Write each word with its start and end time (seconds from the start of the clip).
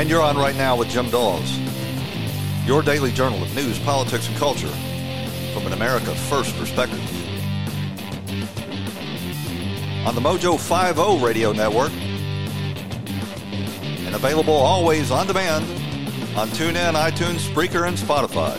And 0.00 0.08
you're 0.08 0.22
on 0.22 0.38
right 0.38 0.56
now 0.56 0.76
with 0.76 0.88
Jim 0.88 1.10
Daws, 1.10 1.58
your 2.64 2.80
daily 2.80 3.12
journal 3.12 3.42
of 3.42 3.54
news, 3.54 3.78
politics, 3.80 4.28
and 4.28 4.36
culture 4.38 4.74
from 5.52 5.66
an 5.66 5.74
America 5.74 6.14
First 6.14 6.56
perspective. 6.56 6.98
On 10.06 10.14
the 10.14 10.22
Mojo 10.22 10.58
50 10.58 11.22
radio 11.22 11.52
network 11.52 11.92
and 14.06 14.14
available 14.14 14.54
always 14.54 15.10
on 15.10 15.26
demand 15.26 15.66
on 16.34 16.48
TuneIn, 16.48 16.94
iTunes, 16.94 17.46
Spreaker, 17.46 17.86
and 17.86 17.98
Spotify. 17.98 18.56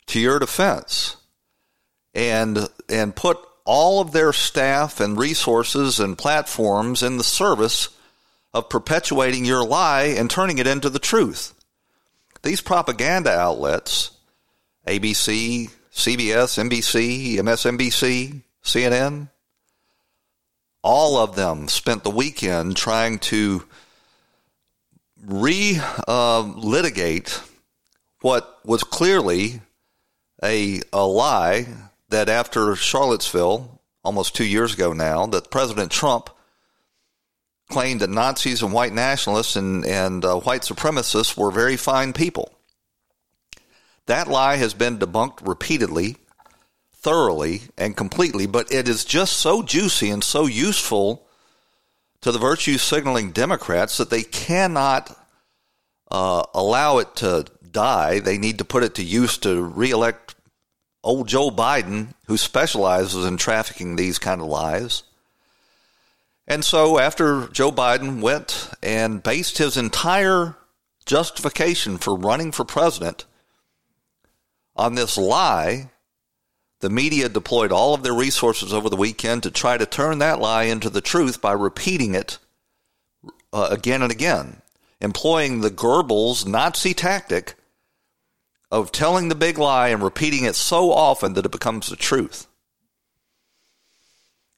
to 0.07 0.19
your 0.19 0.39
defense 0.39 1.15
and 2.15 2.67
and 2.89 3.15
put 3.15 3.37
all 3.63 4.01
of 4.01 4.11
their 4.11 4.33
staff 4.33 4.99
and 4.99 5.19
resources 5.19 5.99
and 5.99 6.17
platforms 6.17 7.03
in 7.03 7.17
the 7.17 7.23
service 7.23 7.89
of 8.55 8.69
perpetuating 8.69 9.45
your 9.45 9.63
lie 9.63 10.15
and 10.17 10.31
turning 10.31 10.57
it 10.57 10.65
into 10.65 10.89
the 10.89 10.97
truth. 10.97 11.53
These 12.41 12.61
propaganda 12.61 13.31
outlets, 13.31 14.11
ABC, 14.87 15.69
CBS, 15.91 16.57
NBC, 16.57 17.35
MSNBC, 17.35 18.41
CNN, 18.63 19.29
all 20.81 21.17
of 21.17 21.35
them 21.35 21.67
spent 21.67 22.03
the 22.03 22.09
weekend 22.09 22.77
trying 22.77 23.19
to 23.19 23.65
re 25.25 25.79
uh, 26.07 26.41
litigate 26.41 27.41
what 28.21 28.59
was 28.65 28.83
clearly 28.83 29.61
a, 30.43 30.81
a 30.93 31.05
lie 31.05 31.67
that 32.09 32.29
after 32.29 32.75
Charlottesville, 32.75 33.81
almost 34.03 34.35
two 34.35 34.45
years 34.45 34.73
ago 34.73 34.93
now, 34.93 35.25
that 35.27 35.51
President 35.51 35.91
Trump 35.91 36.29
claimed 37.69 38.01
that 38.01 38.09
Nazis 38.09 38.61
and 38.61 38.73
white 38.73 38.93
nationalists 38.93 39.55
and, 39.55 39.85
and 39.85 40.25
uh, 40.25 40.39
white 40.39 40.63
supremacists 40.63 41.37
were 41.37 41.51
very 41.51 41.77
fine 41.77 42.13
people. 42.13 42.51
That 44.07 44.27
lie 44.27 44.55
has 44.55 44.73
been 44.73 44.97
debunked 44.97 45.47
repeatedly, 45.47 46.17
thoroughly, 46.93 47.61
and 47.77 47.95
completely, 47.95 48.47
but 48.47 48.71
it 48.71 48.89
is 48.89 49.05
just 49.05 49.33
so 49.37 49.61
juicy 49.61 50.09
and 50.09 50.23
so 50.23 50.47
useful 50.47 51.27
to 52.21 52.31
the 52.31 52.39
virtue 52.39 52.77
signaling 52.77 53.31
Democrats 53.31 53.97
that 53.97 54.09
they 54.09 54.23
cannot 54.23 55.15
uh, 56.11 56.43
allow 56.53 56.97
it 56.97 57.15
to 57.17 57.45
die. 57.71 58.19
They 58.19 58.37
need 58.37 58.57
to 58.57 58.65
put 58.65 58.83
it 58.83 58.95
to 58.95 59.03
use 59.03 59.37
to 59.39 59.63
reelect 59.63 60.35
old 61.03 61.27
Joe 61.27 61.49
Biden, 61.49 62.13
who 62.25 62.35
specializes 62.35 63.25
in 63.25 63.37
trafficking 63.37 63.95
these 63.95 64.19
kind 64.19 64.41
of 64.41 64.47
lies. 64.47 65.03
And 66.49 66.65
so 66.65 66.97
after 66.97 67.47
Joe 67.49 67.71
Biden 67.71 68.21
went 68.21 68.71
and 68.81 69.21
based 69.21 69.59
his 69.59 69.77
entire 69.77 70.55
justification 71.05 71.99
for 71.99 72.15
running 72.15 72.51
for 72.51 72.65
president 72.65 73.25
on 74.75 74.95
this 74.95 75.15
lie, 75.15 75.91
the 76.79 76.89
media 76.89 77.29
deployed 77.29 77.71
all 77.71 77.93
of 77.93 78.01
their 78.01 78.13
resources 78.13 78.73
over 78.73 78.89
the 78.89 78.95
weekend 78.95 79.43
to 79.43 79.51
try 79.51 79.77
to 79.77 79.85
turn 79.85 80.17
that 80.19 80.39
lie 80.39 80.63
into 80.63 80.89
the 80.89 81.01
truth 81.01 81.39
by 81.39 81.51
repeating 81.51 82.15
it 82.15 82.39
uh, 83.53 83.67
again 83.69 84.01
and 84.01 84.11
again, 84.11 84.63
employing 84.99 85.61
the 85.61 85.69
Goebbels 85.69 86.47
Nazi 86.47 86.95
tactic 86.95 87.55
of 88.71 88.91
telling 88.91 89.29
the 89.29 89.35
big 89.35 89.59
lie 89.59 89.89
and 89.89 90.01
repeating 90.01 90.45
it 90.45 90.55
so 90.55 90.91
often 90.91 91.33
that 91.33 91.45
it 91.45 91.51
becomes 91.51 91.89
the 91.89 91.95
truth. 91.95 92.47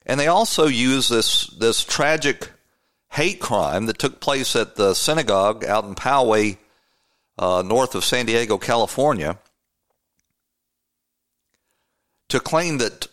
And 0.06 0.18
they 0.18 0.26
also 0.26 0.66
use 0.66 1.08
this 1.08 1.46
this 1.46 1.84
tragic 1.84 2.50
hate 3.12 3.40
crime 3.40 3.86
that 3.86 3.98
took 3.98 4.20
place 4.20 4.56
at 4.56 4.76
the 4.76 4.94
synagogue 4.94 5.64
out 5.64 5.84
in 5.84 5.94
Poway, 5.94 6.56
uh, 7.38 7.62
north 7.64 7.94
of 7.94 8.04
San 8.04 8.26
Diego, 8.26 8.58
California, 8.58 9.38
to 12.28 12.40
claim 12.40 12.78
that 12.78 13.08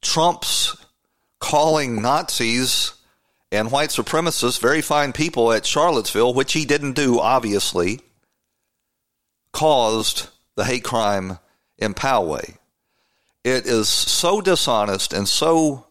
Trump's 0.00 0.76
calling 1.38 2.00
Nazis 2.00 2.94
and 3.52 3.70
white 3.70 3.90
supremacists 3.90 4.60
very 4.60 4.80
fine 4.80 5.12
people 5.12 5.52
at 5.52 5.66
Charlottesville, 5.66 6.34
which 6.34 6.52
he 6.52 6.64
didn't 6.64 6.92
do, 6.92 7.20
obviously, 7.20 8.00
caused 9.52 10.28
the 10.54 10.64
hate 10.64 10.84
crime 10.84 11.38
in 11.78 11.94
Poway. 11.94 12.56
It 13.44 13.66
is 13.66 13.88
so 13.88 14.40
dishonest 14.40 15.12
and 15.12 15.28
so 15.28 15.85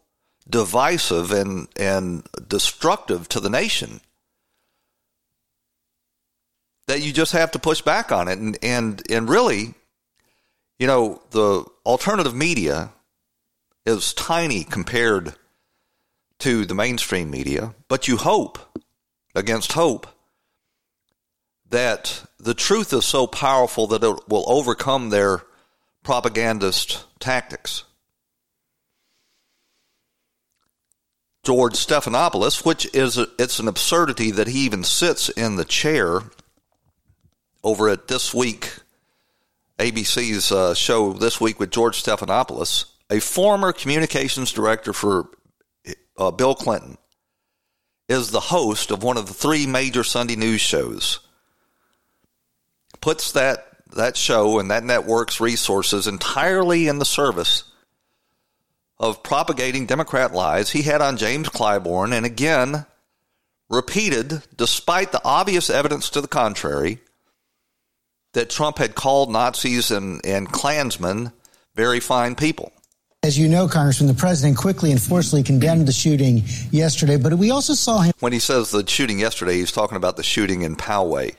divisive 0.49 1.31
and, 1.31 1.67
and 1.75 2.27
destructive 2.47 3.27
to 3.29 3.39
the 3.39 3.49
nation 3.49 4.01
that 6.87 7.01
you 7.01 7.11
just 7.11 7.31
have 7.31 7.51
to 7.51 7.59
push 7.59 7.81
back 7.81 8.11
on 8.11 8.27
it. 8.27 8.37
And, 8.37 8.57
and, 8.61 9.01
and 9.09 9.27
really, 9.27 9.73
you 10.77 10.87
know, 10.87 11.21
the 11.31 11.65
alternative 11.85 12.35
media 12.35 12.91
is 13.85 14.13
tiny 14.13 14.63
compared 14.63 15.35
to 16.39 16.65
the 16.65 16.75
mainstream 16.75 17.31
media, 17.31 17.73
but 17.87 18.07
you 18.07 18.17
hope 18.17 18.59
against 19.33 19.73
hope 19.73 20.07
that 21.69 22.25
the 22.39 22.53
truth 22.53 22.93
is 22.93 23.05
so 23.05 23.25
powerful 23.25 23.87
that 23.87 24.03
it 24.03 24.29
will 24.29 24.43
overcome 24.47 25.09
their 25.09 25.41
propagandist 26.03 27.05
tactics. 27.19 27.84
George 31.45 31.73
Stephanopoulos, 31.73 32.65
which 32.65 32.93
is 32.93 33.17
it's 33.39 33.59
an 33.59 33.67
absurdity 33.67 34.31
that 34.31 34.47
he 34.47 34.59
even 34.59 34.83
sits 34.83 35.29
in 35.29 35.55
the 35.55 35.65
chair 35.65 36.21
over 37.63 37.87
at 37.89 38.07
this 38.07 38.33
week 38.33 38.71
ABC's 39.77 40.51
uh, 40.51 40.73
show 40.73 41.13
this 41.13 41.41
week 41.41 41.59
with 41.59 41.71
George 41.71 42.01
Stephanopoulos, 42.01 42.85
a 43.09 43.19
former 43.19 43.73
communications 43.73 44.51
director 44.51 44.93
for 44.93 45.29
uh, 46.17 46.31
Bill 46.31 46.55
Clinton, 46.55 46.97
is 48.07 48.31
the 48.31 48.39
host 48.39 48.91
of 48.91 49.03
one 49.03 49.17
of 49.17 49.27
the 49.27 49.33
three 49.33 49.67
major 49.67 50.03
Sunday 50.03 50.35
news 50.35 50.61
shows. 50.61 51.19
Puts 53.01 53.33
that 53.33 53.67
that 53.95 54.17
show 54.17 54.59
and 54.59 54.71
that 54.71 54.83
network's 54.83 55.39
resources 55.39 56.07
entirely 56.07 56.87
in 56.87 56.99
the 56.99 57.05
service 57.05 57.63
of 58.97 59.23
propagating 59.23 59.85
Democrat 59.85 60.33
lies 60.33 60.71
he 60.71 60.83
had 60.83 61.01
on 61.01 61.17
James 61.17 61.49
Clyburn, 61.49 62.13
and 62.13 62.25
again 62.25 62.85
repeated, 63.69 64.43
despite 64.55 65.11
the 65.11 65.21
obvious 65.23 65.69
evidence 65.69 66.09
to 66.11 66.21
the 66.21 66.27
contrary, 66.27 66.99
that 68.33 68.49
Trump 68.49 68.77
had 68.77 68.95
called 68.95 69.31
Nazis 69.31 69.91
and, 69.91 70.23
and 70.25 70.51
Klansmen 70.51 71.31
very 71.75 71.99
fine 71.99 72.35
people. 72.35 72.71
As 73.23 73.39
you 73.39 73.47
know, 73.47 73.67
Congressman, 73.67 74.07
the 74.07 74.13
president 74.13 74.55
quickly 74.55 74.91
and 74.91 75.01
forcefully 75.01 75.41
condemned 75.41 75.87
the 75.87 75.91
shooting 75.91 76.43
yesterday, 76.69 77.17
but 77.17 77.33
we 77.33 77.49
also 77.49 77.73
saw 77.73 78.01
him. 78.01 78.13
When 78.19 78.33
he 78.33 78.39
says 78.39 78.69
the 78.69 78.85
shooting 78.87 79.19
yesterday, 79.19 79.55
he's 79.55 79.71
talking 79.71 79.97
about 79.97 80.15
the 80.15 80.23
shooting 80.23 80.61
in 80.61 80.75
Poway 80.75 81.35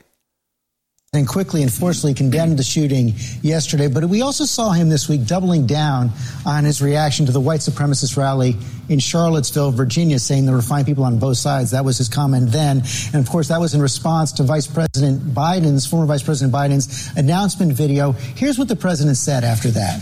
and 1.13 1.25
quickly 1.25 1.61
and 1.61 1.71
forcefully 1.71 2.13
condemned 2.13 2.59
the 2.59 2.63
shooting 2.63 3.13
yesterday. 3.41 3.87
But 3.87 4.03
we 4.05 4.21
also 4.21 4.43
saw 4.43 4.71
him 4.71 4.89
this 4.89 5.07
week 5.07 5.25
doubling 5.25 5.65
down 5.65 6.11
on 6.45 6.65
his 6.65 6.81
reaction 6.81 7.25
to 7.27 7.31
the 7.31 7.39
white 7.39 7.61
supremacist 7.61 8.17
rally 8.17 8.57
in 8.89 8.99
Charlottesville, 8.99 9.71
Virginia, 9.71 10.19
saying 10.19 10.45
there 10.45 10.53
were 10.53 10.61
fine 10.61 10.83
people 10.83 11.05
on 11.05 11.17
both 11.17 11.37
sides. 11.37 11.71
That 11.71 11.85
was 11.85 11.97
his 11.97 12.09
comment 12.09 12.51
then. 12.51 12.83
And 13.13 13.25
of 13.25 13.29
course, 13.29 13.47
that 13.47 13.59
was 13.61 13.73
in 13.73 13.81
response 13.81 14.33
to 14.33 14.43
Vice 14.43 14.67
President 14.67 15.21
Biden's, 15.33 15.87
former 15.87 16.05
Vice 16.05 16.23
President 16.23 16.53
Biden's 16.53 17.15
announcement 17.15 17.71
video. 17.71 18.11
Here's 18.11 18.59
what 18.59 18.67
the 18.67 18.75
president 18.75 19.15
said 19.15 19.45
after 19.45 19.69
that. 19.71 20.01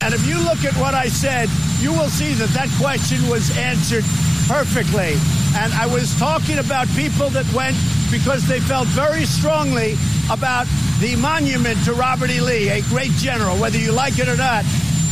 And 0.00 0.14
if 0.14 0.26
you 0.26 0.38
look 0.38 0.64
at 0.64 0.74
what 0.80 0.94
I 0.94 1.08
said, 1.08 1.50
you 1.80 1.92
will 1.92 2.08
see 2.08 2.32
that 2.32 2.48
that 2.50 2.70
question 2.80 3.28
was 3.28 3.54
answered 3.58 4.04
perfectly. 4.46 5.14
And 5.56 5.72
I 5.74 5.86
was 5.86 6.16
talking 6.18 6.58
about 6.58 6.88
people 6.88 7.30
that 7.30 7.50
went 7.52 7.76
because 8.10 8.46
they 8.46 8.60
felt 8.60 8.86
very 8.88 9.24
strongly 9.24 9.96
about 10.30 10.66
the 11.00 11.16
monument 11.16 11.82
to 11.84 11.94
Robert 11.94 12.30
E. 12.30 12.40
Lee, 12.40 12.68
a 12.68 12.82
great 12.82 13.10
general. 13.12 13.56
Whether 13.56 13.78
you 13.78 13.92
like 13.92 14.18
it 14.18 14.28
or 14.28 14.36
not, 14.36 14.64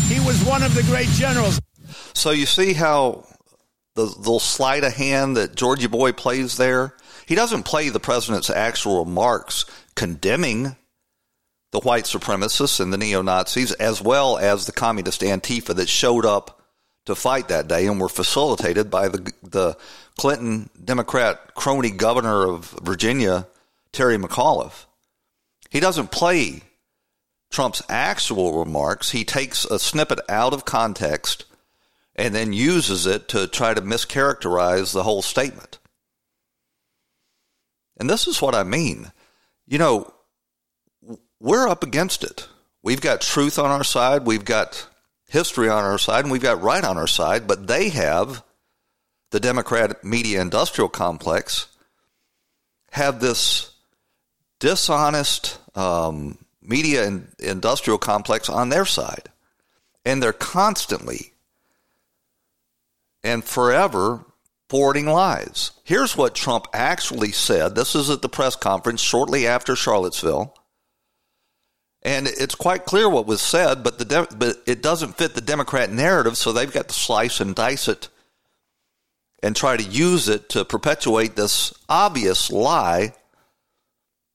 he 0.08 0.20
was 0.20 0.42
one 0.44 0.62
of 0.62 0.74
the 0.74 0.82
great 0.84 1.08
generals. 1.08 1.60
So 2.14 2.30
you 2.30 2.46
see 2.46 2.72
how 2.72 3.26
the 3.94 4.04
little 4.04 4.40
sleight 4.40 4.84
of 4.84 4.94
hand 4.94 5.36
that 5.36 5.54
Georgie 5.54 5.86
Boy 5.86 6.12
plays 6.12 6.56
there? 6.56 6.94
He 7.26 7.34
doesn't 7.34 7.64
play 7.64 7.88
the 7.88 8.00
president's 8.00 8.50
actual 8.50 9.04
remarks 9.04 9.64
condemning 9.94 10.76
the 11.72 11.80
white 11.80 12.04
supremacists 12.04 12.80
and 12.80 12.92
the 12.92 12.98
neo 12.98 13.22
Nazis, 13.22 13.72
as 13.72 14.02
well 14.02 14.38
as 14.38 14.66
the 14.66 14.72
communist 14.72 15.22
Antifa 15.22 15.74
that 15.74 15.88
showed 15.88 16.26
up 16.26 16.61
to 17.06 17.14
fight 17.14 17.48
that 17.48 17.68
day 17.68 17.86
and 17.86 18.00
were 18.00 18.08
facilitated 18.08 18.90
by 18.90 19.08
the, 19.08 19.32
the 19.42 19.76
Clinton 20.18 20.70
Democrat 20.82 21.54
crony 21.54 21.90
governor 21.90 22.46
of 22.46 22.70
Virginia, 22.82 23.46
Terry 23.92 24.16
McAuliffe. 24.16 24.86
He 25.70 25.80
doesn't 25.80 26.10
play 26.10 26.62
Trump's 27.50 27.82
actual 27.88 28.58
remarks, 28.58 29.10
he 29.10 29.24
takes 29.24 29.64
a 29.64 29.78
snippet 29.78 30.20
out 30.28 30.54
of 30.54 30.64
context 30.64 31.44
and 32.14 32.34
then 32.34 32.52
uses 32.52 33.06
it 33.06 33.28
to 33.28 33.46
try 33.46 33.74
to 33.74 33.82
mischaracterize 33.82 34.92
the 34.92 35.02
whole 35.02 35.22
statement. 35.22 35.78
And 37.98 38.08
this 38.08 38.26
is 38.26 38.40
what 38.40 38.54
I 38.54 38.62
mean. 38.62 39.12
You 39.66 39.78
know, 39.78 40.12
we're 41.40 41.68
up 41.68 41.82
against 41.82 42.24
it. 42.24 42.48
We've 42.82 43.00
got 43.00 43.20
truth 43.20 43.58
on 43.58 43.70
our 43.70 43.84
side, 43.84 44.26
we've 44.26 44.44
got 44.44 44.88
history 45.32 45.68
on 45.68 45.82
our 45.82 45.98
side, 45.98 46.24
and 46.24 46.30
we've 46.30 46.42
got 46.42 46.60
right 46.60 46.84
on 46.84 46.98
our 46.98 47.06
side, 47.06 47.48
but 47.48 47.66
they 47.66 47.88
have, 47.88 48.44
the 49.30 49.40
Democrat 49.40 50.04
media 50.04 50.42
industrial 50.42 50.90
complex, 50.90 51.68
have 52.90 53.18
this 53.18 53.72
dishonest 54.60 55.58
um, 55.74 56.36
media 56.60 57.06
and 57.06 57.28
industrial 57.38 57.98
complex 57.98 58.50
on 58.50 58.68
their 58.68 58.84
side. 58.84 59.30
And 60.04 60.22
they're 60.22 60.34
constantly 60.34 61.32
and 63.24 63.42
forever 63.42 64.26
forwarding 64.68 65.06
lies. 65.06 65.70
Here's 65.84 66.16
what 66.16 66.34
Trump 66.34 66.66
actually 66.74 67.32
said. 67.32 67.74
This 67.74 67.94
is 67.94 68.10
at 68.10 68.20
the 68.20 68.28
press 68.28 68.54
conference 68.56 69.00
shortly 69.00 69.46
after 69.46 69.76
Charlottesville. 69.76 70.54
And 72.04 72.26
it's 72.26 72.56
quite 72.56 72.84
clear 72.84 73.08
what 73.08 73.26
was 73.26 73.40
said, 73.40 73.84
but 73.84 73.98
the 73.98 74.04
de- 74.04 74.36
but 74.36 74.56
it 74.66 74.82
doesn't 74.82 75.16
fit 75.16 75.34
the 75.34 75.40
Democrat 75.40 75.90
narrative, 75.90 76.36
so 76.36 76.52
they've 76.52 76.72
got 76.72 76.88
to 76.88 76.94
slice 76.94 77.40
and 77.40 77.54
dice 77.54 77.86
it 77.86 78.08
and 79.42 79.54
try 79.54 79.76
to 79.76 79.82
use 79.82 80.28
it 80.28 80.48
to 80.50 80.64
perpetuate 80.64 81.36
this 81.36 81.72
obvious 81.88 82.50
lie 82.50 83.14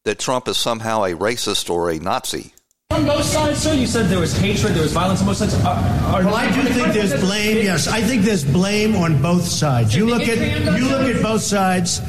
that 0.05 0.19
Trump 0.19 0.47
is 0.47 0.57
somehow 0.57 1.03
a 1.03 1.11
racist 1.11 1.69
or 1.69 1.89
a 1.89 1.99
Nazi. 1.99 2.53
On 2.91 3.05
both 3.05 3.25
sides, 3.25 3.59
sir, 3.59 3.73
you 3.73 3.85
said 3.85 4.05
there 4.07 4.19
was 4.19 4.37
hatred, 4.37 4.73
there 4.73 4.83
was 4.83 4.93
violence 4.93 5.19
on 5.19 5.27
both 5.27 5.37
sides. 5.37 5.53
Are, 5.55 5.65
are 5.65 6.23
well, 6.23 6.35
I 6.35 6.49
do 6.49 6.61
think 6.69 6.93
there's 6.93 7.19
blame. 7.19 7.57
Yes, 7.57 7.89
I 7.89 8.01
think 8.01 8.21
there's 8.21 8.45
blame 8.45 8.95
on 8.95 9.21
both 9.21 9.43
sides. 9.43 9.93
You 9.93 10.05
look 10.05 10.21
at 10.23 10.37
you 10.37 10.87
look 10.87 11.13
at 11.13 11.21
both 11.21 11.41
sides 11.41 11.99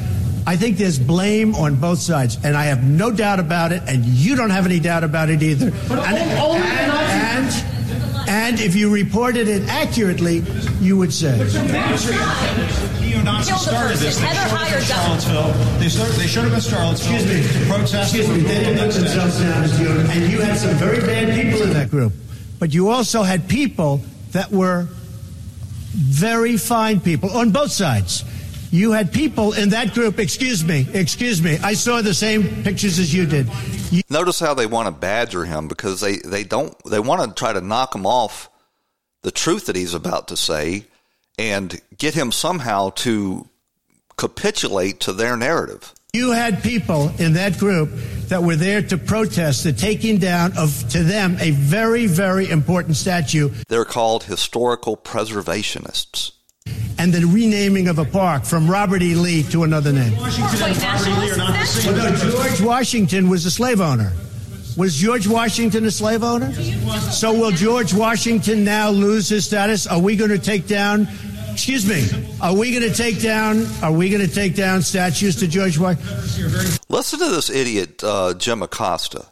I 0.45 0.55
think 0.55 0.77
there's 0.77 0.99
blame 0.99 1.55
on 1.55 1.75
both 1.75 1.99
sides, 1.99 2.37
and 2.43 2.55
I 2.55 2.65
have 2.65 2.83
no 2.83 3.11
doubt 3.11 3.39
about 3.39 3.71
it, 3.71 3.83
and 3.87 4.03
you 4.05 4.35
don't 4.35 4.49
have 4.49 4.65
any 4.65 4.79
doubt 4.79 5.03
about 5.03 5.29
it 5.29 5.43
either. 5.43 5.67
And, 5.67 5.93
and, 5.93 6.91
and, 6.91 8.29
and 8.29 8.59
if 8.59 8.75
you 8.75 8.91
reported 8.91 9.47
it 9.47 9.67
accurately, 9.69 10.43
you 10.79 10.97
would 10.97 11.13
say. 11.13 11.37
Neo-Nazis 13.01 13.61
started 13.61 13.97
this. 13.97 14.17
They 14.19 14.27
showed 14.27 14.47
up 14.47 14.71
in 14.71 14.83
Charlottesville. 14.83 15.79
They, 15.79 15.89
started, 15.89 16.15
they 16.15 16.27
showed 16.27 16.45
up 16.47 16.53
in 16.53 16.61
Charlottesville 16.61 17.15
Excuse 17.15 17.55
me. 17.55 17.59
to 17.59 17.65
protest. 17.67 18.15
Excuse 18.15 18.29
me. 18.29 18.41
They 18.41 18.63
didn't 18.63 18.89
themselves 18.89 19.39
down 19.39 19.63
as 19.63 19.79
you, 19.79 19.89
and 19.89 20.31
you 20.31 20.39
had 20.41 20.57
some 20.57 20.75
very 20.75 20.99
bad 20.99 21.41
people 21.41 21.61
in 21.63 21.73
that 21.73 21.89
group. 21.89 22.13
But 22.59 22.73
you 22.73 22.89
also 22.89 23.23
had 23.23 23.47
people 23.47 24.01
that 24.31 24.51
were 24.51 24.87
very 25.93 26.57
fine 26.57 26.99
people 26.99 27.31
on 27.31 27.51
both 27.51 27.71
sides 27.71 28.23
you 28.71 28.91
had 28.91 29.11
people 29.11 29.53
in 29.53 29.69
that 29.69 29.93
group. 29.93 30.19
Excuse 30.19 30.63
me, 30.63 30.87
excuse 30.93 31.41
me. 31.41 31.57
I 31.63 31.73
saw 31.73 32.01
the 32.01 32.13
same 32.13 32.63
pictures 32.63 32.99
as 32.99 33.13
you 33.13 33.25
did. 33.25 33.47
You- 33.91 34.03
Notice 34.09 34.39
how 34.39 34.53
they 34.53 34.65
want 34.65 34.87
to 34.87 34.91
badger 34.91 35.45
him 35.45 35.67
because 35.67 36.01
they, 36.01 36.17
they 36.17 36.43
don't 36.43 36.75
they 36.85 36.99
want 36.99 37.27
to 37.27 37.33
try 37.39 37.53
to 37.53 37.61
knock 37.61 37.95
him 37.95 38.05
off 38.05 38.49
the 39.21 39.31
truth 39.31 39.65
that 39.65 39.75
he's 39.75 39.93
about 39.93 40.27
to 40.29 40.37
say 40.37 40.85
and 41.37 41.79
get 41.97 42.13
him 42.13 42.31
somehow 42.31 42.89
to 42.91 43.47
capitulate 44.17 44.99
to 45.01 45.13
their 45.13 45.35
narrative. 45.37 45.93
You 46.13 46.31
had 46.31 46.63
people 46.63 47.11
in 47.19 47.33
that 47.33 47.59
group 47.59 47.89
that 48.29 48.41
were 48.41 48.55
there 48.55 48.81
to 48.81 48.97
protest 48.97 49.63
the 49.63 49.71
taking 49.73 50.17
down 50.17 50.57
of, 50.57 50.89
to 50.89 51.03
them, 51.03 51.37
a 51.39 51.51
very, 51.51 52.07
very 52.07 52.49
important 52.49 52.97
statue. 52.97 53.49
They're 53.67 53.85
called 53.85 54.23
historical 54.23 54.97
preservationists 54.97 56.31
and 56.99 57.13
the 57.13 57.25
renaming 57.25 57.87
of 57.87 57.97
a 57.97 58.05
park 58.05 58.43
from 58.43 58.69
Robert 58.69 59.01
E. 59.01 59.15
Lee 59.15 59.43
to 59.43 59.63
another 59.63 59.93
name. 59.93 60.13
George 62.19 62.61
Washington 62.61 63.29
was 63.29 63.45
a 63.45 63.51
slave 63.51 63.79
owner. 63.79 64.11
Was 64.77 64.95
George 64.95 65.27
Washington 65.27 65.85
a 65.85 65.91
slave 65.91 66.23
owner? 66.23 66.53
So 67.11 67.33
will 67.33 67.51
George 67.51 67.93
Washington 67.93 68.63
now 68.63 68.89
lose 68.89 69.29
his 69.29 69.45
status? 69.45 69.87
Are 69.87 69.99
we 69.99 70.15
going 70.15 70.29
to 70.29 70.37
take 70.37 70.67
down? 70.67 71.07
Excuse 71.51 71.87
me. 71.87 72.05
Are 72.41 72.55
we 72.55 72.71
going 72.71 72.89
to 72.89 72.95
take 72.95 73.21
down? 73.21 73.65
Are 73.81 73.91
we 73.91 74.09
going 74.09 74.25
to 74.25 74.33
take 74.33 74.55
down 74.55 74.81
statues 74.81 75.37
to 75.37 75.47
George 75.47 75.77
Washington? 75.77 76.79
Listen 76.89 77.19
to 77.19 77.29
this 77.29 77.49
idiot, 77.49 78.03
uh, 78.03 78.33
Jim 78.35 78.61
Acosta. 78.61 79.25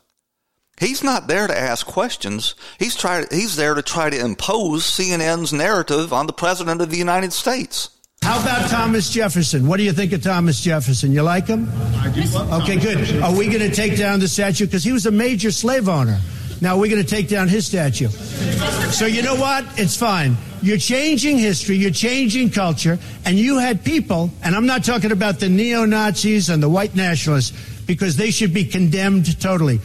He's 0.80 1.04
not 1.04 1.28
there 1.28 1.48
to 1.48 1.58
ask 1.58 1.86
questions. 1.88 2.54
He's 2.78 2.96
try, 2.96 3.24
he's 3.32 3.56
there 3.56 3.74
to 3.74 3.82
try 3.82 4.10
to 4.10 4.20
impose 4.20 4.84
CNN's 4.84 5.52
narrative 5.52 6.14
on 6.14 6.28
the 6.28 6.34
president 6.34 6.82
of 6.82 6.92
the 6.92 6.98
United 6.98 7.34
States. 7.34 7.90
How 8.22 8.42
about 8.42 8.70
Thomas 8.70 9.10
Jefferson? 9.10 9.68
What 9.68 9.78
do 9.78 9.84
you 9.84 9.94
think 9.94 10.12
of 10.12 10.22
Thomas 10.22 10.62
Jefferson? 10.62 11.12
You 11.12 11.24
like 11.24 11.48
him? 11.48 11.68
I 11.96 12.10
do. 12.10 12.22
Okay, 12.62 12.78
good. 12.78 13.22
Are 13.24 13.36
we 13.36 13.48
going 13.48 13.60
to 13.60 13.74
take 13.74 13.98
down 13.98 14.20
the 14.20 14.28
statue 14.28 14.66
because 14.66 14.84
he 14.84 14.92
was 14.92 15.06
a 15.06 15.12
major 15.12 15.50
slave 15.50 15.88
owner? 15.88 16.20
Now 16.60 16.78
we're 16.78 16.90
going 16.90 17.04
to 17.04 17.10
take 17.10 17.30
down 17.30 17.48
his 17.48 17.66
statue. 17.66 18.10
So 18.10 19.06
you 19.06 19.22
know 19.22 19.36
what? 19.36 19.66
It's 19.80 19.96
fine. 19.96 20.36
You're 20.62 20.78
changing 20.78 21.38
history, 21.38 21.76
you're 21.76 21.92
changing 21.92 22.50
culture, 22.50 22.98
and 23.26 23.38
you 23.38 23.60
had 23.60 23.84
people, 23.84 24.32
and 24.44 24.56
I'm 24.56 24.66
not 24.66 24.84
talking 24.84 25.12
about 25.12 25.40
the 25.40 25.50
neo 25.50 25.86
Nazis 25.86 26.50
and 26.50 26.62
the 26.62 26.70
white 26.70 26.96
nationalists, 26.96 27.56
because 27.86 28.18
they 28.18 28.32
should 28.32 28.54
be 28.54 28.66
condemned 28.66 29.40
totally. 29.40 29.80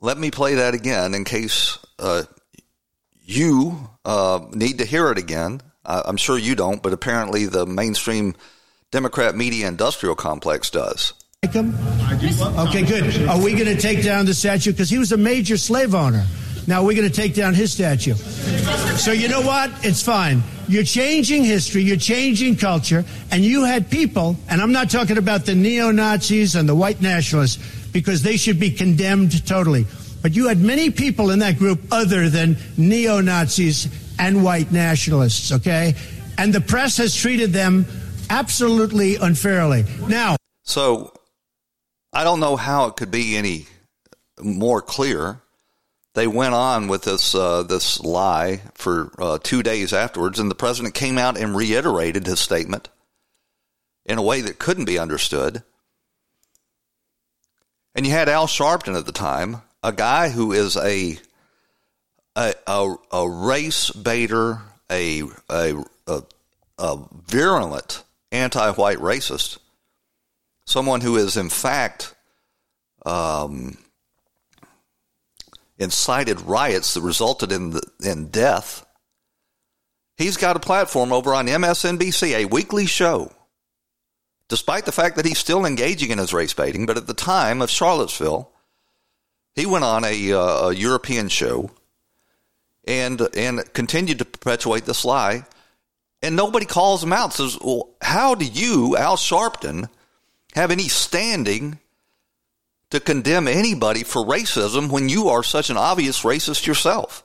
Let 0.00 0.18
me 0.18 0.30
play 0.30 0.56
that 0.56 0.74
again 0.74 1.14
in 1.14 1.24
case 1.24 1.78
uh, 1.98 2.24
you 3.22 3.88
uh, 4.04 4.40
need 4.52 4.78
to 4.78 4.84
hear 4.84 5.10
it 5.10 5.18
again. 5.18 5.62
I'm 5.88 6.16
sure 6.16 6.36
you 6.36 6.56
don't, 6.56 6.82
but 6.82 6.92
apparently 6.92 7.46
the 7.46 7.64
mainstream 7.64 8.34
Democrat 8.90 9.36
media 9.36 9.68
industrial 9.68 10.16
complex 10.16 10.68
does. 10.68 11.12
Okay, 11.44 12.82
good. 12.82 13.28
Are 13.28 13.40
we 13.40 13.52
going 13.52 13.66
to 13.66 13.80
take 13.80 14.02
down 14.02 14.26
the 14.26 14.34
statue? 14.34 14.72
Because 14.72 14.90
he 14.90 14.98
was 14.98 15.12
a 15.12 15.16
major 15.16 15.56
slave 15.56 15.94
owner. 15.94 16.24
Now 16.66 16.82
we're 16.82 16.96
going 16.96 17.08
to 17.08 17.14
take 17.14 17.34
down 17.34 17.54
his 17.54 17.72
statue. 17.72 18.14
So 18.14 19.12
you 19.12 19.28
know 19.28 19.42
what? 19.42 19.70
It's 19.84 20.02
fine. 20.02 20.42
You're 20.66 20.82
changing 20.82 21.44
history, 21.44 21.82
you're 21.82 21.96
changing 21.96 22.56
culture, 22.56 23.04
and 23.30 23.44
you 23.44 23.64
had 23.64 23.88
people, 23.88 24.36
and 24.48 24.60
I'm 24.60 24.72
not 24.72 24.90
talking 24.90 25.18
about 25.18 25.46
the 25.46 25.54
neo 25.54 25.92
Nazis 25.92 26.56
and 26.56 26.68
the 26.68 26.74
white 26.74 27.00
nationalists 27.00 27.62
because 27.96 28.20
they 28.20 28.36
should 28.36 28.60
be 28.60 28.70
condemned 28.70 29.46
totally. 29.46 29.86
But 30.20 30.36
you 30.36 30.48
had 30.48 30.60
many 30.60 30.90
people 30.90 31.30
in 31.30 31.38
that 31.38 31.56
group 31.56 31.80
other 31.90 32.28
than 32.28 32.58
neo 32.76 33.22
Nazis 33.22 33.88
and 34.18 34.44
white 34.44 34.70
nationalists, 34.70 35.50
okay? 35.50 35.94
And 36.36 36.52
the 36.52 36.60
press 36.60 36.98
has 36.98 37.16
treated 37.16 37.54
them 37.54 37.86
absolutely 38.28 39.16
unfairly. 39.16 39.86
Now, 40.08 40.36
so 40.62 41.14
I 42.12 42.22
don't 42.22 42.38
know 42.38 42.56
how 42.56 42.88
it 42.88 42.96
could 42.96 43.10
be 43.10 43.34
any 43.34 43.66
more 44.42 44.82
clear. 44.82 45.40
They 46.12 46.26
went 46.26 46.52
on 46.52 46.88
with 46.88 47.04
this 47.04 47.34
uh, 47.34 47.62
this 47.62 47.98
lie 48.00 48.60
for 48.74 49.10
uh, 49.18 49.38
two 49.42 49.62
days 49.62 49.94
afterwards, 49.94 50.38
and 50.38 50.50
the 50.50 50.54
president 50.54 50.94
came 50.94 51.16
out 51.16 51.38
and 51.38 51.56
reiterated 51.56 52.26
his 52.26 52.40
statement 52.40 52.90
in 54.04 54.18
a 54.18 54.22
way 54.22 54.42
that 54.42 54.58
couldn't 54.58 54.84
be 54.84 54.98
understood. 54.98 55.62
And 57.96 58.06
you 58.06 58.12
had 58.12 58.28
Al 58.28 58.46
Sharpton 58.46 58.96
at 58.96 59.06
the 59.06 59.12
time, 59.12 59.62
a 59.82 59.90
guy 59.90 60.28
who 60.28 60.52
is 60.52 60.76
a 60.76 61.18
a, 62.36 62.52
a, 62.66 62.94
a 63.10 63.28
race 63.28 63.90
baiter, 63.90 64.60
a, 64.92 65.22
a, 65.48 65.82
a, 66.06 66.22
a 66.78 66.98
virulent 67.26 68.04
anti-white 68.30 68.98
racist, 68.98 69.58
someone 70.66 71.00
who 71.00 71.16
is 71.16 71.38
in 71.38 71.48
fact 71.48 72.14
um, 73.06 73.78
incited 75.78 76.42
riots 76.42 76.92
that 76.92 77.00
resulted 77.00 77.50
in 77.50 77.70
the, 77.70 77.82
in 78.04 78.28
death. 78.28 78.84
He's 80.18 80.36
got 80.36 80.56
a 80.56 80.60
platform 80.60 81.12
over 81.12 81.34
on 81.34 81.46
MSNBC, 81.46 82.34
a 82.34 82.44
weekly 82.44 82.84
show, 82.84 83.32
despite 84.48 84.84
the 84.84 84.92
fact 84.92 85.16
that 85.16 85.26
he's 85.26 85.38
still 85.38 85.64
engaging 85.64 86.10
in 86.10 86.18
his 86.18 86.32
race 86.32 86.54
baiting. 86.54 86.86
But 86.86 86.96
at 86.96 87.06
the 87.06 87.14
time 87.14 87.62
of 87.62 87.70
Charlottesville, 87.70 88.50
he 89.54 89.66
went 89.66 89.84
on 89.84 90.04
a, 90.04 90.32
uh, 90.32 90.68
a 90.68 90.74
European 90.74 91.28
show 91.28 91.70
and 92.84 93.20
and 93.36 93.72
continued 93.72 94.18
to 94.20 94.24
perpetuate 94.24 94.84
this 94.84 95.04
lie. 95.04 95.44
And 96.22 96.36
nobody 96.36 96.66
calls 96.66 97.02
him 97.02 97.12
out. 97.12 97.34
Says, 97.34 97.58
"Well, 97.60 97.90
how 98.00 98.34
do 98.34 98.44
you, 98.44 98.96
Al 98.96 99.16
Sharpton, 99.16 99.88
have 100.54 100.70
any 100.70 100.88
standing 100.88 101.78
to 102.90 103.00
condemn 103.00 103.48
anybody 103.48 104.04
for 104.04 104.24
racism 104.24 104.90
when 104.90 105.08
you 105.08 105.28
are 105.28 105.42
such 105.42 105.70
an 105.70 105.76
obvious 105.76 106.22
racist 106.22 106.66
yourself. 106.66 107.24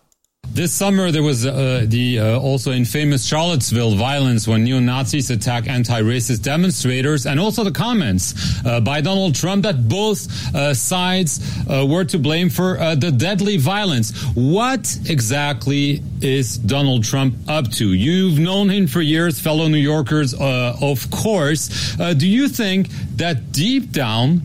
This 0.54 0.74
summer, 0.74 1.12
there 1.12 1.24
was 1.24 1.46
uh, 1.46 1.86
the 1.88 2.20
uh, 2.20 2.38
also 2.38 2.74
infamous 2.74 3.26
Charlottesville 3.26 3.96
violence 3.96 4.50
when 4.50 4.66
neo 4.66 4.80
Nazis 4.80 5.30
attack 5.30 5.66
anti-racist 5.70 6.44
demonstrators, 6.44 7.26
and 7.26 7.40
also 7.40 7.64
the 7.64 7.72
comments 7.72 8.34
uh, 8.66 8.82
by 8.82 9.00
Donald 9.00 9.34
Trump 9.34 9.64
that 9.64 9.88
both 9.88 10.28
uh, 10.54 10.74
sides 10.74 11.40
uh, 11.70 11.86
were 11.90 12.04
to 12.04 12.20
blame 12.20 12.50
for 12.50 12.78
uh, 12.78 12.96
the 12.96 13.12
deadly 13.12 13.56
violence. 13.56 14.12
What 14.36 14.94
exactly 15.06 16.04
is 16.20 16.58
Donald 16.58 17.06
Trump 17.06 17.34
up 17.48 17.72
to? 17.80 17.94
You've 17.94 18.38
known 18.38 18.70
him 18.70 18.88
for 18.88 19.00
years, 19.00 19.40
fellow 19.40 19.70
New 19.70 19.78
Yorkers, 19.78 20.34
of 20.34 21.10
course. 21.12 21.96
do 21.96 22.28
you 22.28 22.50
think 22.50 22.90
that 23.16 23.54
deep 23.54 23.92
down? 23.92 24.42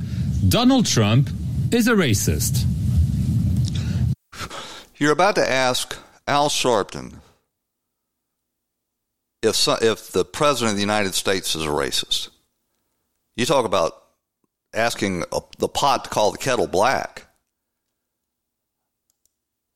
Donald 0.49 0.87
Trump 0.87 1.31
is 1.73 1.89
a 1.89 1.95
racist. 1.95 2.65
You're 4.99 5.13
about 5.13 5.35
to 5.35 5.49
ask 5.49 5.99
Al 6.27 6.49
Sharpton 6.49 7.21
if 9.43 9.69
if 9.83 10.11
the 10.11 10.25
president 10.25 10.71
of 10.73 10.77
the 10.77 10.83
United 10.83 11.15
States 11.15 11.55
is 11.55 11.65
a 11.65 11.69
racist. 11.69 12.31
You 13.37 13.45
talk 13.45 13.67
about 13.67 14.03
asking 14.73 15.25
a, 15.33 15.41
the 15.59 15.69
pot 15.69 16.05
to 16.05 16.11
call 16.11 16.33
the 16.33 16.39
kettle 16.39 16.67
black. 16.67 17.27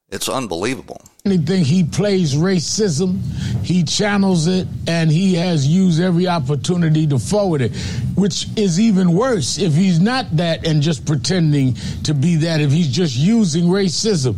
It's 0.09 0.29
unbelievable. 0.29 1.03
Anything 1.27 1.65
he 1.67 1.85
plays 1.85 2.35
racism, 2.35 3.21
he 3.63 3.83
channels 3.83 4.47
it, 4.47 4.67
and 4.87 5.11
he 5.11 5.35
has 5.35 5.67
used 5.67 6.01
every 6.01 6.27
opportunity 6.27 7.07
to 7.07 7.19
forward 7.19 7.61
it, 7.61 7.77
which 8.15 8.47
is 8.57 8.81
even 8.81 9.13
worse 9.13 9.59
if 9.59 9.75
he's 9.75 10.01
not 10.01 10.35
that 10.39 10.67
and 10.67 10.81
just 10.81 11.05
pretending 11.05 11.75
to 12.05 12.15
be 12.15 12.37
that, 12.37 12.63
if 12.63 12.73
he's 12.73 12.89
just 12.89 13.17
using 13.17 13.65
racism. 13.65 14.35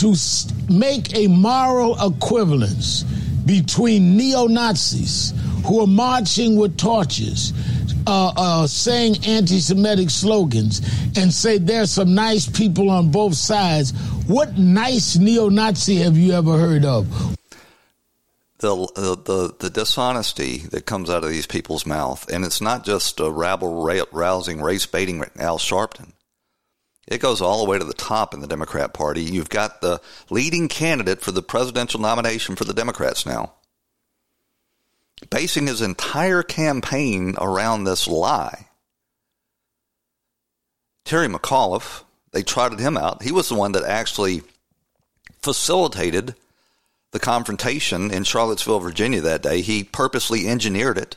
To 0.00 0.72
make 0.72 1.16
a 1.16 1.28
moral 1.28 1.96
equivalence 2.04 3.04
between 3.46 4.16
neo 4.16 4.48
Nazis 4.48 5.32
who 5.64 5.80
are 5.80 5.86
marching 5.86 6.56
with 6.56 6.76
torches 6.76 7.52
uh, 8.06 8.32
uh, 8.36 8.66
saying 8.66 9.16
anti 9.26 9.58
Semitic 9.60 10.10
slogans 10.10 10.80
and 11.16 11.32
say 11.32 11.58
there's 11.58 11.92
some 11.92 12.14
nice 12.14 12.46
people 12.46 12.90
on 12.90 13.10
both 13.10 13.34
sides, 13.34 13.92
what 14.26 14.56
nice 14.58 15.16
neo 15.16 15.48
Nazi 15.48 15.96
have 15.96 16.16
you 16.16 16.32
ever 16.32 16.58
heard 16.58 16.84
of? 16.84 17.08
The, 18.58 18.76
the, 19.24 19.54
the, 19.58 19.68
dishonesty 19.68 20.58
that 20.70 20.86
comes 20.86 21.10
out 21.10 21.22
of 21.22 21.28
these 21.28 21.46
people's 21.46 21.84
mouth, 21.84 22.30
and 22.32 22.46
it's 22.46 22.62
not 22.62 22.82
just 22.82 23.20
a 23.20 23.30
rabble 23.30 23.84
rousing, 24.10 24.62
race 24.62 24.86
baiting 24.86 25.22
Al 25.38 25.58
Sharpton. 25.58 26.12
It 27.06 27.20
goes 27.20 27.42
all 27.42 27.62
the 27.62 27.70
way 27.70 27.78
to 27.78 27.84
the 27.84 27.92
top 27.92 28.32
in 28.32 28.40
the 28.40 28.46
Democrat 28.46 28.94
Party. 28.94 29.20
You've 29.20 29.50
got 29.50 29.82
the 29.82 30.00
leading 30.30 30.68
candidate 30.68 31.20
for 31.20 31.30
the 31.30 31.42
presidential 31.42 32.00
nomination 32.00 32.56
for 32.56 32.64
the 32.64 32.72
Democrats 32.72 33.26
now 33.26 33.52
basing 35.30 35.66
his 35.66 35.80
entire 35.80 36.42
campaign 36.42 37.34
around 37.38 37.84
this 37.84 38.06
lie. 38.06 38.68
Terry 41.04 41.28
McAuliffe, 41.28 42.04
they 42.32 42.42
trotted 42.42 42.80
him 42.80 42.96
out. 42.96 43.22
He 43.22 43.32
was 43.32 43.48
the 43.48 43.54
one 43.54 43.72
that 43.72 43.84
actually 43.84 44.42
facilitated 45.42 46.34
the 47.12 47.20
confrontation 47.20 48.10
in 48.10 48.24
Charlottesville, 48.24 48.80
Virginia 48.80 49.20
that 49.20 49.42
day. 49.42 49.60
He 49.60 49.84
purposely 49.84 50.48
engineered 50.48 50.98
it. 50.98 51.16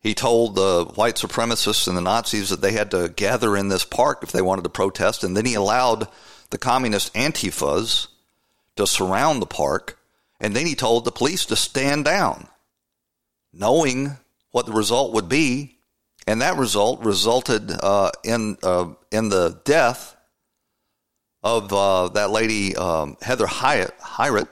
He 0.00 0.14
told 0.14 0.54
the 0.54 0.84
white 0.94 1.16
supremacists 1.16 1.88
and 1.88 1.96
the 1.96 2.02
Nazis 2.02 2.50
that 2.50 2.60
they 2.60 2.72
had 2.72 2.90
to 2.90 3.08
gather 3.08 3.56
in 3.56 3.68
this 3.68 3.86
park 3.86 4.22
if 4.22 4.32
they 4.32 4.42
wanted 4.42 4.62
to 4.64 4.68
protest, 4.68 5.24
and 5.24 5.34
then 5.34 5.46
he 5.46 5.54
allowed 5.54 6.08
the 6.50 6.58
communist 6.58 7.12
Antifas 7.14 8.08
to 8.76 8.86
surround 8.86 9.40
the 9.40 9.46
park, 9.46 9.98
and 10.44 10.54
then 10.54 10.66
he 10.66 10.74
told 10.74 11.06
the 11.06 11.10
police 11.10 11.46
to 11.46 11.56
stand 11.56 12.04
down 12.04 12.46
knowing 13.50 14.14
what 14.50 14.66
the 14.66 14.72
result 14.72 15.14
would 15.14 15.26
be, 15.26 15.78
and 16.26 16.42
that 16.42 16.58
result 16.58 17.02
resulted 17.02 17.70
uh, 17.70 18.10
in 18.24 18.58
uh, 18.62 18.92
in 19.10 19.30
the 19.30 19.58
death 19.64 20.14
of 21.42 21.72
uh, 21.72 22.08
that 22.08 22.30
lady 22.30 22.76
um, 22.76 23.16
Heather 23.22 23.46
Hyatt 23.46 23.98
Heyer 23.98 24.46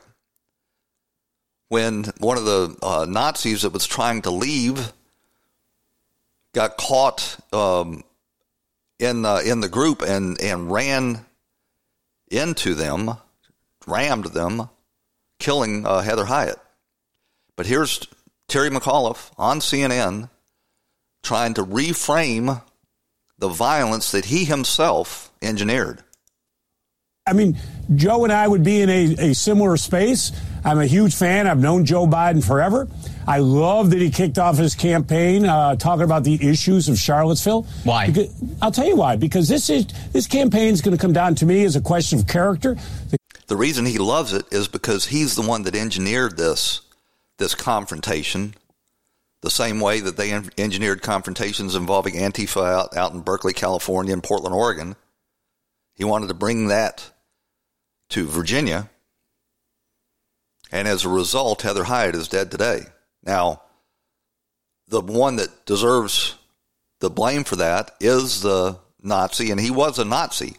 when 1.69 2.05
one 2.19 2.39
of 2.39 2.47
the 2.47 2.75
uh, 2.83 3.05
Nazis 3.07 3.61
that 3.63 3.75
was 3.75 3.87
trying 3.87 4.23
to 4.23 4.31
leave 4.31 4.95
got 6.55 6.79
caught 6.79 7.37
um, 7.53 8.03
in 8.99 9.27
in 9.45 9.61
the 9.61 9.69
group 9.71 10.01
and 10.01 10.41
and 10.41 10.73
ran 10.73 11.27
into 12.31 12.75
them, 12.75 13.11
rammed 13.87 14.27
them, 14.27 14.71
killing 15.43 15.85
uh, 15.85 16.01
Heather 16.01 16.25
Heyer. 16.25 16.57
But 17.57 17.67
here's 17.67 18.01
Terry 18.49 18.71
McAuliffe 18.71 19.31
on 19.37 19.59
CNN 19.59 20.31
trying 21.23 21.55
to 21.55 21.65
reframe 21.65 22.63
the 23.39 23.49
violence 23.49 24.13
that 24.13 24.27
he 24.27 24.45
himself 24.45 25.33
engineered. 25.43 26.03
I 27.27 27.35
mean, 27.35 27.57
Joe 27.95 28.25
and 28.25 28.33
I 28.33 28.49
would 28.49 28.65
be 28.65 28.81
in 28.81 28.91
a, 28.91 29.31
a 29.31 29.35
similar 29.35 29.77
space. 29.77 30.33
I'm 30.65 30.79
a 30.79 30.87
huge 30.87 31.15
fan. 31.15 31.47
I've 31.47 31.61
known 31.61 31.85
Joe 31.85 32.07
Biden 32.07 32.45
forever. 32.45 32.89
I 33.27 33.39
love 33.39 33.91
that 33.91 34.01
he 34.01 34.11
kicked 34.11 34.39
off 34.39 34.59
his 34.59 34.75
campaign 34.75 35.45
uh, 35.45 35.77
talking 35.77 36.05
about 36.05 36.25
the 36.25 36.35
issues 36.49 36.89
of 36.89 36.99
Charlottesville. 36.99 37.63
Why? 37.85 38.09
Because, 38.09 38.35
I'll 38.61 38.73
tell 38.73 38.87
you 38.87 38.97
why. 38.97 39.17
Because 39.17 39.49
this 39.49 39.71
is 39.71 39.87
this 40.13 40.27
campaign 40.27 40.73
is 40.73 40.83
going 40.83 40.97
to 40.97 41.01
come 41.01 41.13
down 41.13 41.37
to 41.37 41.47
me 41.47 41.65
as 41.65 41.77
a 41.77 41.81
question 41.81 42.19
of 42.19 42.27
character. 42.27 42.75
The, 43.11 43.19
the 43.53 43.59
reason 43.59 43.85
he 43.85 43.99
loves 43.99 44.33
it 44.33 44.47
is 44.51 44.67
because 44.67 45.05
he's 45.05 45.35
the 45.35 45.47
one 45.47 45.65
that 45.65 45.77
engineered 45.77 46.39
this 46.39 46.81
this 47.37 47.55
confrontation 47.55 48.55
the 49.43 49.51
same 49.51 49.79
way 49.79 50.01
that 50.01 50.17
they 50.17 50.33
engineered 50.57 51.03
confrontations 51.03 51.75
involving 51.75 52.15
Antifa 52.15 52.65
out, 52.65 52.97
out 52.97 53.13
in 53.13 53.21
Berkeley, 53.21 53.53
California, 53.53 54.15
and 54.15 54.23
Portland, 54.23 54.55
Oregon. 54.55 54.97
He 55.93 56.03
wanted 56.03 56.29
to 56.29 56.35
bring 56.35 56.69
that 56.69 57.11
to 58.09 58.27
Virginia. 58.27 58.89
And 60.71 60.89
as 60.89 61.05
a 61.05 61.11
result, 61.11 61.61
Heather 61.61 61.85
Heyer 61.85 62.15
is 62.15 62.29
dead 62.29 62.51
today. 62.51 62.85
Now, 63.23 63.61
the 64.89 65.03
one 65.03 65.37
that 65.37 65.67
deserves 65.67 66.37
the 67.01 67.11
blame 67.11 67.45
for 67.45 67.57
that 67.57 67.91
is 68.01 68.41
the 68.41 68.79
Nazi, 69.03 69.51
and 69.51 69.61
he 69.61 69.71
was 69.71 69.99
a 69.99 70.07
Nazi. 70.07 70.57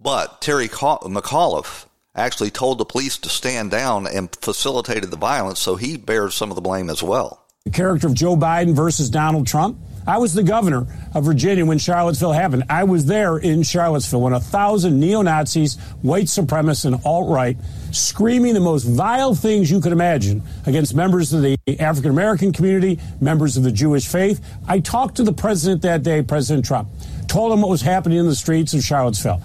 But 0.00 0.42
Terry 0.42 0.68
McAuliffe 0.68 1.86
actually 2.14 2.50
told 2.50 2.78
the 2.78 2.84
police 2.84 3.16
to 3.18 3.28
stand 3.28 3.70
down 3.70 4.06
and 4.06 4.34
facilitated 4.36 5.10
the 5.10 5.16
violence, 5.16 5.60
so 5.60 5.76
he 5.76 5.96
bears 5.96 6.34
some 6.34 6.50
of 6.50 6.54
the 6.54 6.60
blame 6.60 6.90
as 6.90 7.02
well. 7.02 7.42
The 7.64 7.70
character 7.70 8.06
of 8.06 8.14
Joe 8.14 8.36
Biden 8.36 8.74
versus 8.74 9.10
Donald 9.10 9.46
Trump. 9.46 9.78
I 10.06 10.18
was 10.18 10.34
the 10.34 10.44
governor 10.44 10.86
of 11.14 11.24
Virginia 11.24 11.66
when 11.66 11.78
Charlottesville 11.78 12.32
happened. 12.32 12.62
I 12.70 12.84
was 12.84 13.06
there 13.06 13.38
in 13.38 13.64
Charlottesville 13.64 14.20
when 14.20 14.34
a 14.34 14.40
thousand 14.40 15.00
neo 15.00 15.20
Nazis, 15.22 15.76
white 16.02 16.26
supremacists, 16.26 16.84
and 16.84 17.00
alt 17.04 17.28
right 17.28 17.56
screaming 17.90 18.54
the 18.54 18.60
most 18.60 18.84
vile 18.84 19.34
things 19.34 19.68
you 19.68 19.80
could 19.80 19.90
imagine 19.90 20.42
against 20.66 20.94
members 20.94 21.32
of 21.32 21.42
the 21.42 21.58
African 21.80 22.12
American 22.12 22.52
community, 22.52 23.00
members 23.20 23.56
of 23.56 23.64
the 23.64 23.72
Jewish 23.72 24.06
faith. 24.06 24.46
I 24.68 24.78
talked 24.78 25.16
to 25.16 25.24
the 25.24 25.32
president 25.32 25.82
that 25.82 26.04
day, 26.04 26.22
President 26.22 26.64
Trump, 26.64 26.88
told 27.26 27.52
him 27.52 27.62
what 27.62 27.70
was 27.70 27.82
happening 27.82 28.18
in 28.18 28.26
the 28.26 28.36
streets 28.36 28.74
of 28.74 28.84
Charlottesville. 28.84 29.42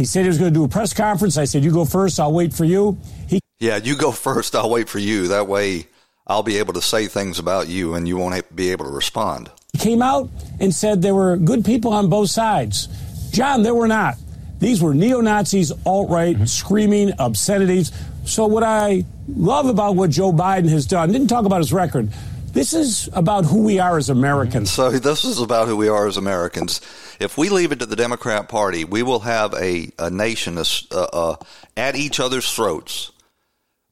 He 0.00 0.06
said 0.06 0.22
he 0.22 0.28
was 0.28 0.38
going 0.38 0.50
to 0.50 0.58
do 0.58 0.64
a 0.64 0.68
press 0.68 0.94
conference. 0.94 1.36
I 1.36 1.44
said, 1.44 1.62
You 1.62 1.70
go 1.70 1.84
first, 1.84 2.18
I'll 2.18 2.32
wait 2.32 2.54
for 2.54 2.64
you. 2.64 2.96
He 3.28 3.38
Yeah, 3.58 3.76
you 3.76 3.94
go 3.94 4.12
first, 4.26 4.56
I'll 4.56 4.70
wait 4.70 4.88
for 4.88 4.98
you. 4.98 5.28
That 5.28 5.46
way 5.46 5.88
I'll 6.26 6.42
be 6.42 6.56
able 6.56 6.72
to 6.72 6.80
say 6.80 7.06
things 7.06 7.38
about 7.38 7.68
you 7.68 7.94
and 7.94 8.08
you 8.08 8.16
won't 8.16 8.56
be 8.56 8.70
able 8.70 8.86
to 8.86 8.90
respond. 8.90 9.50
He 9.74 9.78
came 9.78 10.00
out 10.00 10.30
and 10.58 10.74
said 10.74 11.02
there 11.02 11.14
were 11.14 11.36
good 11.36 11.66
people 11.66 11.92
on 11.92 12.08
both 12.08 12.30
sides. 12.30 12.86
John, 13.30 13.62
there 13.62 13.74
were 13.74 13.88
not. 13.88 14.14
These 14.58 14.82
were 14.82 14.94
neo 14.94 15.20
Nazis, 15.20 15.70
alt 15.84 16.08
right, 16.08 16.34
mm-hmm. 16.34 16.46
screaming 16.46 17.12
obscenities. 17.18 17.92
So, 18.24 18.46
what 18.46 18.62
I 18.62 19.04
love 19.28 19.66
about 19.66 19.96
what 19.96 20.08
Joe 20.08 20.32
Biden 20.32 20.70
has 20.70 20.86
done, 20.86 21.12
didn't 21.12 21.28
talk 21.28 21.44
about 21.44 21.58
his 21.58 21.74
record. 21.74 22.10
This 22.52 22.74
is 22.74 23.08
about 23.12 23.44
who 23.44 23.62
we 23.62 23.78
are 23.78 23.96
as 23.96 24.10
Americans. 24.10 24.72
So, 24.72 24.90
this 24.90 25.24
is 25.24 25.40
about 25.40 25.68
who 25.68 25.76
we 25.76 25.88
are 25.88 26.08
as 26.08 26.16
Americans. 26.16 26.80
If 27.20 27.38
we 27.38 27.48
leave 27.48 27.70
it 27.70 27.78
to 27.78 27.86
the 27.86 27.96
Democrat 27.96 28.48
Party, 28.48 28.84
we 28.84 29.02
will 29.02 29.20
have 29.20 29.54
a, 29.54 29.92
a 29.98 30.10
nation 30.10 30.58
at 30.58 31.96
each 31.96 32.18
other's 32.20 32.52
throats 32.52 33.12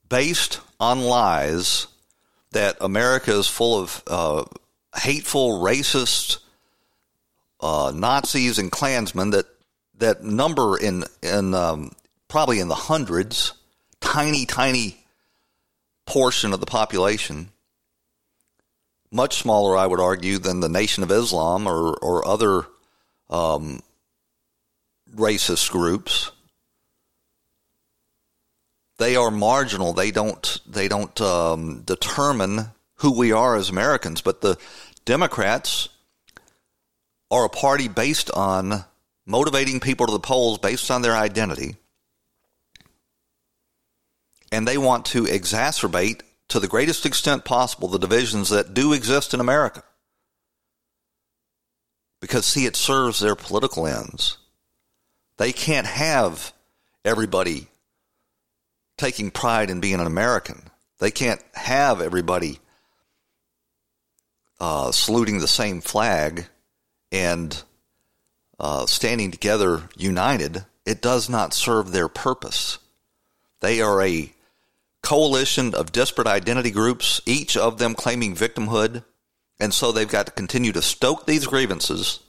based 0.09 0.61
on 0.81 1.03
lies 1.03 1.87
that 2.51 2.77
America 2.81 3.33
is 3.39 3.47
full 3.47 3.79
of 3.81 4.03
uh, 4.07 4.45
hateful, 4.97 5.63
racist 5.63 6.39
uh, 7.61 7.93
Nazis 7.95 8.59
and 8.59 8.71
Klansmen 8.71 9.31
that 9.31 9.47
that 9.99 10.23
number 10.23 10.77
in 10.77 11.05
in 11.23 11.55
um, 11.55 11.93
probably 12.29 12.61
in 12.61 12.69
the 12.69 12.75
hundreds, 12.75 13.53
tiny, 14.01 14.47
tiny 14.47 14.97
portion 16.07 16.53
of 16.53 16.61
the 16.61 16.67
population, 16.67 17.51
much 19.11 19.39
smaller, 19.39 19.77
I 19.77 19.87
would 19.87 20.01
argue, 20.01 20.39
than 20.39 20.61
the 20.61 20.69
Nation 20.69 21.03
of 21.03 21.11
Islam 21.11 21.67
or 21.67 21.95
or 21.95 22.27
other 22.27 22.67
um, 23.31 23.83
racist 25.15 25.71
groups. 25.71 26.31
They 28.99 29.17
are 29.17 29.31
marginal. 29.31 29.93
They 29.93 30.11
don't 30.11 30.61
they 30.67 30.89
don't 30.89 31.21
um, 31.21 31.83
determine 31.83 32.67
who 32.97 33.17
we 33.17 33.33
are 33.33 33.57
as 33.57 33.71
Americans. 33.71 34.21
But 34.21 34.41
the 34.41 34.59
Democrats 35.05 35.89
are 37.31 37.45
a 37.45 37.51
party 37.51 37.89
based 37.89 38.31
on 38.31 38.85
motivating 39.27 39.81
people 39.81 40.07
to 40.07 40.13
the 40.13 40.21
polls 40.21 40.59
based 40.59 40.91
on 40.91 41.03
their 41.03 41.17
identity. 41.17 41.77
And 44.51 44.67
they 44.67 44.79
want 44.79 45.07
to 45.07 45.25
exacerbate 45.25 46.23
to 46.49 46.61
the 46.61 46.69
greatest 46.69 47.05
extent 47.05 47.45
possible 47.45 47.89
the 47.89 47.99
divisions 47.99 48.49
that 48.51 48.75
do 48.75 48.93
exist 48.93 49.35
in 49.35 49.41
America. 49.41 49.83
Because, 52.21 52.47
see, 52.47 52.67
it 52.67 52.77
serves 52.77 53.21
their 53.21 53.37
political 53.37 53.87
ends. 53.87 54.39
They 55.37 55.53
can't 55.53 55.87
have 55.87 56.53
everybody 57.05 57.69
taking 58.97 59.31
pride 59.31 59.71
in 59.71 59.81
being 59.81 60.01
an 60.01 60.07
American. 60.07 60.63
They 60.99 61.13
can't 61.13 61.43
have 61.55 62.01
everybody 62.01 62.59
uh, 64.61 64.91
saluting 64.91 65.39
the 65.39 65.49
same 65.49 65.81
flag 65.81 66.47
and 67.13 67.63
uh, 68.59 68.87
standing 68.87 69.31
together 69.31 69.89
united, 69.97 70.65
it 70.85 71.01
does 71.01 71.29
not 71.29 71.55
serve 71.55 71.93
their 71.93 72.09
purpose. 72.09 72.79
They 73.61 73.81
are 73.81 74.03
a 74.03 74.33
coalition 75.09 75.75
of 75.75 75.91
disparate 75.91 76.27
identity 76.27 76.71
groups, 76.71 77.23
each 77.25 77.57
of 77.57 77.79
them 77.79 77.95
claiming 77.95 78.37
victimhood, 78.37 79.03
and 79.59 79.73
so 79.73 79.91
they've 79.91 80.11
got 80.11 80.27
to 80.27 80.33
continue 80.33 80.71
to 80.71 80.83
stoke 80.83 81.25
these 81.25 81.47
grievances, 81.47 82.21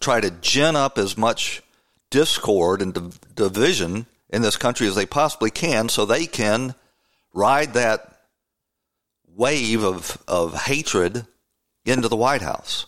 try 0.00 0.18
to 0.18 0.30
gin 0.30 0.74
up 0.74 0.96
as 0.96 1.18
much 1.18 1.62
discord 2.08 2.80
and 2.80 2.94
div- 2.94 3.34
division 3.34 4.06
in 4.30 4.40
this 4.40 4.56
country 4.56 4.86
as 4.86 4.94
they 4.94 5.04
possibly 5.04 5.50
can 5.50 5.90
so 5.90 6.06
they 6.06 6.24
can 6.24 6.74
ride 7.34 7.74
that 7.74 8.22
wave 9.34 9.84
of, 9.84 10.16
of 10.26 10.54
hatred 10.54 11.26
into 11.84 12.08
the 12.08 12.16
White 12.16 12.40
House. 12.40 12.86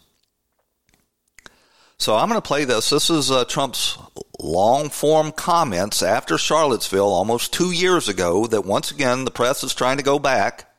So 1.98 2.16
I'm 2.16 2.30
going 2.30 2.40
to 2.40 2.48
play 2.48 2.64
this. 2.64 2.88
This 2.88 3.10
is 3.10 3.30
uh, 3.30 3.44
Trump's 3.44 3.98
long 4.40 4.88
form 4.88 5.32
comments 5.32 6.02
after 6.02 6.38
Charlottesville 6.38 7.12
almost 7.12 7.52
two 7.52 7.72
years 7.72 8.08
ago 8.08 8.46
that 8.46 8.64
once 8.64 8.90
again 8.90 9.24
the 9.24 9.30
press 9.30 9.64
is 9.64 9.74
trying 9.74 9.96
to 9.96 10.02
go 10.02 10.18
back 10.18 10.72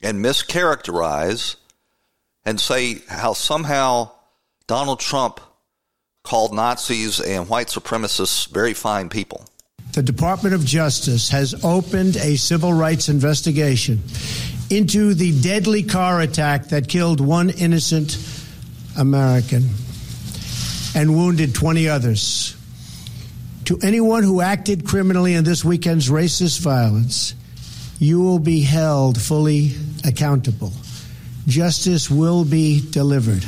and 0.00 0.24
mischaracterize 0.24 1.56
and 2.44 2.60
say 2.60 2.98
how 3.08 3.32
somehow 3.32 4.10
Donald 4.66 4.98
Trump 5.00 5.40
called 6.24 6.52
Nazis 6.52 7.20
and 7.20 7.48
white 7.48 7.68
supremacists 7.68 8.48
very 8.48 8.74
fine 8.74 9.08
people. 9.08 9.44
The 9.92 10.02
Department 10.02 10.54
of 10.54 10.64
Justice 10.64 11.28
has 11.28 11.64
opened 11.64 12.16
a 12.16 12.36
civil 12.36 12.72
rights 12.72 13.08
investigation 13.08 14.00
into 14.70 15.14
the 15.14 15.38
deadly 15.42 15.82
car 15.82 16.20
attack 16.20 16.68
that 16.68 16.88
killed 16.88 17.20
one 17.20 17.50
innocent 17.50 18.16
American 18.96 19.68
and 20.94 21.14
wounded 21.14 21.54
20 21.54 21.88
others. 21.88 22.56
To 23.66 23.78
anyone 23.82 24.22
who 24.22 24.40
acted 24.40 24.86
criminally 24.86 25.34
in 25.34 25.44
this 25.44 25.64
weekend's 25.64 26.10
racist 26.10 26.60
violence, 26.60 27.34
you 27.98 28.20
will 28.20 28.38
be 28.38 28.60
held 28.60 29.20
fully 29.20 29.72
accountable. 30.04 30.72
Justice 31.46 32.10
will 32.10 32.44
be 32.44 32.82
delivered. 32.90 33.44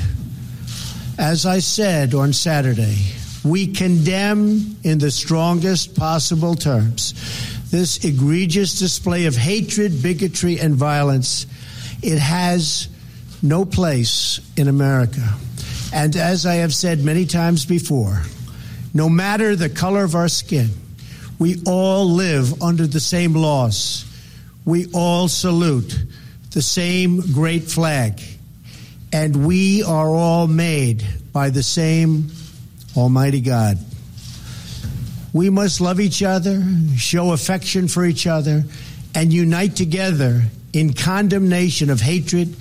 As 1.18 1.46
I 1.46 1.58
said 1.58 2.14
on 2.14 2.32
Saturday, 2.32 2.96
we 3.44 3.72
condemn 3.72 4.76
in 4.82 4.98
the 4.98 5.10
strongest 5.10 5.96
possible 5.96 6.54
terms 6.54 7.14
this 7.74 8.04
egregious 8.04 8.78
display 8.78 9.26
of 9.26 9.34
hatred, 9.34 10.00
bigotry, 10.00 10.60
and 10.60 10.76
violence. 10.76 11.44
It 12.02 12.18
has 12.18 12.88
no 13.42 13.64
place 13.64 14.40
in 14.56 14.68
America. 14.68 15.34
And 15.94 16.16
as 16.16 16.44
I 16.44 16.56
have 16.56 16.74
said 16.74 17.04
many 17.04 17.24
times 17.24 17.64
before, 17.64 18.20
no 18.92 19.08
matter 19.08 19.54
the 19.54 19.68
color 19.68 20.02
of 20.02 20.16
our 20.16 20.26
skin, 20.26 20.70
we 21.38 21.62
all 21.68 22.06
live 22.10 22.60
under 22.60 22.88
the 22.88 22.98
same 22.98 23.32
laws. 23.32 24.04
We 24.64 24.86
all 24.92 25.28
salute 25.28 25.96
the 26.50 26.62
same 26.62 27.20
great 27.32 27.70
flag. 27.70 28.20
And 29.12 29.46
we 29.46 29.84
are 29.84 30.08
all 30.08 30.48
made 30.48 31.06
by 31.32 31.50
the 31.50 31.62
same 31.62 32.32
Almighty 32.96 33.40
God. 33.40 33.78
We 35.32 35.48
must 35.48 35.80
love 35.80 36.00
each 36.00 36.24
other, 36.24 36.60
show 36.96 37.30
affection 37.30 37.86
for 37.86 38.04
each 38.04 38.26
other, 38.26 38.64
and 39.14 39.32
unite 39.32 39.76
together 39.76 40.42
in 40.72 40.92
condemnation 40.92 41.88
of 41.88 42.00
hatred, 42.00 42.56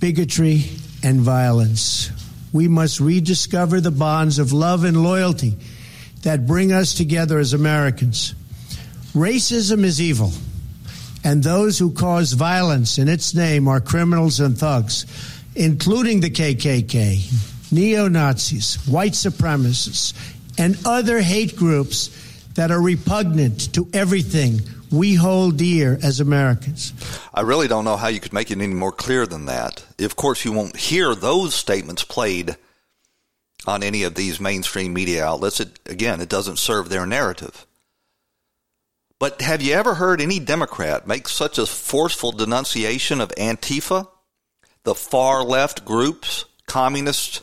bigotry, 0.00 0.64
and 1.02 1.22
violence 1.22 2.10
we 2.52 2.68
must 2.68 3.00
rediscover 3.00 3.80
the 3.80 3.90
bonds 3.90 4.38
of 4.38 4.52
love 4.52 4.84
and 4.84 5.02
loyalty 5.02 5.54
that 6.22 6.46
bring 6.46 6.72
us 6.72 6.94
together 6.94 7.38
as 7.38 7.52
Americans. 7.52 8.34
Racism 9.14 9.84
is 9.84 10.00
evil, 10.00 10.32
and 11.24 11.42
those 11.42 11.78
who 11.78 11.92
cause 11.92 12.32
violence 12.32 12.98
in 12.98 13.08
its 13.08 13.34
name 13.34 13.68
are 13.68 13.80
criminals 13.80 14.40
and 14.40 14.56
thugs, 14.56 15.06
including 15.54 16.20
the 16.20 16.30
KKK, 16.30 17.72
neo 17.72 18.08
Nazis, 18.08 18.76
white 18.86 19.12
supremacists, 19.12 20.14
and 20.58 20.76
other 20.84 21.20
hate 21.20 21.56
groups 21.56 22.10
that 22.54 22.70
are 22.70 22.82
repugnant 22.82 23.72
to 23.74 23.88
everything 23.92 24.60
we 24.90 25.14
hold 25.14 25.56
dear 25.56 25.98
as 26.02 26.20
Americans. 26.20 26.92
I 27.34 27.42
really 27.42 27.68
don't 27.68 27.84
know 27.84 27.96
how 27.96 28.08
you 28.08 28.20
could 28.20 28.32
make 28.32 28.50
it 28.50 28.58
any 28.58 28.66
more 28.68 28.92
clear 28.92 29.26
than 29.26 29.46
that. 29.46 29.84
Of 29.98 30.16
course, 30.16 30.44
you 30.44 30.52
won't 30.52 30.76
hear 30.76 31.14
those 31.14 31.54
statements 31.54 32.04
played 32.04 32.56
on 33.66 33.82
any 33.82 34.02
of 34.02 34.14
these 34.14 34.40
mainstream 34.40 34.92
media 34.92 35.24
outlets. 35.24 35.60
It, 35.60 35.78
again, 35.86 36.20
it 36.20 36.28
doesn't 36.28 36.58
serve 36.58 36.88
their 36.88 37.06
narrative. 37.06 37.66
But 39.18 39.42
have 39.42 39.60
you 39.60 39.74
ever 39.74 39.94
heard 39.94 40.20
any 40.20 40.38
Democrat 40.38 41.06
make 41.06 41.28
such 41.28 41.58
a 41.58 41.66
forceful 41.66 42.32
denunciation 42.32 43.20
of 43.20 43.30
Antifa, 43.36 44.08
the 44.84 44.94
far 44.94 45.42
left 45.42 45.84
groups, 45.84 46.44
communist 46.66 47.42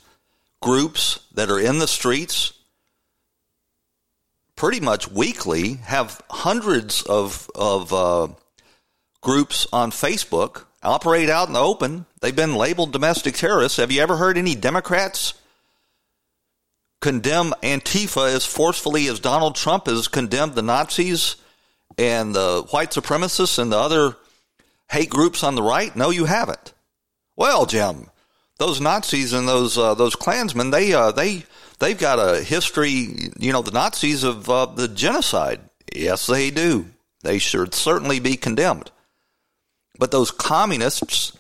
groups 0.62 1.20
that 1.34 1.50
are 1.50 1.60
in 1.60 1.80
the 1.80 1.88
streets 1.88 2.54
pretty 4.56 4.80
much 4.80 5.10
weekly 5.10 5.76
have 5.86 6.22
hundreds 6.30 7.02
of 7.04 7.50
of 7.56 7.94
uh, 7.94 8.28
groups 9.22 9.68
on 9.74 9.92
Facebook 9.92 10.66
operate 10.82 11.30
out 11.30 11.48
in 11.48 11.54
the 11.54 11.60
open. 11.60 12.06
They've 12.22 12.36
been 12.36 12.56
labeled 12.56 12.92
domestic 12.92 13.36
terrorists. 13.36 13.78
Have 13.78 13.92
you 13.92 14.02
ever 14.02 14.18
heard 14.18 14.38
any 14.38 14.56
Democrats 14.56 15.34
condemn 17.02 17.54
Antifa 17.62 18.34
as 18.34 18.46
forcefully 18.46 19.08
as 19.08 19.20
Donald 19.20 19.56
Trump 19.56 19.88
has 19.88 20.08
condemned 20.08 20.56
the 20.56 20.62
Nazis 20.62 21.36
and 21.98 22.34
the 22.34 22.66
white 22.72 22.92
supremacists 22.92 23.60
and 23.60 23.72
the 23.72 23.78
other 23.78 24.16
hate 24.90 25.10
groups 25.10 25.44
on 25.44 25.56
the 25.56 25.64
right? 25.64 25.96
No, 25.96 26.10
you 26.10 26.26
haven't. 26.26 26.74
Well, 27.36 27.66
Jim, 27.66 28.10
those 28.58 28.80
Nazis 28.80 29.34
and 29.34 29.48
those 29.48 29.78
uh, 29.78 29.94
those 29.96 30.16
Klansmen, 30.16 30.72
they 30.72 30.94
uh, 30.94 31.12
they 31.12 31.44
they've 31.80 31.98
got 31.98 32.20
a 32.20 32.42
history. 32.42 33.30
You 33.38 33.54
know, 33.54 33.62
the 33.62 33.72
Nazis 33.72 34.24
of 34.24 34.50
uh, 34.50 34.66
the 34.68 34.88
genocide. 34.88 35.62
Yes, 35.94 36.28
they 36.28 36.52
do. 36.52 36.88
They 37.24 37.40
should 37.40 37.74
certainly 37.74 38.20
be 38.20 38.38
condemned. 38.38 38.92
But 39.98 40.12
those 40.12 40.32
communists 40.32 41.38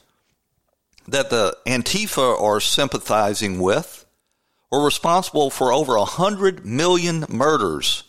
that 1.07 1.29
the 1.29 1.57
Antifa 1.65 2.41
are 2.41 2.59
sympathizing 2.59 3.59
with 3.59 4.05
were 4.71 4.83
responsible 4.83 5.49
for 5.49 5.71
over 5.71 5.95
a 5.95 6.05
hundred 6.05 6.65
million 6.65 7.25
murders 7.29 8.03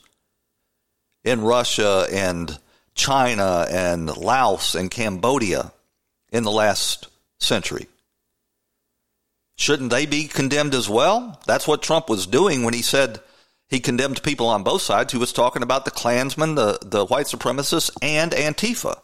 in 1.25 1.43
Russia 1.43 2.07
and 2.11 2.59
China 2.95 3.67
and 3.71 4.17
Laos 4.17 4.75
and 4.75 4.91
Cambodia 4.91 5.73
in 6.33 6.45
the 6.45 6.51
last 6.51 7.09
century. 7.39 7.89
Shouldn't 9.57 9.90
they 9.90 10.07
be 10.07 10.25
condemned 10.25 10.75
as 10.75 10.88
well? 10.88 11.40
That's 11.47 11.66
what 11.66 11.83
Trump 11.83 12.09
was 12.09 12.27
doing 12.27 12.62
when 12.62 12.75
he 12.75 12.83
said 12.83 13.21
he 13.69 13.81
condemned 13.81 14.23
people 14.23 14.47
on 14.47 14.62
both 14.62 14.83
sides. 14.83 15.12
He 15.12 15.19
was 15.19 15.33
talking 15.33 15.62
about 15.62 15.85
the 15.85 15.90
Klansmen, 15.90 16.55
the, 16.55 16.79
the 16.83 17.07
white 17.07 17.27
supremacists, 17.27 17.90
and 18.03 18.33
Antifa. 18.33 19.01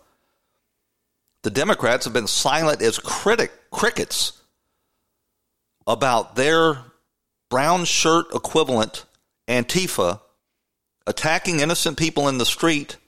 The 1.42 1.50
Democrats 1.50 2.04
have 2.04 2.14
been 2.14 2.28
silent 2.28 2.82
as 2.82 2.98
critic, 2.98 3.50
crickets 3.70 4.40
about 5.86 6.36
their 6.36 6.78
brown 7.50 7.84
shirt 7.84 8.26
equivalent, 8.34 9.04
Antifa, 9.48 10.20
attacking 11.06 11.60
innocent 11.60 11.98
people 11.98 12.28
in 12.28 12.38
the 12.38 12.46
street 12.46 12.98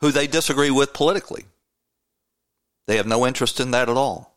who 0.00 0.10
they 0.10 0.26
disagree 0.26 0.70
with 0.70 0.92
politically. 0.92 1.44
They 2.86 2.96
have 2.96 3.06
no 3.06 3.26
interest 3.26 3.60
in 3.60 3.70
that 3.70 3.88
at 3.88 3.96
all. 3.96 4.29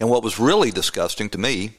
And 0.00 0.08
what 0.08 0.22
was 0.22 0.38
really 0.38 0.70
disgusting 0.70 1.28
to 1.30 1.38
me 1.38 1.72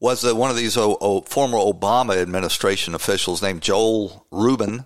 was 0.00 0.22
that 0.22 0.34
one 0.34 0.50
of 0.50 0.56
these 0.56 0.76
o- 0.76 0.98
o- 1.00 1.22
former 1.22 1.58
Obama 1.58 2.20
administration 2.20 2.94
officials 2.94 3.42
named 3.42 3.62
Joel 3.62 4.26
Rubin 4.30 4.84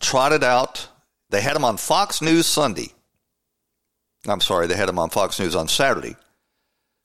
trotted 0.00 0.42
out, 0.44 0.88
they 1.30 1.40
had 1.40 1.56
him 1.56 1.64
on 1.64 1.76
Fox 1.76 2.22
News 2.22 2.46
Sunday. 2.46 2.92
I'm 4.26 4.40
sorry, 4.40 4.66
they 4.66 4.76
had 4.76 4.88
him 4.88 4.98
on 4.98 5.10
Fox 5.10 5.38
News 5.38 5.54
on 5.54 5.68
Saturday, 5.68 6.16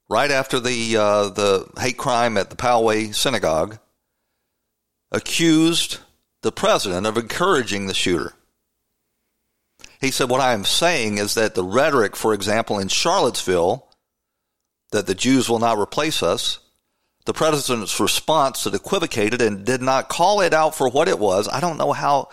right 0.10 0.32
after 0.32 0.60
the, 0.60 0.98
uh, 0.98 1.30
the 1.30 1.70
hate 1.80 1.98
crime 1.98 2.38
at 2.38 2.50
the 2.50 2.56
Poway 2.56 3.14
Synagogue, 3.14 3.80
accused 5.12 6.00
the 6.42 6.52
president 6.52 7.08
of 7.08 7.18
encouraging 7.18 7.88
the 7.88 7.94
shooter. 7.94 8.34
He 10.02 10.12
said, 10.12 10.30
What 10.30 10.42
I 10.42 10.54
am 10.54 10.66
saying 10.66 11.18
is 11.18 11.36
that 11.36 11.56
the 11.56 11.64
rhetoric, 11.64 12.16
for 12.16 12.34
example, 12.34 12.80
in 12.80 12.88
Charlottesville, 12.88 13.88
that 14.92 15.08
the 15.08 15.16
Jews 15.16 15.50
will 15.50 15.60
not 15.60 15.78
replace 15.78 16.22
us, 16.24 16.60
the 17.26 17.34
president's 17.34 18.00
response 18.00 18.64
that 18.64 18.76
equivocated 18.76 19.42
and 19.42 19.66
did 19.66 19.82
not 19.82 20.10
call 20.10 20.42
it 20.42 20.54
out 20.54 20.76
for 20.76 20.88
what 20.88 21.08
it 21.08 21.20
was. 21.20 21.48
I 21.48 21.60
don't 21.60 21.78
know 21.78 21.92
how 21.92 22.30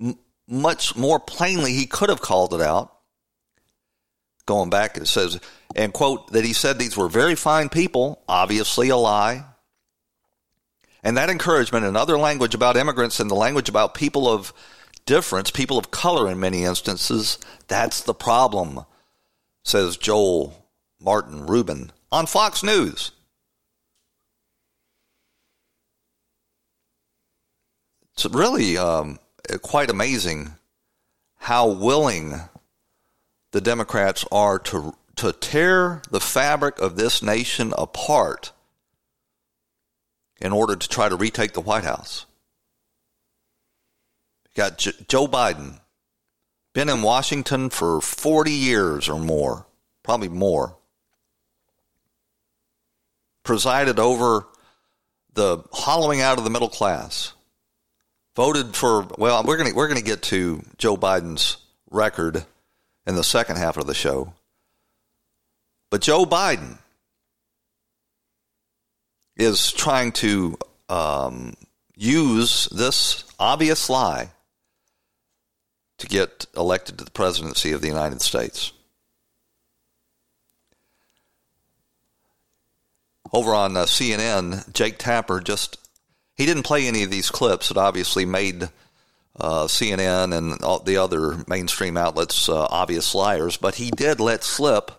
m- 0.00 0.18
much 0.48 0.96
more 0.96 1.20
plainly 1.20 1.72
he 1.72 1.86
could 1.86 2.08
have 2.08 2.20
called 2.20 2.54
it 2.54 2.60
out. 2.60 2.92
Going 4.46 4.70
back, 4.70 4.96
it 4.96 5.06
says, 5.06 5.38
and 5.76 5.92
quote, 5.92 6.32
that 6.32 6.44
he 6.44 6.52
said 6.52 6.78
these 6.78 6.96
were 6.96 7.08
very 7.08 7.34
fine 7.34 7.68
people, 7.68 8.22
obviously 8.26 8.88
a 8.88 8.96
lie. 8.96 9.44
And 11.04 11.16
that 11.16 11.30
encouragement 11.30 11.84
in 11.84 11.96
other 11.96 12.16
language 12.16 12.54
about 12.54 12.76
immigrants 12.76 13.20
and 13.20 13.30
the 13.30 13.34
language 13.34 13.68
about 13.68 13.94
people 13.94 14.28
of 14.28 14.52
difference, 15.06 15.50
people 15.50 15.78
of 15.78 15.90
color 15.90 16.30
in 16.30 16.40
many 16.40 16.64
instances, 16.64 17.38
that's 17.68 18.02
the 18.02 18.14
problem, 18.14 18.84
says 19.64 19.96
Joel 19.96 20.66
Martin 21.00 21.46
Rubin 21.46 21.92
on 22.10 22.26
Fox 22.26 22.62
News. 22.62 23.12
It's 28.14 28.26
really 28.26 28.76
um, 28.76 29.18
quite 29.62 29.90
amazing 29.90 30.52
how 31.38 31.68
willing 31.68 32.34
the 33.52 33.60
Democrats 33.60 34.24
are 34.30 34.58
to 34.58 34.94
to 35.16 35.32
tear 35.32 36.02
the 36.10 36.20
fabric 36.20 36.78
of 36.80 36.96
this 36.96 37.22
nation 37.22 37.72
apart 37.76 38.52
in 40.40 40.52
order 40.52 40.74
to 40.74 40.88
try 40.88 41.08
to 41.08 41.16
retake 41.16 41.52
the 41.52 41.60
White 41.60 41.84
House. 41.84 42.26
Got 44.54 44.78
J- 44.78 44.92
Joe 45.08 45.26
Biden, 45.26 45.80
been 46.74 46.88
in 46.88 47.02
Washington 47.02 47.70
for 47.70 48.00
40 48.00 48.50
years 48.50 49.08
or 49.08 49.18
more, 49.18 49.66
probably 50.02 50.28
more. 50.28 50.76
Presided 53.44 53.98
over 53.98 54.46
the 55.34 55.58
hollowing 55.72 56.20
out 56.20 56.38
of 56.38 56.44
the 56.44 56.50
middle 56.50 56.68
class. 56.68 57.32
Voted 58.36 58.74
for 58.76 59.06
well, 59.18 59.42
we're 59.44 59.56
gonna 59.56 59.74
we're 59.74 59.88
gonna 59.88 60.00
get 60.00 60.22
to 60.22 60.62
Joe 60.78 60.96
Biden's 60.96 61.58
record 61.90 62.44
in 63.06 63.14
the 63.14 63.24
second 63.24 63.56
half 63.56 63.76
of 63.76 63.86
the 63.86 63.94
show. 63.94 64.32
But 65.90 66.00
Joe 66.00 66.24
Biden 66.24 66.78
is 69.36 69.72
trying 69.72 70.12
to 70.12 70.56
um, 70.88 71.54
use 71.96 72.68
this 72.70 73.24
obvious 73.38 73.90
lie 73.90 74.30
to 76.02 76.08
get 76.08 76.46
elected 76.56 76.98
to 76.98 77.04
the 77.04 77.10
presidency 77.12 77.70
of 77.70 77.80
the 77.80 77.86
United 77.86 78.20
States. 78.20 78.72
Over 83.32 83.54
on 83.54 83.76
uh, 83.76 83.84
CNN, 83.84 84.72
Jake 84.72 84.98
Tapper 84.98 85.40
just 85.40 85.78
he 86.34 86.44
didn't 86.44 86.64
play 86.64 86.88
any 86.88 87.04
of 87.04 87.10
these 87.10 87.30
clips 87.30 87.68
that 87.68 87.76
obviously 87.76 88.24
made 88.24 88.64
uh, 89.38 89.66
CNN 89.66 90.36
and 90.36 90.60
all 90.62 90.80
the 90.80 90.96
other 90.96 91.44
mainstream 91.46 91.96
outlets 91.96 92.48
uh, 92.48 92.66
obvious 92.68 93.14
liars, 93.14 93.56
but 93.56 93.76
he 93.76 93.92
did 93.92 94.18
let 94.18 94.42
slip 94.42 94.90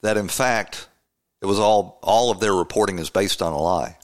that 0.00 0.16
in 0.16 0.28
fact 0.28 0.88
it 1.42 1.46
was 1.46 1.58
all 1.58 1.98
all 2.02 2.30
of 2.30 2.40
their 2.40 2.54
reporting 2.54 2.98
is 2.98 3.10
based 3.10 3.42
on 3.42 3.52
a 3.52 3.58
lie. 3.58 3.98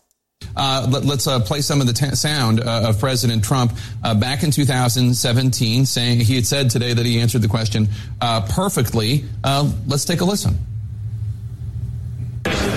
Uh, 0.57 0.87
let, 0.91 1.05
us 1.05 1.27
uh, 1.27 1.41
play 1.41 1.61
some 1.61 1.81
of 1.81 1.87
the 1.87 1.93
t- 1.93 2.15
sound 2.15 2.61
uh, 2.61 2.89
of 2.89 2.99
President 2.99 3.43
Trump 3.45 3.73
uh, 4.05 4.15
back 4.15 4.43
in 4.43 4.51
2017, 4.51 5.87
saying 5.87 6.21
he 6.21 6.35
had 6.35 6.47
said 6.47 6.71
today 6.71 6.93
that 6.93 7.07
he 7.07 7.21
answered 7.21 7.43
the 7.43 7.49
question 7.49 7.89
uh, 8.21 8.47
perfectly. 8.49 9.25
Uh, 9.43 9.71
let's 9.87 10.05
take 10.05 10.21
a 10.21 10.25
listen. 10.25 10.57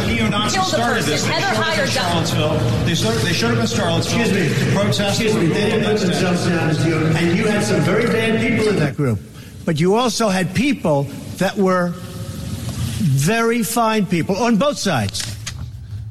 Neo-Nazis 0.07 0.67
started 0.67 1.03
this. 1.03 1.23
They 1.23 1.39
showed 1.39 1.89
Charlottesville. 1.89 2.85
They, 2.85 2.95
started, 2.95 3.21
they 3.21 3.33
showed 3.33 3.53
up 3.53 3.59
in 3.59 3.67
Charlottesville 3.67 4.21
Excuse 4.21 4.59
me. 4.59 4.65
to 4.65 4.71
protest. 4.75 5.21
Excuse 5.21 5.35
me. 5.35 5.47
They 5.47 5.69
didn't 5.69 5.85
put 5.85 5.99
themselves 5.99 6.45
down 6.47 6.69
as 6.69 6.77
deodorant. 6.79 7.15
And 7.15 7.37
you 7.37 7.45
had 7.45 7.63
some 7.63 7.81
very 7.81 8.07
bad 8.07 8.41
people 8.41 8.69
in 8.69 8.75
that 8.77 8.95
group. 8.95 9.19
But 9.65 9.79
you 9.79 9.95
also 9.95 10.29
had 10.29 10.55
people 10.55 11.03
that 11.37 11.55
were 11.57 11.93
very 12.99 13.63
fine 13.63 14.05
people 14.05 14.35
on 14.37 14.57
both 14.57 14.77
sides. 14.77 15.38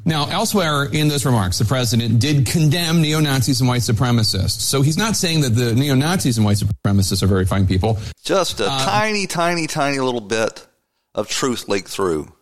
Now, 0.09 0.27
elsewhere 0.27 0.85
in 0.85 1.07
those 1.07 1.23
remarks, 1.23 1.59
the 1.59 1.65
president 1.65 2.19
did 2.19 2.47
condemn 2.47 2.99
neo 2.99 3.19
Nazis 3.19 3.61
and 3.61 3.69
white 3.69 3.81
supremacists. 3.81 4.59
So 4.59 4.81
he's 4.81 4.97
not 4.97 5.15
saying 5.15 5.41
that 5.41 5.51
the 5.51 5.75
neo 5.75 5.93
Nazis 5.93 6.37
and 6.37 6.45
white 6.45 6.57
supremacists 6.57 7.21
are 7.21 7.27
very 7.27 7.45
fine 7.45 7.67
people. 7.67 7.99
Just 8.23 8.59
a 8.59 8.71
uh, 8.71 8.85
tiny, 8.85 9.27
tiny, 9.27 9.67
tiny 9.67 9.99
little 9.99 10.19
bit 10.19 10.65
of 11.13 11.27
truth 11.27 11.67
leaked 11.67 11.89
through. 11.89 12.33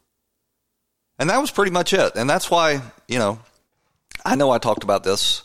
And 1.19 1.29
that 1.29 1.39
was 1.39 1.51
pretty 1.51 1.71
much 1.71 1.91
it. 1.91 2.13
And 2.15 2.29
that's 2.29 2.49
why, 2.49 2.81
you 3.09 3.19
know, 3.19 3.37
I 4.23 4.35
know 4.35 4.49
I 4.49 4.59
talked 4.59 4.85
about 4.85 5.03
this 5.03 5.43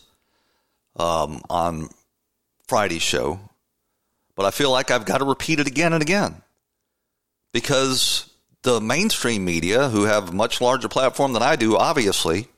um, 0.94 1.42
on 1.50 1.88
Friday's 2.68 3.02
show, 3.02 3.40
but 4.36 4.46
I 4.46 4.52
feel 4.52 4.70
like 4.70 4.92
I've 4.92 5.06
got 5.06 5.18
to 5.18 5.24
repeat 5.24 5.58
it 5.58 5.66
again 5.66 5.92
and 5.92 6.02
again 6.02 6.40
because 7.52 8.31
the 8.62 8.80
mainstream 8.80 9.44
media, 9.44 9.88
who 9.88 10.04
have 10.04 10.28
a 10.28 10.32
much 10.32 10.60
larger 10.60 10.88
platform 10.88 11.32
than 11.32 11.42
I 11.42 11.56
do, 11.56 11.76
obviously, 11.76 12.48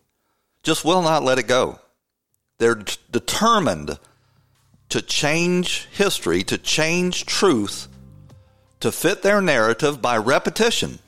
just 0.63 0.85
will 0.85 1.03
not 1.03 1.23
let 1.23 1.39
it 1.39 1.49
go. 1.49 1.79
They're 2.59 2.75
d- 2.77 2.93
determined 3.11 3.99
to 4.91 5.03
change 5.03 5.87
history, 5.93 6.43
to 6.45 6.59
change 6.59 7.27
truth, 7.27 7.89
to 8.81 8.93
fit 8.93 9.23
their 9.23 9.41
narrative 9.41 10.03
by 10.03 10.19
repetition. 10.19 10.99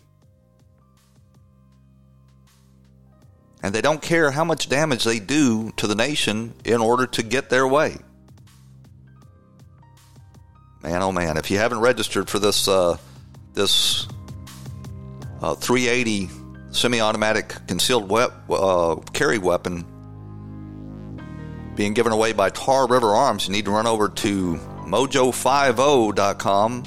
And 3.62 3.74
they 3.74 3.82
don't 3.82 4.00
care 4.00 4.30
how 4.30 4.44
much 4.44 4.68
damage 4.68 5.04
they 5.04 5.18
do 5.18 5.72
to 5.72 5.86
the 5.86 5.94
nation 5.94 6.54
in 6.64 6.80
order 6.80 7.06
to 7.06 7.22
get 7.22 7.50
their 7.50 7.66
way. 7.66 7.96
Man, 10.82 11.02
oh 11.02 11.10
man! 11.10 11.36
If 11.36 11.50
you 11.50 11.58
haven't 11.58 11.80
registered 11.80 12.30
for 12.30 12.38
this 12.38 12.68
uh, 12.68 12.96
this 13.54 14.06
uh, 15.40 15.54
380 15.54 16.28
semi-automatic 16.70 17.54
concealed 17.66 18.08
wep- 18.08 18.32
uh, 18.50 18.96
carry 19.12 19.38
weapon 19.38 19.84
being 21.76 21.92
given 21.92 22.12
away 22.12 22.32
by 22.32 22.50
Tar 22.50 22.88
River 22.88 23.14
Arms, 23.14 23.46
you 23.46 23.52
need 23.52 23.66
to 23.66 23.70
run 23.70 23.86
over 23.86 24.08
to 24.08 24.54
mojo50.com 24.86 26.84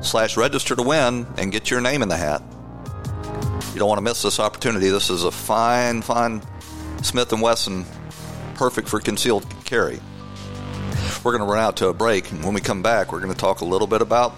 slash 0.00 0.36
register 0.36 0.74
to 0.74 0.82
win 0.82 1.26
and 1.36 1.52
get 1.52 1.70
your 1.70 1.80
name 1.80 2.02
in 2.02 2.08
the 2.08 2.16
hat. 2.16 2.42
You 3.72 3.78
don't 3.78 3.88
want 3.88 3.98
to 3.98 4.02
miss 4.02 4.22
this 4.22 4.40
opportunity. 4.40 4.88
This 4.88 5.10
is 5.10 5.24
a 5.24 5.30
fine, 5.30 6.02
fine 6.02 6.42
Smith 7.02 7.32
& 7.32 7.40
Wesson, 7.40 7.84
perfect 8.54 8.88
for 8.88 8.98
concealed 8.98 9.46
carry. 9.64 10.00
We're 11.22 11.36
going 11.36 11.46
to 11.46 11.52
run 11.52 11.62
out 11.62 11.76
to 11.78 11.88
a 11.88 11.94
break, 11.94 12.32
and 12.32 12.42
when 12.42 12.54
we 12.54 12.60
come 12.62 12.82
back, 12.82 13.12
we're 13.12 13.20
going 13.20 13.32
to 13.32 13.38
talk 13.38 13.60
a 13.60 13.64
little 13.64 13.86
bit 13.86 14.00
about 14.00 14.34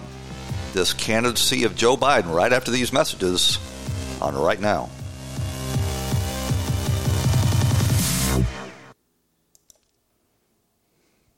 this 0.73 0.93
candidacy 0.93 1.63
of 1.63 1.75
Joe 1.75 1.95
Biden 1.95 2.33
right 2.33 2.51
after 2.51 2.71
these 2.71 2.91
messages 2.91 3.59
on 4.21 4.35
Right 4.35 4.59
Now. 4.59 4.89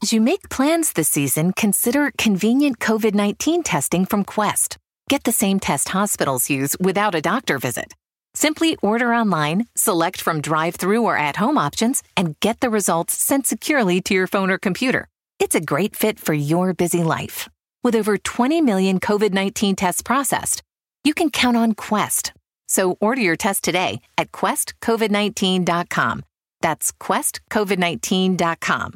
As 0.05 0.13
you 0.13 0.21
make 0.21 0.49
plans 0.49 0.93
this 0.93 1.09
season, 1.09 1.51
consider 1.51 2.11
convenient 2.15 2.77
COVID 2.77 3.15
19 3.15 3.63
testing 3.63 4.05
from 4.05 4.23
Quest. 4.23 4.77
Get 5.09 5.23
the 5.23 5.31
same 5.31 5.59
test 5.59 5.89
hospitals 5.89 6.47
use 6.47 6.75
without 6.79 7.15
a 7.15 7.21
doctor 7.21 7.57
visit. 7.57 7.93
Simply 8.35 8.77
order 8.83 9.13
online, 9.13 9.65
select 9.75 10.21
from 10.21 10.41
drive 10.41 10.75
through 10.75 11.03
or 11.03 11.17
at 11.17 11.37
home 11.37 11.57
options, 11.57 12.03
and 12.15 12.39
get 12.39 12.59
the 12.59 12.69
results 12.69 13.15
sent 13.15 13.47
securely 13.47 13.99
to 14.01 14.13
your 14.13 14.27
phone 14.27 14.51
or 14.51 14.59
computer. 14.59 15.07
It's 15.39 15.55
a 15.55 15.59
great 15.61 15.95
fit 15.95 16.19
for 16.19 16.33
your 16.33 16.73
busy 16.73 17.03
life. 17.03 17.49
With 17.85 17.95
over 17.95 18.17
20 18.17 18.61
million 18.61 18.99
COVID 18.99 19.31
19 19.31 19.75
tests 19.75 20.01
processed, 20.01 20.63
you 21.03 21.13
can 21.13 21.29
count 21.29 21.55
on 21.55 21.75
Quest. 21.75 22.33
So 22.67 22.97
order 22.99 23.21
your 23.21 23.35
test 23.35 23.63
today 23.63 24.01
at 24.17 24.31
questcovid19.com. 24.31 26.23
That's 26.61 26.91
questcovid19.com. 26.93 28.93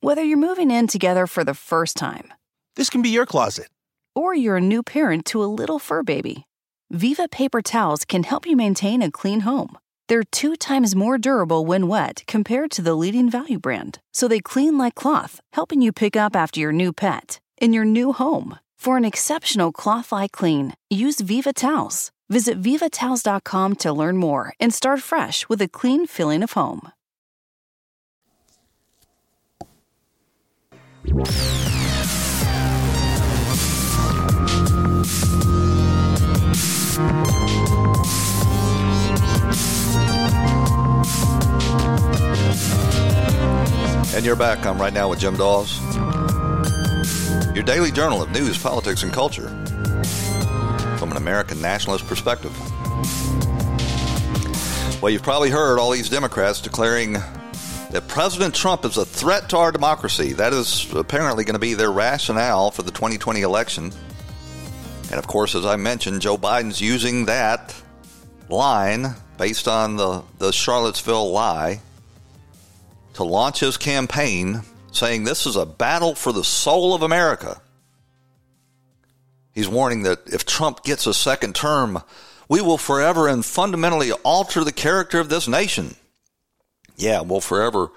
Whether 0.00 0.24
you're 0.24 0.36
moving 0.36 0.72
in 0.72 0.88
together 0.88 1.28
for 1.28 1.44
the 1.44 1.54
first 1.54 1.96
time, 1.96 2.32
this 2.74 2.90
can 2.90 3.02
be 3.02 3.10
your 3.10 3.24
closet, 3.24 3.68
or 4.16 4.34
you're 4.34 4.56
a 4.56 4.60
new 4.60 4.82
parent 4.82 5.24
to 5.26 5.44
a 5.44 5.46
little 5.46 5.78
fur 5.78 6.02
baby, 6.02 6.46
Viva 6.90 7.28
paper 7.28 7.62
towels 7.62 8.04
can 8.04 8.24
help 8.24 8.48
you 8.48 8.56
maintain 8.56 9.00
a 9.00 9.12
clean 9.12 9.38
home. 9.40 9.78
They're 10.08 10.24
two 10.24 10.56
times 10.56 10.96
more 10.96 11.18
durable 11.18 11.64
when 11.64 11.86
wet 11.86 12.24
compared 12.26 12.72
to 12.72 12.82
the 12.82 12.96
leading 12.96 13.30
value 13.30 13.60
brand, 13.60 14.00
so 14.12 14.26
they 14.26 14.40
clean 14.40 14.76
like 14.76 14.96
cloth, 14.96 15.40
helping 15.52 15.80
you 15.80 15.92
pick 15.92 16.16
up 16.16 16.34
after 16.34 16.58
your 16.58 16.72
new 16.72 16.92
pet 16.92 17.38
in 17.64 17.72
your 17.72 17.86
new 17.86 18.12
home. 18.12 18.58
For 18.84 18.98
an 18.98 19.06
exceptional 19.06 19.72
cloth 19.72 20.12
like 20.12 20.32
clean, 20.32 20.74
use 20.90 21.18
Viva 21.18 21.54
towels. 21.54 22.12
Visit 22.28 22.60
vivatowels.com 22.60 23.76
to 23.76 23.92
learn 23.94 24.18
more 24.18 24.52
and 24.60 24.74
start 24.74 25.00
fresh 25.00 25.48
with 25.48 25.62
a 25.62 25.68
clean 25.68 26.06
feeling 26.06 26.42
of 26.42 26.52
home. 26.52 26.92
And 44.14 44.26
you're 44.26 44.36
back. 44.36 44.66
I'm 44.66 44.78
right 44.78 44.92
now 44.92 45.08
with 45.08 45.20
Jim 45.20 45.36
Daws. 45.36 45.80
Your 47.54 47.62
daily 47.62 47.92
journal 47.92 48.20
of 48.20 48.32
news, 48.32 48.58
politics, 48.58 49.04
and 49.04 49.12
culture 49.12 49.46
from 50.98 51.12
an 51.12 51.16
American 51.16 51.62
nationalist 51.62 52.04
perspective. 52.08 52.52
Well, 55.00 55.10
you've 55.10 55.22
probably 55.22 55.50
heard 55.50 55.78
all 55.78 55.92
these 55.92 56.08
Democrats 56.08 56.60
declaring 56.60 57.12
that 57.12 58.08
President 58.08 58.56
Trump 58.56 58.84
is 58.84 58.96
a 58.96 59.04
threat 59.04 59.50
to 59.50 59.58
our 59.58 59.70
democracy. 59.70 60.32
That 60.32 60.52
is 60.52 60.92
apparently 60.94 61.44
going 61.44 61.54
to 61.54 61.60
be 61.60 61.74
their 61.74 61.92
rationale 61.92 62.72
for 62.72 62.82
the 62.82 62.90
2020 62.90 63.42
election. 63.42 63.92
And 65.10 65.14
of 65.20 65.28
course, 65.28 65.54
as 65.54 65.64
I 65.64 65.76
mentioned, 65.76 66.22
Joe 66.22 66.36
Biden's 66.36 66.80
using 66.80 67.26
that 67.26 67.80
line 68.48 69.14
based 69.38 69.68
on 69.68 69.94
the, 69.94 70.24
the 70.38 70.50
Charlottesville 70.50 71.30
lie 71.30 71.82
to 73.12 73.22
launch 73.22 73.60
his 73.60 73.76
campaign 73.76 74.62
saying 74.94 75.24
this 75.24 75.46
is 75.46 75.56
a 75.56 75.66
battle 75.66 76.14
for 76.14 76.32
the 76.32 76.44
soul 76.44 76.94
of 76.94 77.02
America. 77.02 77.60
He's 79.52 79.68
warning 79.68 80.02
that 80.02 80.20
if 80.26 80.44
Trump 80.44 80.82
gets 80.82 81.06
a 81.06 81.14
second 81.14 81.54
term, 81.54 82.02
we 82.48 82.60
will 82.60 82.78
forever 82.78 83.28
and 83.28 83.44
fundamentally 83.44 84.12
alter 84.12 84.64
the 84.64 84.72
character 84.72 85.20
of 85.20 85.28
this 85.28 85.46
nation. 85.46 85.94
Yeah, 86.96 87.22
we'll 87.22 87.40
forever, 87.40 87.90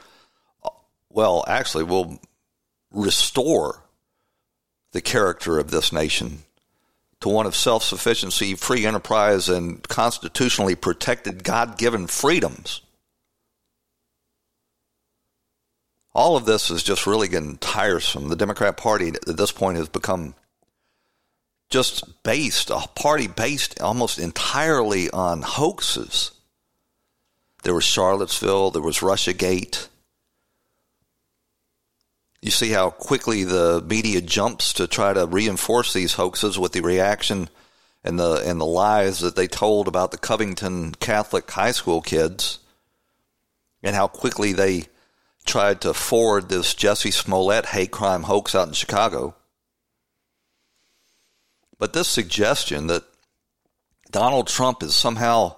well, 1.09 1.43
actually, 1.47 1.83
we'll 1.83 2.19
restore 2.91 3.83
the 4.91 5.01
character 5.01 5.59
of 5.59 5.71
this 5.71 5.91
nation 5.91 6.39
to 7.19 7.29
one 7.29 7.45
of 7.45 7.55
self 7.55 7.83
sufficiency, 7.83 8.55
free 8.55 8.85
enterprise, 8.85 9.49
and 9.49 9.85
constitutionally 9.87 10.75
protected 10.75 11.43
God 11.43 11.77
given 11.77 12.07
freedoms. 12.07 12.81
All 16.17 16.35
of 16.35 16.45
this 16.45 16.71
is 16.71 16.81
just 16.81 17.05
really 17.05 17.27
getting 17.27 17.57
tiresome. 17.57 18.27
The 18.27 18.35
Democrat 18.35 18.75
Party 18.75 19.09
at 19.09 19.37
this 19.37 19.51
point 19.51 19.77
has 19.77 19.87
become 19.87 20.33
just 21.69 22.23
based, 22.23 22.71
a 22.71 22.87
party 22.95 23.27
based 23.27 23.79
almost 23.79 24.17
entirely 24.17 25.11
on 25.11 25.43
hoaxes. 25.43 26.31
There 27.61 27.75
was 27.75 27.83
Charlottesville, 27.83 28.71
there 28.71 28.81
was 28.81 28.97
Russiagate. 28.97 29.89
You 32.41 32.49
see 32.49 32.71
how 32.71 32.89
quickly 32.89 33.43
the 33.43 33.83
media 33.87 34.19
jumps 34.19 34.73
to 34.73 34.87
try 34.87 35.13
to 35.13 35.27
reinforce 35.27 35.93
these 35.93 36.13
hoaxes 36.13 36.57
with 36.57 36.71
the 36.71 36.81
reaction 36.81 37.47
and 38.03 38.19
the 38.19 38.41
and 38.43 38.59
the 38.59 38.65
lies 38.65 39.19
that 39.19 39.35
they 39.35 39.47
told 39.47 39.87
about 39.87 40.09
the 40.09 40.17
Covington 40.17 40.95
Catholic 40.95 41.51
high 41.51 41.73
school 41.73 42.01
kids, 42.01 42.57
and 43.83 43.95
how 43.95 44.07
quickly 44.07 44.53
they 44.53 44.87
tried 45.47 45.81
to 45.81 45.93
forward 45.93 46.49
this 46.49 46.73
Jesse 46.73 47.11
Smollett 47.11 47.67
hate 47.67 47.91
crime 47.91 48.23
hoax 48.23 48.53
out 48.53 48.67
in 48.67 48.73
Chicago. 48.73 49.35
But 51.79 51.93
this 51.93 52.07
suggestion 52.07 52.87
that 52.87 53.03
Donald 54.11 54.47
Trump 54.47 54.83
is 54.83 54.95
somehow 54.95 55.55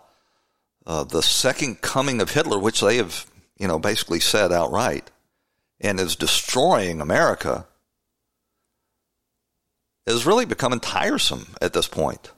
uh, 0.85 1.03
the 1.03 1.21
second 1.21 1.81
coming 1.81 2.21
of 2.21 2.31
Hitler, 2.31 2.59
which 2.59 2.81
they 2.81 2.97
have, 2.97 3.25
you 3.57 3.67
know, 3.67 3.79
basically 3.79 4.19
said 4.19 4.51
outright, 4.51 5.11
and 5.79 5.99
is 5.99 6.15
destroying 6.15 6.99
America, 6.99 7.67
is 10.07 10.25
really 10.25 10.45
becoming 10.45 10.79
tiresome 10.79 11.47
at 11.61 11.73
this 11.73 11.87
point. 11.87 12.31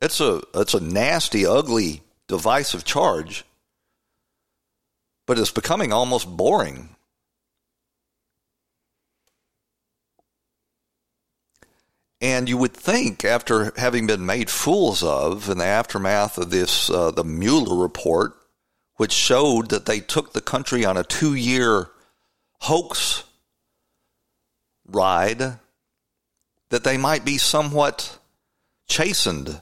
It's 0.00 0.20
a 0.20 0.42
it's 0.54 0.74
a 0.74 0.80
nasty, 0.80 1.46
ugly, 1.46 2.02
divisive 2.26 2.84
charge, 2.84 3.44
but 5.26 5.38
it's 5.38 5.50
becoming 5.50 5.92
almost 5.92 6.36
boring. 6.36 6.90
And 12.20 12.48
you 12.48 12.56
would 12.56 12.72
think, 12.72 13.24
after 13.24 13.72
having 13.76 14.06
been 14.06 14.24
made 14.24 14.48
fools 14.48 15.02
of 15.02 15.50
in 15.50 15.58
the 15.58 15.64
aftermath 15.64 16.38
of 16.38 16.50
this, 16.50 16.88
uh, 16.88 17.10
the 17.10 17.24
Mueller 17.24 17.76
report, 17.76 18.32
which 18.96 19.12
showed 19.12 19.68
that 19.68 19.84
they 19.84 20.00
took 20.00 20.32
the 20.32 20.40
country 20.40 20.84
on 20.84 20.96
a 20.96 21.04
two 21.04 21.34
year 21.34 21.90
hoax 22.60 23.24
ride, 24.86 25.58
that 26.70 26.84
they 26.84 26.96
might 26.96 27.24
be 27.24 27.36
somewhat 27.36 28.18
chastened 28.88 29.60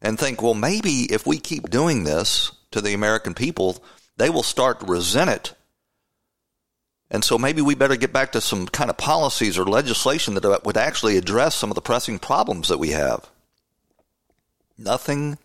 and 0.00 0.18
think, 0.18 0.40
well, 0.40 0.54
maybe 0.54 1.12
if 1.12 1.26
we 1.26 1.38
keep 1.38 1.68
doing 1.68 2.04
this 2.04 2.52
to 2.70 2.80
the 2.80 2.94
American 2.94 3.34
people, 3.34 3.82
they 4.20 4.30
will 4.30 4.42
start 4.42 4.80
to 4.80 4.86
resent 4.86 5.30
it 5.30 5.54
and 7.10 7.24
so 7.24 7.36
maybe 7.36 7.60
we 7.60 7.74
better 7.74 7.96
get 7.96 8.12
back 8.12 8.32
to 8.32 8.40
some 8.40 8.66
kind 8.66 8.88
of 8.88 8.96
policies 8.96 9.58
or 9.58 9.64
legislation 9.64 10.34
that 10.34 10.64
would 10.64 10.76
actually 10.76 11.16
address 11.16 11.56
some 11.56 11.70
of 11.70 11.74
the 11.74 11.82
pressing 11.82 12.20
problems 12.20 12.68
that 12.68 12.78
we 12.78 12.90
have. 12.90 13.28
Nothing 14.78 15.38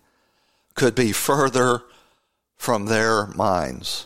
could 0.76 0.94
be 0.94 1.12
further 1.12 1.82
from 2.56 2.86
their 2.86 3.28
minds. 3.28 4.06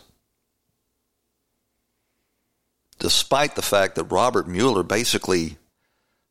Despite 2.98 3.56
the 3.56 3.62
fact 3.62 3.94
that 3.96 4.04
Robert 4.04 4.48
Mueller 4.48 4.82
basically 4.82 5.56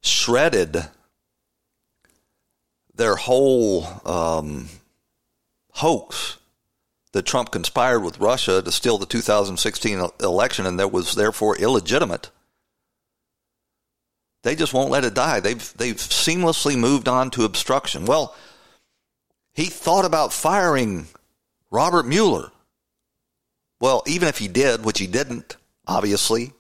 shredded 0.02 0.86
their 2.96 3.16
whole 3.16 3.88
um, 4.06 4.68
hoax 5.74 6.38
that 7.14 7.26
Trump 7.26 7.52
conspired 7.52 8.02
with 8.02 8.20
Russia 8.20 8.62
to 8.62 8.72
steal 8.72 8.98
the 8.98 9.06
2016 9.06 10.10
election 10.20 10.66
and 10.66 10.80
that 10.80 10.92
was 10.92 11.16
therefore 11.16 11.58
illegitimate. 11.58 12.30
They 14.44 14.56
just 14.56 14.74
won't 14.74 14.92
let 14.92 15.04
it 15.04 15.14
die. 15.14 15.40
They've 15.40 15.74
they've 15.78 15.98
seamlessly 15.98 16.78
moved 16.78 17.08
on 17.08 17.30
to 17.32 17.44
obstruction. 17.44 18.06
Well, 18.06 18.36
he 19.54 19.66
thought 19.66 20.06
about 20.06 20.32
firing 20.32 21.08
Robert 21.72 22.06
Mueller. 22.06 22.52
Well, 23.82 24.04
even 24.08 24.28
if 24.28 24.38
he 24.38 24.48
did, 24.48 24.86
which 24.86 25.00
he 25.00 25.08
didn't, 25.08 25.58
obviously, 25.88 26.54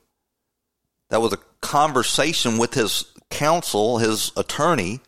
that 1.10 1.22
was 1.22 1.34
a 1.34 1.40
conversation 1.62 2.58
with 2.58 2.74
his 2.74 3.06
counsel, 3.30 3.98
his 3.98 4.32
attorney. 4.36 5.02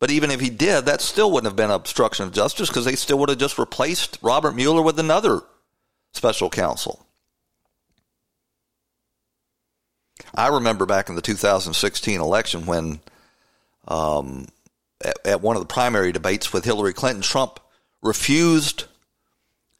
But 0.00 0.10
even 0.10 0.30
if 0.30 0.40
he 0.40 0.50
did, 0.50 0.86
that 0.86 1.00
still 1.00 1.30
wouldn't 1.30 1.50
have 1.50 1.56
been 1.56 1.70
obstruction 1.70 2.26
of 2.26 2.32
justice 2.32 2.68
because 2.68 2.84
they 2.84 2.94
still 2.94 3.18
would 3.18 3.30
have 3.30 3.38
just 3.38 3.58
replaced 3.58 4.18
Robert 4.22 4.54
Mueller 4.54 4.82
with 4.82 4.98
another 4.98 5.42
special 6.12 6.50
counsel. 6.50 7.04
I 10.34 10.48
remember 10.48 10.86
back 10.86 11.08
in 11.08 11.14
the 11.14 11.22
2016 11.22 12.20
election 12.20 12.66
when, 12.66 13.00
um, 13.88 14.46
at, 15.04 15.26
at 15.26 15.40
one 15.40 15.56
of 15.56 15.62
the 15.62 15.72
primary 15.72 16.12
debates 16.12 16.52
with 16.52 16.64
Hillary 16.64 16.92
Clinton, 16.92 17.22
Trump 17.22 17.58
refused 18.02 18.84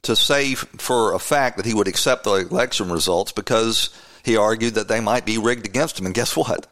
to 0.03 0.17
say 0.17 0.55
for 0.55 1.13
a 1.13 1.19
fact 1.19 1.57
that 1.57 1.67
he 1.67 1.75
would 1.75 1.89
accept 1.89 2.25
the 2.25 2.35
election 2.35 2.91
results 2.91 3.33
because 3.33 3.91
he 4.25 4.37
argued 4.37 4.75
that 4.75 4.89
they 4.89 5.01
might 5.01 5.27
be 5.27 5.39
rigged 5.39 5.67
against 5.67 5.99
him. 5.99 6.07
And 6.07 6.15
guess 6.15 6.37
what? 6.37 6.67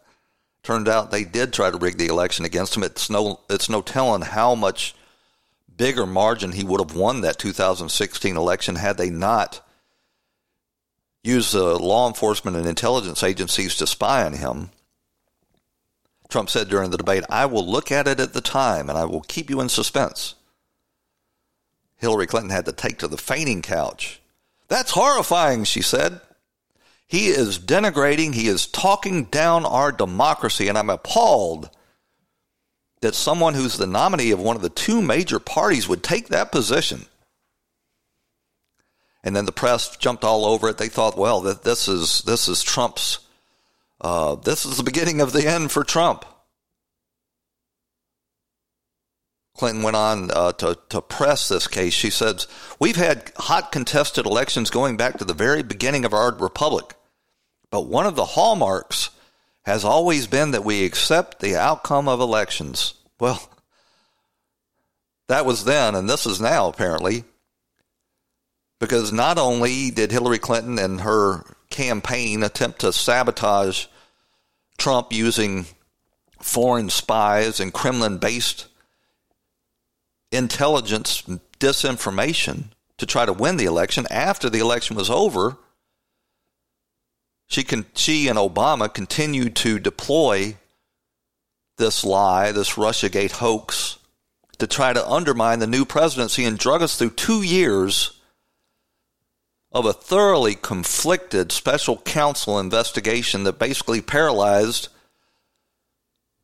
Turned 0.66 0.88
out 0.88 1.12
they 1.12 1.22
did 1.22 1.52
try 1.52 1.70
to 1.70 1.78
rig 1.78 1.96
the 1.96 2.08
election 2.08 2.44
against 2.44 2.76
him. 2.76 2.82
It's 2.82 3.08
no, 3.08 3.38
it's 3.48 3.70
no 3.70 3.82
telling 3.82 4.22
how 4.22 4.56
much 4.56 4.96
bigger 5.76 6.04
margin 6.04 6.50
he 6.50 6.64
would 6.64 6.80
have 6.80 6.96
won 6.96 7.20
that 7.20 7.38
2016 7.38 8.36
election 8.36 8.74
had 8.74 8.96
they 8.96 9.08
not 9.08 9.60
used 11.22 11.52
the 11.52 11.78
law 11.78 12.08
enforcement 12.08 12.56
and 12.56 12.66
intelligence 12.66 13.22
agencies 13.22 13.76
to 13.76 13.86
spy 13.86 14.24
on 14.24 14.32
him. 14.32 14.70
Trump 16.28 16.50
said 16.50 16.68
during 16.68 16.90
the 16.90 16.96
debate, 16.98 17.22
I 17.30 17.46
will 17.46 17.64
look 17.64 17.92
at 17.92 18.08
it 18.08 18.18
at 18.18 18.32
the 18.32 18.40
time 18.40 18.90
and 18.90 18.98
I 18.98 19.04
will 19.04 19.20
keep 19.20 19.48
you 19.48 19.60
in 19.60 19.68
suspense. 19.68 20.34
Hillary 21.94 22.26
Clinton 22.26 22.50
had 22.50 22.64
to 22.64 22.72
take 22.72 22.98
to 22.98 23.06
the 23.06 23.16
fainting 23.16 23.62
couch. 23.62 24.20
That's 24.66 24.90
horrifying, 24.90 25.62
she 25.62 25.80
said. 25.80 26.20
He 27.08 27.28
is 27.28 27.58
denigrating, 27.58 28.34
he 28.34 28.48
is 28.48 28.66
talking 28.66 29.24
down 29.24 29.64
our 29.64 29.92
democracy, 29.92 30.68
and 30.68 30.76
I'm 30.76 30.90
appalled 30.90 31.70
that 33.00 33.14
someone 33.14 33.54
who's 33.54 33.76
the 33.76 33.86
nominee 33.86 34.32
of 34.32 34.40
one 34.40 34.56
of 34.56 34.62
the 34.62 34.68
two 34.68 35.00
major 35.00 35.38
parties 35.38 35.88
would 35.88 36.02
take 36.02 36.28
that 36.28 36.50
position. 36.50 37.06
And 39.22 39.36
then 39.36 39.44
the 39.44 39.52
press 39.52 39.96
jumped 39.96 40.24
all 40.24 40.44
over 40.44 40.68
it. 40.68 40.78
They 40.78 40.88
thought, 40.88 41.18
well, 41.18 41.40
this 41.40 41.88
is 41.88 42.22
this 42.22 42.48
is 42.48 42.62
Trump's 42.62 43.18
uh, 44.00 44.36
this 44.36 44.64
is 44.64 44.76
the 44.76 44.82
beginning 44.82 45.20
of 45.20 45.32
the 45.32 45.46
end 45.46 45.72
for 45.72 45.84
Trump. 45.84 46.24
Clinton 49.56 49.82
went 49.82 49.96
on 49.96 50.30
uh, 50.32 50.52
to, 50.52 50.78
to 50.90 51.00
press 51.00 51.48
this 51.48 51.66
case. 51.66 51.92
She 51.92 52.10
says, 52.10 52.46
We've 52.78 52.96
had 52.96 53.32
hot 53.36 53.72
contested 53.72 54.26
elections 54.26 54.70
going 54.70 54.96
back 54.96 55.18
to 55.18 55.24
the 55.24 55.34
very 55.34 55.62
beginning 55.62 56.04
of 56.04 56.12
our 56.12 56.32
republic. 56.34 56.94
But 57.70 57.88
one 57.88 58.06
of 58.06 58.16
the 58.16 58.24
hallmarks 58.24 59.10
has 59.64 59.84
always 59.84 60.26
been 60.26 60.52
that 60.52 60.64
we 60.64 60.84
accept 60.84 61.40
the 61.40 61.56
outcome 61.56 62.08
of 62.08 62.20
elections. 62.20 62.94
Well, 63.18 63.50
that 65.28 65.44
was 65.44 65.64
then, 65.64 65.94
and 65.94 66.08
this 66.08 66.26
is 66.26 66.40
now, 66.40 66.68
apparently. 66.68 67.24
Because 68.78 69.12
not 69.12 69.38
only 69.38 69.90
did 69.90 70.12
Hillary 70.12 70.38
Clinton 70.38 70.78
and 70.78 71.00
her 71.00 71.44
campaign 71.70 72.42
attempt 72.42 72.80
to 72.80 72.92
sabotage 72.92 73.86
Trump 74.78 75.12
using 75.12 75.66
foreign 76.40 76.90
spies 76.90 77.58
and 77.58 77.72
Kremlin 77.72 78.18
based 78.18 78.66
intelligence 80.32 81.22
disinformation 81.58 82.64
to 82.98 83.06
try 83.06 83.26
to 83.26 83.32
win 83.32 83.56
the 83.56 83.64
election. 83.64 84.06
After 84.10 84.48
the 84.48 84.58
election 84.58 84.96
was 84.96 85.10
over, 85.10 85.56
she 87.46 87.64
she 87.94 88.28
and 88.28 88.38
Obama 88.38 88.92
continued 88.92 89.54
to 89.56 89.78
deploy 89.78 90.56
this 91.78 92.04
lie, 92.04 92.52
this 92.52 92.70
Russiagate 92.72 93.32
hoax, 93.32 93.98
to 94.58 94.66
try 94.66 94.92
to 94.92 95.08
undermine 95.08 95.58
the 95.58 95.66
new 95.66 95.84
presidency 95.84 96.44
and 96.44 96.58
drug 96.58 96.82
us 96.82 96.96
through 96.96 97.10
two 97.10 97.42
years 97.42 98.12
of 99.72 99.84
a 99.84 99.92
thoroughly 99.92 100.54
conflicted 100.54 101.52
special 101.52 101.98
counsel 101.98 102.58
investigation 102.58 103.44
that 103.44 103.58
basically 103.58 104.00
paralyzed 104.00 104.88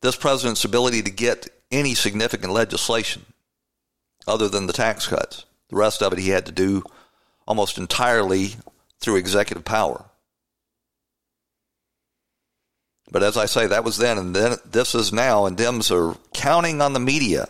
this 0.03 0.17
president's 0.17 0.65
ability 0.65 1.01
to 1.03 1.11
get 1.11 1.49
any 1.71 1.95
significant 1.95 2.53
legislation 2.53 3.25
other 4.27 4.49
than 4.49 4.67
the 4.67 4.73
tax 4.73 5.07
cuts. 5.07 5.45
The 5.69 5.77
rest 5.77 6.03
of 6.03 6.13
it 6.13 6.19
he 6.19 6.31
had 6.31 6.47
to 6.47 6.53
do 6.53 6.83
almost 7.47 7.79
entirely 7.79 8.51
through 9.01 9.17
executive 9.17 9.65
power. 9.65 10.05
But 13.11 13.23
as 13.23 13.37
I 13.37 13.47
say, 13.47 13.67
that 13.67 13.85
was 13.85 13.99
then, 13.99 14.17
and 14.17 14.35
then 14.35 14.57
this 14.65 14.95
is 14.95 15.13
now, 15.13 15.45
and 15.45 15.57
Dems 15.57 15.91
are 15.91 16.17
counting 16.33 16.81
on 16.81 16.95
the 16.95 17.01
media 17.01 17.49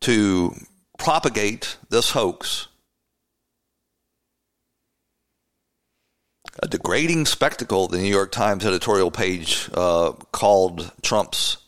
to 0.00 0.52
propagate 0.98 1.76
this 1.90 2.10
hoax. 2.10 2.66
A 6.62 6.66
degrading 6.66 7.26
spectacle, 7.26 7.88
the 7.88 7.98
New 7.98 8.08
York 8.10 8.32
Times 8.32 8.64
editorial 8.64 9.10
page 9.10 9.68
uh, 9.74 10.12
called 10.32 10.90
Trump's 11.02 11.58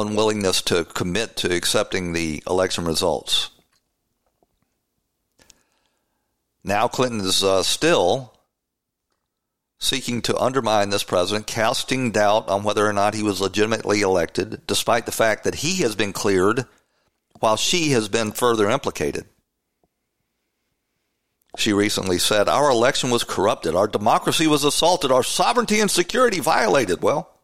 unwillingness 0.00 0.62
to 0.62 0.84
commit 0.84 1.36
to 1.36 1.54
accepting 1.54 2.12
the 2.12 2.42
election 2.46 2.84
results. 2.84 3.50
Now 6.64 6.88
Clinton 6.88 7.20
is 7.20 7.42
uh, 7.42 7.62
still 7.62 8.34
seeking 9.78 10.20
to 10.22 10.36
undermine 10.36 10.90
this 10.90 11.04
president, 11.04 11.46
casting 11.46 12.10
doubt 12.10 12.48
on 12.48 12.64
whether 12.64 12.86
or 12.86 12.92
not 12.92 13.14
he 13.14 13.22
was 13.22 13.40
legitimately 13.40 14.00
elected, 14.00 14.66
despite 14.66 15.06
the 15.06 15.12
fact 15.12 15.44
that 15.44 15.56
he 15.56 15.82
has 15.82 15.94
been 15.94 16.12
cleared 16.12 16.66
while 17.38 17.56
she 17.56 17.90
has 17.90 18.08
been 18.08 18.32
further 18.32 18.68
implicated. 18.68 19.24
She 21.56 21.72
recently 21.72 22.18
said, 22.18 22.48
Our 22.48 22.70
election 22.70 23.10
was 23.10 23.24
corrupted, 23.24 23.74
our 23.74 23.88
democracy 23.88 24.46
was 24.46 24.64
assaulted, 24.64 25.10
our 25.10 25.22
sovereignty 25.22 25.80
and 25.80 25.90
security 25.90 26.40
violated. 26.40 27.02
Well, 27.02 27.37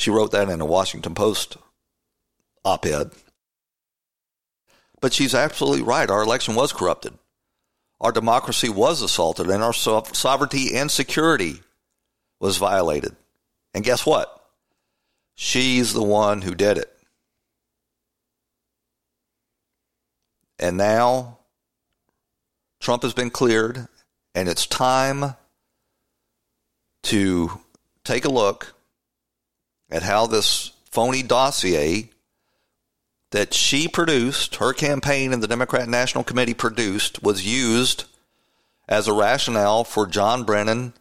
she 0.00 0.10
wrote 0.10 0.30
that 0.30 0.48
in 0.48 0.62
a 0.62 0.66
Washington 0.66 1.14
Post 1.14 1.58
op 2.64 2.86
ed. 2.86 3.10
But 5.02 5.12
she's 5.12 5.34
absolutely 5.34 5.82
right. 5.82 6.08
Our 6.08 6.22
election 6.22 6.54
was 6.54 6.72
corrupted. 6.72 7.18
Our 8.00 8.10
democracy 8.10 8.70
was 8.70 9.02
assaulted, 9.02 9.50
and 9.50 9.62
our 9.62 9.74
sovereignty 9.74 10.74
and 10.74 10.90
security 10.90 11.60
was 12.40 12.56
violated. 12.56 13.14
And 13.74 13.84
guess 13.84 14.06
what? 14.06 14.34
She's 15.34 15.92
the 15.92 16.02
one 16.02 16.40
who 16.40 16.54
did 16.54 16.78
it. 16.78 16.90
And 20.58 20.78
now 20.78 21.40
Trump 22.80 23.02
has 23.02 23.12
been 23.12 23.28
cleared, 23.28 23.86
and 24.34 24.48
it's 24.48 24.66
time 24.66 25.34
to 27.02 27.60
take 28.02 28.24
a 28.24 28.30
look 28.30 28.74
at 29.90 30.02
how 30.02 30.26
this 30.26 30.72
phony 30.90 31.22
dossier 31.22 32.10
that 33.30 33.54
she 33.54 33.88
produced, 33.88 34.56
her 34.56 34.72
campaign 34.72 35.32
and 35.32 35.42
the 35.42 35.48
Democrat 35.48 35.88
National 35.88 36.24
Committee 36.24 36.54
produced, 36.54 37.22
was 37.22 37.46
used 37.46 38.04
as 38.88 39.06
a 39.06 39.12
rationale 39.12 39.84
for 39.84 40.06
John 40.06 40.44
Brennan 40.44 40.92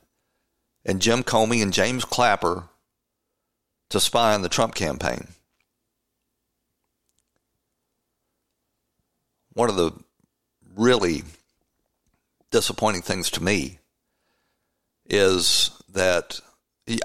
and 0.86 1.02
Jim 1.02 1.24
Comey 1.24 1.62
and 1.62 1.74
James 1.74 2.06
Clapper 2.06 2.66
to 3.90 4.00
spy 4.00 4.34
on 4.34 4.44
the 4.44 4.50
Trump 4.50 4.76
campaign. 4.76 5.28
One 9.54 9.70
of 9.70 9.76
the 9.76 9.92
really 10.76 11.24
disappointing 12.52 13.02
things 13.02 13.32
to 13.32 13.44
me 13.44 13.80
is 15.10 15.72
that 15.92 16.40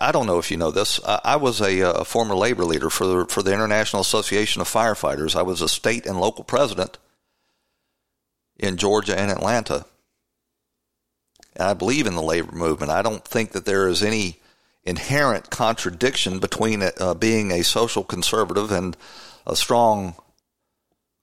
I 0.01 0.13
don't 0.13 0.27
know 0.27 0.39
if 0.39 0.51
you 0.51 0.57
know 0.57 0.71
this. 0.71 1.01
I 1.05 1.37
was 1.37 1.61
a, 1.61 1.81
a, 1.81 2.05
former 2.05 2.35
labor 2.35 2.65
leader 2.65 2.91
for 2.91 3.07
the, 3.07 3.27
for 3.27 3.43
the 3.43 3.53
International 3.53 4.01
Association 4.01 4.63
of 4.63 4.69
Firefighters. 4.69 5.37
I 5.37 5.43
was 5.43 5.61
a 5.61 5.69
state 5.69 6.07
and 6.07 6.21
local 6.21 6.45
president 6.45 6.99
in 8.57 8.77
Georgia 8.77 9.19
and 9.19 9.31
Atlanta. 9.31 9.85
And 11.55 11.69
I 11.69 11.75
believe 11.75 12.07
in 12.07 12.15
the 12.15 12.23
labor 12.23 12.53
movement. 12.53 12.91
I 12.91 13.03
don't 13.03 13.25
think 13.25 13.53
that 13.53 13.65
there 13.65 13.89
is 13.89 14.03
any 14.03 14.41
inherent 14.85 15.51
contradiction 15.51 16.39
between 16.39 16.83
uh, 16.83 17.15
being 17.15 17.51
a 17.51 17.63
social 17.63 18.05
conservative 18.05 18.71
and 18.71 18.97
a 19.47 19.57
strong 19.57 20.15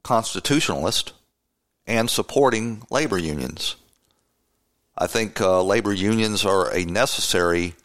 constitutionalist 0.04 1.14
and 1.86 2.10
supporting 2.10 2.84
labor 2.90 3.18
unions. 3.18 3.76
I 4.98 5.08
think 5.08 5.40
uh, 5.42 5.64
labor 5.64 5.94
unions 5.94 6.46
are 6.46 6.74
a 6.74 6.86
necessary 6.86 7.76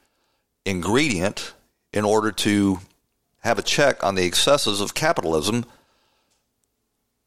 ingredient 0.67 1.55
in 1.93 2.05
order 2.05 2.31
to 2.31 2.81
have 3.39 3.59
a 3.59 3.62
check 3.62 4.05
on 4.05 4.17
the 4.17 4.27
excesses 4.27 4.81
of 4.81 4.93
capitalism 4.93 5.64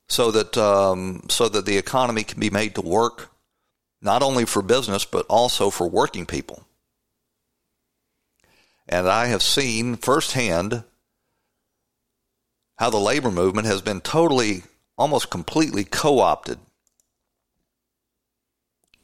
so 0.08 0.30
that 0.32 0.58
um, 0.58 1.24
so 1.30 1.48
that 1.50 1.66
the 1.66 1.78
economy 1.78 2.24
can 2.24 2.40
be 2.40 2.50
made 2.50 2.76
to 2.76 2.82
work 2.82 3.32
not 4.02 4.22
only 4.22 4.46
for 4.46 4.62
business 4.62 5.06
but 5.06 5.26
also 5.28 5.70
for 5.70 5.90
working 5.90 6.26
people. 6.26 6.64
And 8.88 9.08
I 9.08 9.28
have 9.28 9.44
seen 9.44 9.96
firsthand 9.96 10.84
how 12.78 12.90
the 12.90 12.98
labor 12.98 13.30
movement 13.30 13.68
has 13.68 13.82
been 13.82 14.02
totally, 14.02 14.64
almost 14.98 15.30
completely 15.30 15.84
co 15.84 16.20
opted 16.20 16.58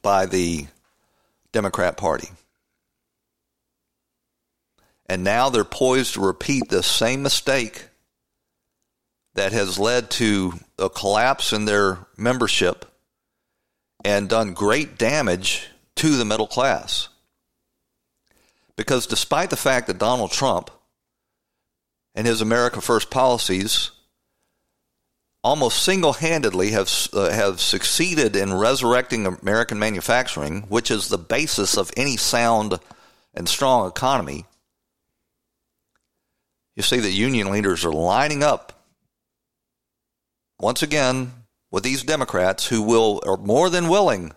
by 0.02 0.26
the 0.26 0.66
Democrat 1.52 1.96
Party. 1.96 2.28
And 5.08 5.22
now 5.22 5.48
they're 5.50 5.64
poised 5.64 6.14
to 6.14 6.20
repeat 6.20 6.68
the 6.68 6.82
same 6.82 7.22
mistake 7.22 7.88
that 9.34 9.52
has 9.52 9.78
led 9.78 10.10
to 10.10 10.54
a 10.78 10.90
collapse 10.90 11.52
in 11.52 11.64
their 11.64 12.06
membership 12.16 12.84
and 14.04 14.28
done 14.28 14.52
great 14.52 14.98
damage 14.98 15.68
to 15.96 16.16
the 16.16 16.24
middle 16.24 16.46
class. 16.46 17.08
Because 18.76 19.06
despite 19.06 19.50
the 19.50 19.56
fact 19.56 19.86
that 19.86 19.98
Donald 19.98 20.32
Trump 20.32 20.70
and 22.14 22.26
his 22.26 22.40
America 22.40 22.80
First 22.80 23.10
policies 23.10 23.90
almost 25.44 25.82
single-handedly 25.82 26.72
have 26.72 26.90
uh, 27.12 27.30
have 27.30 27.60
succeeded 27.60 28.34
in 28.34 28.52
resurrecting 28.52 29.26
American 29.26 29.78
manufacturing, 29.78 30.62
which 30.62 30.90
is 30.90 31.08
the 31.08 31.18
basis 31.18 31.76
of 31.76 31.92
any 31.96 32.16
sound 32.16 32.80
and 33.32 33.48
strong 33.48 33.86
economy. 33.86 34.44
You 36.76 36.82
see 36.82 37.00
that 37.00 37.10
union 37.10 37.50
leaders 37.50 37.84
are 37.84 37.92
lining 37.92 38.42
up 38.42 38.84
once 40.60 40.82
again 40.82 41.32
with 41.70 41.82
these 41.82 42.02
Democrats 42.02 42.66
who 42.66 42.82
will 42.82 43.22
are 43.26 43.38
more 43.38 43.70
than 43.70 43.88
willing 43.88 44.32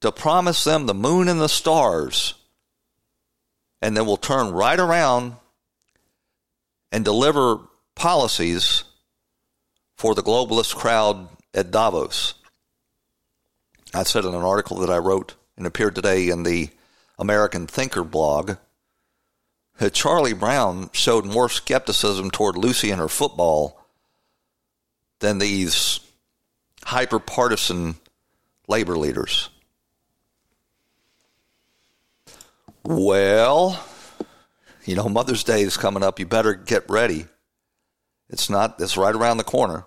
to 0.00 0.10
promise 0.10 0.64
them 0.64 0.86
the 0.86 0.94
moon 0.94 1.28
and 1.28 1.40
the 1.40 1.48
stars 1.48 2.34
and 3.80 3.96
then 3.96 4.06
will 4.06 4.16
turn 4.16 4.52
right 4.52 4.78
around 4.78 5.36
and 6.90 7.04
deliver 7.04 7.58
policies 7.94 8.84
for 9.96 10.14
the 10.14 10.22
globalist 10.22 10.74
crowd 10.74 11.28
at 11.54 11.70
Davos. 11.70 12.34
I 13.94 14.04
said 14.04 14.24
in 14.24 14.34
an 14.34 14.42
article 14.42 14.78
that 14.78 14.90
I 14.90 14.98
wrote 14.98 15.34
and 15.56 15.66
appeared 15.66 15.94
today 15.94 16.28
in 16.28 16.44
the 16.44 16.70
American 17.18 17.66
Thinker 17.66 18.04
blog 18.04 18.56
Uh, 19.82 19.90
Charlie 19.90 20.32
Brown 20.32 20.90
showed 20.92 21.24
more 21.24 21.48
skepticism 21.48 22.30
toward 22.30 22.56
Lucy 22.56 22.92
and 22.92 23.00
her 23.00 23.08
football 23.08 23.84
than 25.18 25.38
these 25.38 25.98
hyper 26.84 27.18
partisan 27.18 27.96
labor 28.68 28.96
leaders. 28.96 29.50
Well, 32.84 33.84
you 34.84 34.94
know, 34.94 35.08
Mother's 35.08 35.42
Day 35.42 35.62
is 35.62 35.76
coming 35.76 36.04
up. 36.04 36.20
You 36.20 36.26
better 36.26 36.54
get 36.54 36.88
ready. 36.88 37.26
It's 38.28 38.48
not, 38.48 38.80
it's 38.80 38.96
right 38.96 39.14
around 39.14 39.38
the 39.38 39.44
corner. 39.44 39.84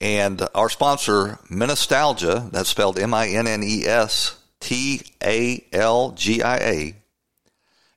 And 0.00 0.42
our 0.52 0.68
sponsor, 0.68 1.38
Minnestalgia, 1.48 2.50
that's 2.50 2.70
spelled 2.70 2.98
M 2.98 3.14
I 3.14 3.28
N 3.28 3.46
N 3.46 3.62
E 3.62 3.86
S 3.86 4.36
T 4.58 5.02
A 5.22 5.64
L 5.72 6.10
G 6.12 6.42
I 6.42 6.56
A, 6.56 6.99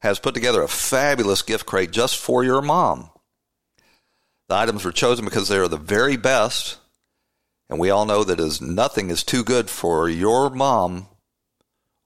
has 0.03 0.19
put 0.19 0.33
together 0.33 0.61
a 0.61 0.67
fabulous 0.67 1.41
gift 1.41 1.65
crate 1.65 1.89
just 1.89 2.17
for 2.17 2.43
your 2.43 2.61
mom. 2.61 3.09
The 4.49 4.55
items 4.55 4.83
were 4.83 4.91
chosen 4.91 5.23
because 5.23 5.47
they 5.47 5.57
are 5.57 5.69
the 5.69 5.77
very 5.77 6.17
best, 6.17 6.77
and 7.69 7.79
we 7.79 7.89
all 7.89 8.05
know 8.05 8.25
that 8.25 8.39
is 8.39 8.61
nothing 8.61 9.09
is 9.09 9.23
too 9.23 9.45
good 9.45 9.69
for 9.69 10.09
your 10.09 10.49
mom 10.49 11.07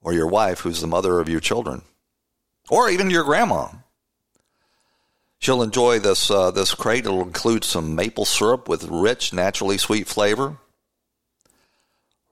or 0.00 0.12
your 0.12 0.28
wife, 0.28 0.60
who's 0.60 0.80
the 0.80 0.86
mother 0.86 1.18
of 1.18 1.28
your 1.28 1.40
children 1.40 1.82
or 2.70 2.88
even 2.88 3.10
your 3.10 3.24
grandma. 3.24 3.66
She'll 5.40 5.62
enjoy 5.62 5.98
this 5.98 6.30
uh, 6.30 6.52
this 6.52 6.74
crate. 6.74 7.04
It'll 7.04 7.22
include 7.22 7.64
some 7.64 7.96
maple 7.96 8.24
syrup 8.24 8.68
with 8.68 8.84
rich, 8.84 9.32
naturally 9.32 9.76
sweet 9.76 10.06
flavor, 10.06 10.56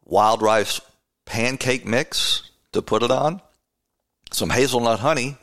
wild 0.04 0.42
rice 0.42 0.80
pancake 1.24 1.84
mix 1.84 2.50
to 2.72 2.82
put 2.82 3.02
it 3.02 3.10
on, 3.10 3.42
some 4.30 4.50
hazelnut 4.50 5.00
honey. 5.00 5.38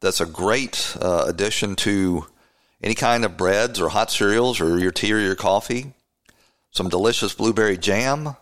That's 0.00 0.20
a 0.20 0.26
great 0.26 0.96
uh, 1.00 1.24
addition 1.26 1.74
to 1.76 2.26
any 2.82 2.94
kind 2.94 3.24
of 3.24 3.36
breads 3.36 3.80
or 3.80 3.88
hot 3.88 4.10
cereals 4.10 4.60
or 4.60 4.78
your 4.78 4.92
tea 4.92 5.12
or 5.12 5.18
your 5.18 5.34
coffee. 5.34 5.92
Some 6.70 6.88
delicious 6.88 7.34
blueberry 7.34 7.76
jam, 7.76 8.36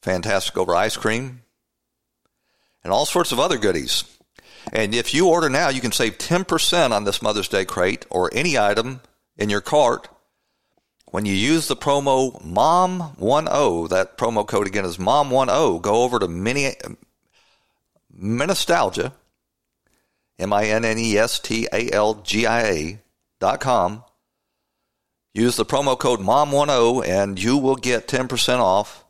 fantastic 0.00 0.56
over 0.56 0.74
ice 0.74 0.96
cream, 0.96 1.42
and 2.82 2.92
all 2.92 3.04
sorts 3.04 3.32
of 3.32 3.40
other 3.40 3.58
goodies. 3.58 4.04
And 4.72 4.94
if 4.94 5.12
you 5.12 5.28
order 5.28 5.50
now, 5.50 5.68
you 5.68 5.80
can 5.80 5.92
save 5.92 6.18
10% 6.18 6.90
on 6.90 7.04
this 7.04 7.20
Mother's 7.20 7.48
Day 7.48 7.64
crate 7.64 8.06
or 8.10 8.30
any 8.32 8.58
item 8.58 9.00
in 9.36 9.50
your 9.50 9.60
cart 9.60 10.08
when 11.10 11.26
you 11.26 11.34
use 11.34 11.68
the 11.68 11.76
promo 11.76 12.42
MOM10. 12.42 13.90
That 13.90 14.16
promo 14.16 14.46
code 14.46 14.66
again 14.66 14.84
is 14.86 14.96
MOM10. 14.96 15.82
Go 15.82 16.02
over 16.02 16.18
to 16.18 16.28
Mini, 16.28 16.72
Minnestalgia, 18.18 19.12
M 20.38 20.52
I 20.52 20.66
N 20.66 20.84
N 20.84 20.98
E 20.98 21.16
S 21.16 21.38
T 21.38 21.68
A 21.72 21.90
L 21.90 22.14
G 22.14 22.46
I 22.46 22.62
A 22.62 22.98
dot 23.40 23.60
com. 23.60 24.04
Use 25.32 25.56
the 25.56 25.64
promo 25.64 25.98
code 25.98 26.20
MOM10 26.20 27.06
and 27.08 27.42
you 27.42 27.56
will 27.56 27.76
get 27.76 28.06
10% 28.06 28.58
off 28.60 29.04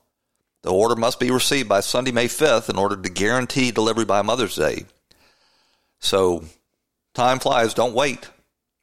the 0.65 0.73
order 0.73 0.97
must 0.97 1.21
be 1.21 1.31
received 1.31 1.69
by 1.69 1.81
Sunday, 1.81 2.11
May 2.11 2.27
5th 2.27 2.71
in 2.71 2.79
order 2.79 2.97
to 2.97 3.11
guarantee 3.11 3.71
delivery 3.71 4.07
by 4.07 4.23
Mother's 4.23 4.57
Day. 4.57 4.87
So, 6.01 6.43
time 7.13 7.39
flies. 7.39 7.75
Don't 7.75 7.95
wait. 7.95 8.31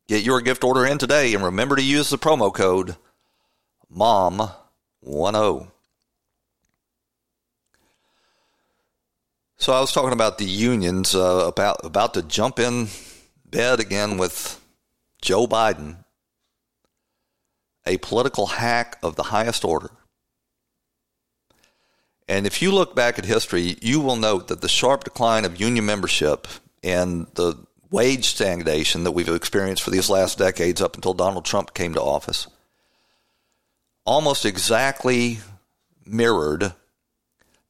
Get 0.07 0.23
your 0.23 0.41
gift 0.41 0.63
order 0.63 0.85
in 0.85 0.99
today 0.99 1.33
and 1.33 1.43
remember 1.43 1.75
to 1.75 1.81
use 1.81 2.11
the 2.11 2.19
promo 2.19 2.53
code 2.53 2.95
MOM10. 3.91 5.71
So 9.62 9.74
I 9.74 9.80
was 9.80 9.91
talking 9.91 10.12
about 10.12 10.39
the 10.39 10.45
unions 10.45 11.14
uh, 11.14 11.45
about 11.45 11.86
about 11.86 12.16
to 12.16 12.24
jump 12.24 12.57
in 12.57 12.88
bed 13.45 13.80
again 13.80 14.18
with 14.18 14.59
Joe 15.22 15.45
Biden, 15.45 15.97
a 17.86 17.97
political 17.97 18.47
hack 18.47 18.97
of 19.03 19.18
the 19.18 19.22
highest 19.22 19.64
order. 19.64 19.91
And 22.28 22.47
if 22.47 22.64
you 22.64 22.72
look 22.72 22.95
back 22.95 23.20
at 23.20 23.26
history, 23.26 23.78
you 23.84 23.99
will 23.99 24.16
note 24.16 24.47
that 24.47 24.62
the 24.62 24.68
sharp 24.68 25.03
decline 25.03 25.45
of 25.45 25.62
union 25.62 25.86
membership 25.86 26.47
and 26.84 27.28
the 27.36 27.64
wage 27.91 28.30
stagnation 28.30 29.03
that 29.03 29.12
we've 29.12 29.30
experienced 29.30 29.84
for 29.84 29.91
these 29.91 30.09
last 30.09 30.39
decades 30.39 30.82
up 30.82 30.95
until 30.95 31.14
Donald 31.14 31.45
Trump 31.45 31.76
came 31.76 31.93
to 31.93 32.01
office 32.01 32.47
almost 34.07 34.43
exactly 34.43 35.38
mirrored 36.03 36.74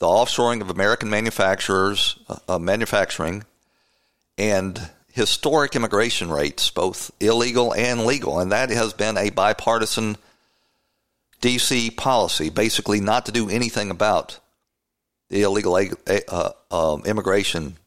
the 0.01 0.07
offshoring 0.07 0.61
of 0.61 0.71
American 0.71 1.11
manufacturers, 1.11 2.17
uh, 2.47 2.57
manufacturing, 2.57 3.43
and 4.35 4.89
historic 5.13 5.75
immigration 5.75 6.31
rates, 6.31 6.71
both 6.71 7.11
illegal 7.19 7.71
and 7.75 8.07
legal. 8.07 8.39
And 8.39 8.51
that 8.51 8.71
has 8.71 8.93
been 8.93 9.15
a 9.15 9.29
bipartisan 9.29 10.17
DC 11.39 11.95
policy, 11.97 12.49
basically 12.49 12.99
not 12.99 13.27
to 13.27 13.31
do 13.31 13.47
anything 13.47 13.91
about 13.91 14.39
the 15.29 15.43
illegal 15.43 15.79
uh, 16.07 16.51
um, 16.71 17.03
immigration 17.05 17.77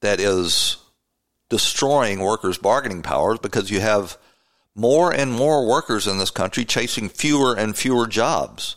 that 0.00 0.18
is 0.18 0.76
destroying 1.48 2.18
workers' 2.18 2.58
bargaining 2.58 3.02
powers 3.02 3.38
because 3.38 3.70
you 3.70 3.78
have 3.78 4.18
more 4.74 5.14
and 5.14 5.32
more 5.32 5.68
workers 5.68 6.08
in 6.08 6.18
this 6.18 6.32
country 6.32 6.64
chasing 6.64 7.08
fewer 7.08 7.54
and 7.54 7.76
fewer 7.76 8.08
jobs. 8.08 8.74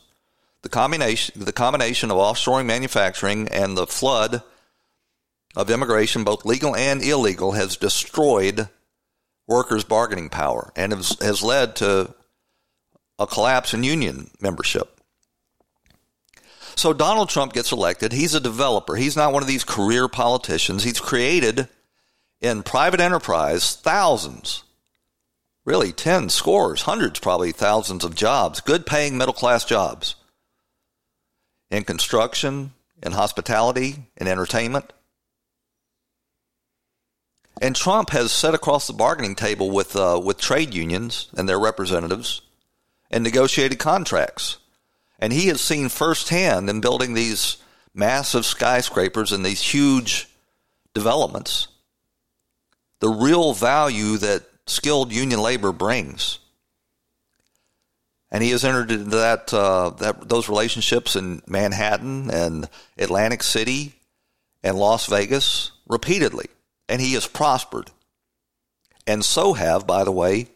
The 0.61 0.69
combination, 0.69 1.41
the 1.43 1.53
combination 1.53 2.11
of 2.11 2.17
offshoring 2.17 2.65
manufacturing 2.65 3.47
and 3.47 3.77
the 3.77 3.87
flood 3.87 4.43
of 5.55 5.69
immigration, 5.69 6.23
both 6.23 6.45
legal 6.45 6.75
and 6.75 7.01
illegal, 7.01 7.53
has 7.53 7.77
destroyed 7.77 8.67
workers' 9.47 9.85
bargaining 9.85 10.29
power 10.29 10.71
and 10.75 10.91
has, 10.91 11.17
has 11.21 11.41
led 11.41 11.77
to 11.77 12.13
a 13.17 13.25
collapse 13.25 13.73
in 13.73 13.83
union 13.83 14.31
membership. 14.41 14.99
So 16.75 16.93
Donald 16.93 17.29
Trump 17.29 17.53
gets 17.53 17.71
elected. 17.71 18.11
He's 18.11 18.35
a 18.35 18.39
developer. 18.39 18.95
He's 18.95 19.17
not 19.17 19.33
one 19.33 19.41
of 19.41 19.47
these 19.47 19.63
career 19.63 20.07
politicians. 20.07 20.83
He's 20.83 20.99
created 20.99 21.67
in 22.41 22.63
private 22.63 23.01
enterprise 23.01 23.75
thousands, 23.75 24.63
really 25.65 25.91
tens, 25.91 26.33
scores, 26.33 26.83
hundreds, 26.83 27.19
probably 27.19 27.51
thousands 27.51 28.03
of 28.03 28.15
jobs, 28.15 28.61
good 28.61 28.85
paying 28.85 29.17
middle 29.17 29.33
class 29.33 29.65
jobs 29.65 30.15
in 31.69 31.83
construction, 31.83 32.73
in 33.03 33.11
hospitality, 33.11 34.07
in 34.17 34.27
entertainment, 34.27 34.91
And 37.61 37.75
Trump 37.75 38.11
has 38.11 38.31
sat 38.31 38.53
across 38.53 38.87
the 38.87 38.93
bargaining 38.93 39.35
table 39.35 39.69
with 39.69 39.95
uh, 39.95 40.19
with 40.23 40.37
trade 40.37 40.73
unions 40.73 41.27
and 41.35 41.47
their 41.47 41.59
representatives 41.59 42.41
and 43.11 43.23
negotiated 43.23 43.79
contracts. 43.79 44.57
And 45.19 45.33
he 45.33 45.47
has 45.47 45.59
seen 45.59 45.89
firsthand 45.89 46.69
in 46.69 46.79
building 46.79 47.13
these 47.13 47.57
massive 47.93 48.45
skyscrapers 48.45 49.33
and 49.33 49.45
these 49.45 49.61
huge 49.61 50.29
developments 50.93 51.67
the 52.99 53.09
real 53.09 53.53
value 53.53 54.17
that 54.17 54.43
skilled 54.67 55.11
union 55.11 55.41
labor 55.41 55.71
brings. 55.71 56.39
And 58.31 58.43
he 58.43 58.51
has 58.51 58.63
entered 58.63 58.91
into 58.91 59.17
that, 59.17 59.53
uh, 59.53 59.89
that 59.97 60.29
those 60.29 60.49
relationships 60.49 61.15
in 61.15 61.41
Manhattan 61.47 62.29
and 62.29 62.69
Atlantic 62.97 63.41
City 63.41 63.93
and 64.63 64.77
Las 64.77 65.07
Vegas 65.07 65.71
repeatedly 65.87 66.45
and 66.89 66.99
he 66.99 67.13
has 67.13 67.27
prospered. 67.27 67.91
And 69.07 69.23
so 69.23 69.53
have, 69.53 69.87
by 69.87 70.03
the 70.03 70.11
way, 70.11 70.47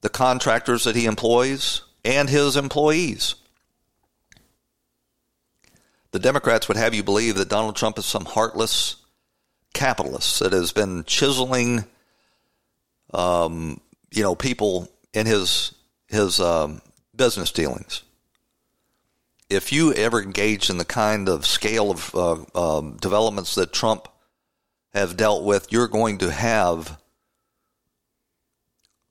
the 0.00 0.08
contractors 0.08 0.84
that 0.84 0.96
he 0.96 1.04
employs 1.04 1.82
and 2.04 2.28
his 2.28 2.56
employees. 2.56 3.34
The 6.10 6.18
Democrats 6.18 6.66
would 6.68 6.78
have 6.78 6.94
you 6.94 7.02
believe 7.02 7.36
that 7.36 7.50
Donald 7.50 7.76
Trump 7.76 7.98
is 7.98 8.06
some 8.06 8.24
heartless 8.24 8.96
capitalist 9.74 10.40
that 10.40 10.52
has 10.52 10.72
been 10.72 11.04
chiseling, 11.04 11.84
um, 13.12 13.80
you 14.10 14.22
know, 14.22 14.34
people 14.34 14.88
in 15.12 15.26
his 15.26 15.74
his 16.08 16.40
um, 16.40 16.80
business 17.14 17.50
dealings. 17.52 18.02
If 19.48 19.72
you 19.72 19.94
ever 19.94 20.22
engage 20.22 20.68
in 20.68 20.78
the 20.78 20.84
kind 20.84 21.28
of 21.28 21.46
scale 21.46 21.90
of 21.90 22.14
uh, 22.14 22.78
um, 22.78 22.96
developments 22.96 23.54
that 23.54 23.72
Trump 23.72 24.08
have 24.92 25.16
dealt 25.16 25.44
with, 25.44 25.72
you're 25.72 25.88
going 25.88 26.18
to 26.18 26.30
have 26.30 26.98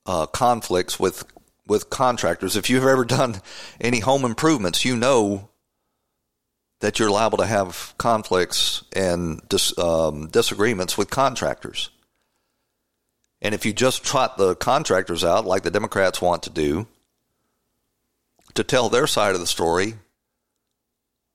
uh, 0.05 0.25
conflicts 0.27 0.99
with 0.99 1.23
with 1.65 1.89
contractors. 1.89 2.55
If 2.55 2.69
you've 2.69 2.85
ever 2.85 3.03
done 3.03 3.41
any 3.81 3.99
home 3.99 4.23
improvements, 4.23 4.85
you 4.85 4.95
know 4.95 5.49
that 6.79 6.99
you're 6.99 7.11
liable 7.11 7.39
to 7.39 7.45
have 7.45 7.93
conflicts 7.97 8.83
and 8.93 9.41
dis, 9.49 9.77
um, 9.77 10.27
disagreements 10.27 10.97
with 10.97 11.09
contractors. 11.09 11.89
And 13.41 13.53
if 13.53 13.65
you 13.65 13.73
just 13.73 14.03
trot 14.03 14.37
the 14.37 14.55
contractors 14.55 15.23
out 15.23 15.45
like 15.45 15.63
the 15.63 15.71
Democrats 15.71 16.21
want 16.21 16.43
to 16.43 16.49
do 16.49 16.87
to 18.55 18.63
tell 18.63 18.89
their 18.89 19.07
side 19.07 19.35
of 19.35 19.39
the 19.39 19.47
story, 19.47 19.93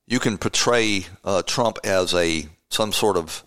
you 0.07 0.19
can 0.19 0.39
portray 0.39 1.07
uh, 1.25 1.43
Trump 1.43 1.79
as 1.85 2.13
a 2.15 2.49
some 2.69 2.93
sort 2.93 3.17
of 3.17 3.45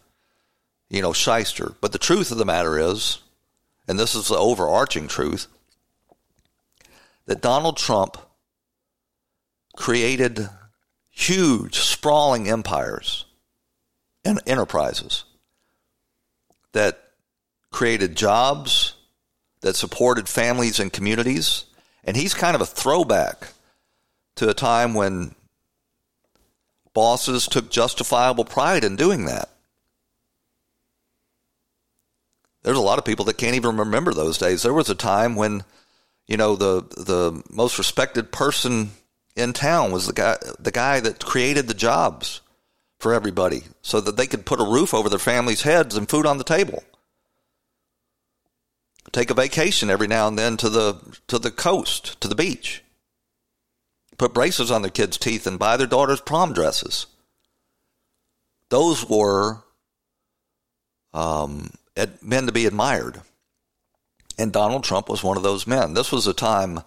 you 0.89 1.01
know, 1.01 1.13
shyster. 1.13 1.75
But 1.81 1.91
the 1.91 1.99
truth 1.99 2.31
of 2.31 2.37
the 2.37 2.45
matter 2.45 2.79
is, 2.79 3.19
and 3.87 3.99
this 3.99 4.15
is 4.15 4.27
the 4.27 4.37
overarching 4.37 5.07
truth, 5.07 5.47
that 7.25 7.41
Donald 7.41 7.77
Trump 7.77 8.17
created 9.75 10.47
huge, 11.09 11.79
sprawling 11.79 12.47
empires 12.47 13.25
and 14.23 14.39
enterprises 14.45 15.25
that 16.71 17.04
created 17.75 18.15
jobs, 18.15 18.93
that 19.59 19.75
supported 19.75 20.29
families 20.29 20.79
and 20.79 20.93
communities. 20.93 21.65
And 22.05 22.15
he's 22.15 22.33
kind 22.33 22.55
of 22.55 22.61
a 22.61 22.65
throwback 22.65 23.49
to 24.35 24.49
a 24.49 24.53
time 24.53 24.93
when 24.93 25.35
bosses 26.93 27.47
took 27.47 27.69
justifiable 27.69 28.45
pride 28.45 28.85
in 28.85 28.95
doing 28.95 29.25
that. 29.25 29.49
there's 32.65 32.77
a 32.77 32.81
lot 32.81 32.97
of 32.97 33.05
people 33.05 33.25
that 33.25 33.37
can't 33.37 33.55
even 33.55 33.77
remember 33.77 34.11
those 34.11 34.39
days. 34.39 34.63
There 34.63 34.73
was 34.73 34.89
a 34.89 34.95
time 34.95 35.35
when, 35.35 35.63
you 36.27 36.35
know, 36.35 36.55
the 36.55 36.81
the 36.97 37.43
most 37.51 37.77
respected 37.77 38.31
person 38.31 38.89
in 39.35 39.53
town 39.53 39.91
was 39.91 40.07
the 40.07 40.13
guy 40.13 40.37
the 40.59 40.71
guy 40.71 40.99
that 40.99 41.23
created 41.23 41.67
the 41.67 41.75
jobs 41.75 42.41
for 42.99 43.13
everybody 43.13 43.65
so 43.83 44.01
that 44.01 44.17
they 44.17 44.25
could 44.25 44.47
put 44.47 44.59
a 44.59 44.65
roof 44.65 44.95
over 44.95 45.09
their 45.09 45.19
families' 45.19 45.61
heads 45.61 45.95
and 45.95 46.09
food 46.09 46.25
on 46.25 46.39
the 46.39 46.43
table. 46.43 46.83
Take 49.11 49.29
a 49.29 49.35
vacation 49.35 49.89
every 49.89 50.07
now 50.07 50.27
and 50.27 50.37
then 50.37 50.57
to 50.57 50.69
the 50.69 50.99
to 51.27 51.39
the 51.39 51.51
coast, 51.51 52.19
to 52.21 52.27
the 52.27 52.35
beach. 52.35 52.83
Put 54.17 54.33
braces 54.33 54.71
on 54.71 54.81
their 54.81 54.91
kids' 54.91 55.17
teeth 55.17 55.45
and 55.45 55.59
buy 55.59 55.77
their 55.77 55.87
daughters 55.87 56.21
prom 56.21 56.53
dresses. 56.53 57.07
Those 58.69 59.07
were 59.07 59.63
um, 61.13 61.71
men 62.21 62.45
to 62.45 62.51
be 62.51 62.65
admired. 62.65 63.21
And 64.37 64.51
Donald 64.51 64.83
Trump 64.83 65.07
was 65.07 65.23
one 65.23 65.37
of 65.37 65.43
those 65.43 65.67
men. 65.67 65.93
This 65.93 66.11
was 66.11 66.27
a 66.27 66.33
time 66.33 66.81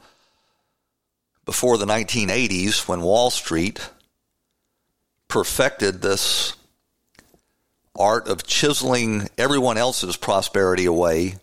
before 1.44 1.78
the 1.78 1.86
1980s 1.86 2.86
when 2.86 3.00
Wall 3.00 3.30
Street 3.30 3.88
perfected 5.28 6.02
this 6.02 6.54
art 7.98 8.28
of 8.28 8.46
chiseling 8.46 9.28
everyone 9.38 9.78
else's 9.78 10.16
prosperity 10.16 10.84
away 10.84 11.36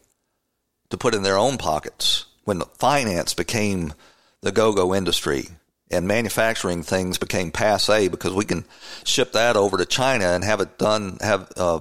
to 0.90 0.98
put 0.98 1.16
in 1.16 1.24
their 1.24 1.38
own 1.38 1.58
pockets. 1.58 2.26
When 2.44 2.62
finance 2.78 3.34
became 3.34 3.94
the 4.42 4.52
go 4.52 4.74
go 4.74 4.94
industry 4.94 5.50
and 5.90 6.08
manufacturing 6.08 6.84
things 6.84 7.18
became 7.18 7.52
passe 7.52 8.08
because 8.08 8.34
we 8.34 8.46
can 8.46 8.66
ship 9.04 9.32
that 9.34 9.56
over 9.56 9.78
to 9.78 9.86
China 9.86 10.26
and 10.26 10.44
have 10.44 10.62
it 10.62 10.78
done, 10.78 11.18
have 11.22 11.52
uh, 11.58 11.80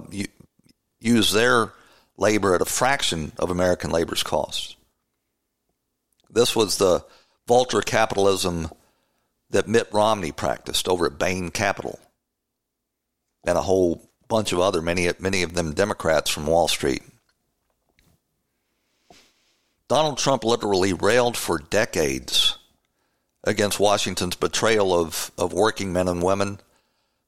use 0.99 1.31
their 1.31 1.71
labor 2.17 2.55
at 2.55 2.61
a 2.61 2.65
fraction 2.65 3.31
of 3.37 3.51
American 3.51 3.91
labor's 3.91 4.23
cost. 4.23 4.75
This 6.29 6.55
was 6.55 6.77
the 6.77 7.05
vulture 7.47 7.81
capitalism 7.81 8.69
that 9.51 9.67
Mitt 9.67 9.87
Romney 9.91 10.31
practiced 10.31 10.87
over 10.87 11.05
at 11.05 11.19
Bain 11.19 11.49
Capital 11.51 11.99
and 13.45 13.57
a 13.57 13.61
whole 13.61 14.09
bunch 14.27 14.51
of 14.51 14.59
other, 14.59 14.81
many, 14.81 15.09
many 15.19 15.43
of 15.43 15.53
them 15.53 15.73
Democrats 15.73 16.29
from 16.29 16.47
Wall 16.47 16.67
Street. 16.67 17.03
Donald 19.87 20.17
Trump 20.17 20.43
literally 20.43 20.93
railed 20.93 21.37
for 21.37 21.59
decades 21.59 22.57
against 23.43 23.79
Washington's 23.79 24.35
betrayal 24.35 24.93
of, 24.93 25.31
of 25.37 25.53
working 25.53 25.93
men 25.93 26.07
and 26.07 26.23
women 26.23 26.59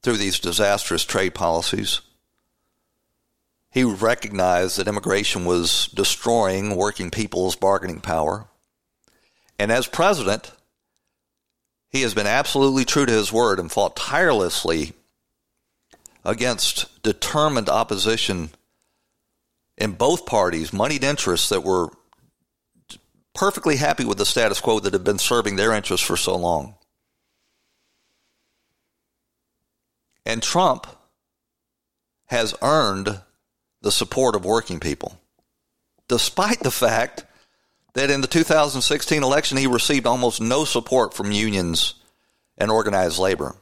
through 0.02 0.16
these 0.16 0.40
disastrous 0.40 1.04
trade 1.04 1.34
policies. 1.34 2.00
He 3.70 3.84
recognized 3.84 4.78
that 4.78 4.88
immigration 4.88 5.44
was 5.44 5.86
destroying 5.88 6.74
working 6.74 7.10
people's 7.10 7.54
bargaining 7.54 8.00
power. 8.00 8.46
And 9.58 9.70
as 9.70 9.86
president, 9.86 10.50
he 11.90 12.02
has 12.02 12.14
been 12.14 12.26
absolutely 12.26 12.84
true 12.84 13.06
to 13.06 13.12
his 13.12 13.32
word 13.32 13.60
and 13.60 13.70
fought 13.70 13.94
tirelessly 13.94 14.94
against 16.24 17.02
determined 17.02 17.68
opposition 17.68 18.50
in 19.76 19.92
both 19.92 20.26
parties, 20.26 20.72
moneyed 20.72 21.04
interests 21.04 21.48
that 21.50 21.62
were 21.62 21.90
perfectly 23.38 23.76
happy 23.76 24.04
with 24.04 24.18
the 24.18 24.26
status 24.26 24.60
quo 24.60 24.80
that 24.80 24.92
had 24.92 25.04
been 25.04 25.18
serving 25.18 25.54
their 25.54 25.72
interests 25.72 26.04
for 26.04 26.16
so 26.16 26.36
long. 26.36 26.74
And 30.26 30.42
Trump 30.42 30.88
has 32.26 32.52
earned 32.62 33.22
the 33.80 33.92
support 33.92 34.34
of 34.34 34.44
working 34.44 34.80
people, 34.80 35.20
despite 36.08 36.60
the 36.60 36.72
fact 36.72 37.24
that 37.94 38.10
in 38.10 38.22
the 38.22 38.26
2016 38.26 39.22
election 39.22 39.56
he 39.56 39.68
received 39.68 40.06
almost 40.06 40.40
no 40.40 40.64
support 40.64 41.14
from 41.14 41.30
unions 41.30 41.94
and 42.58 42.72
organized 42.72 43.20
labor. 43.20 43.54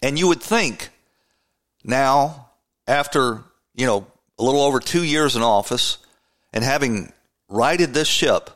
And 0.00 0.16
you 0.16 0.28
would 0.28 0.40
think 0.40 0.90
now, 1.82 2.50
after, 2.86 3.42
you 3.74 3.86
know, 3.86 4.06
a 4.38 4.44
little 4.44 4.62
over 4.62 4.78
two 4.78 5.02
years 5.02 5.34
in 5.34 5.42
office 5.42 5.98
and 6.52 6.62
having 6.62 7.12
righted 7.48 7.92
this 7.92 8.08
ship, 8.08 8.50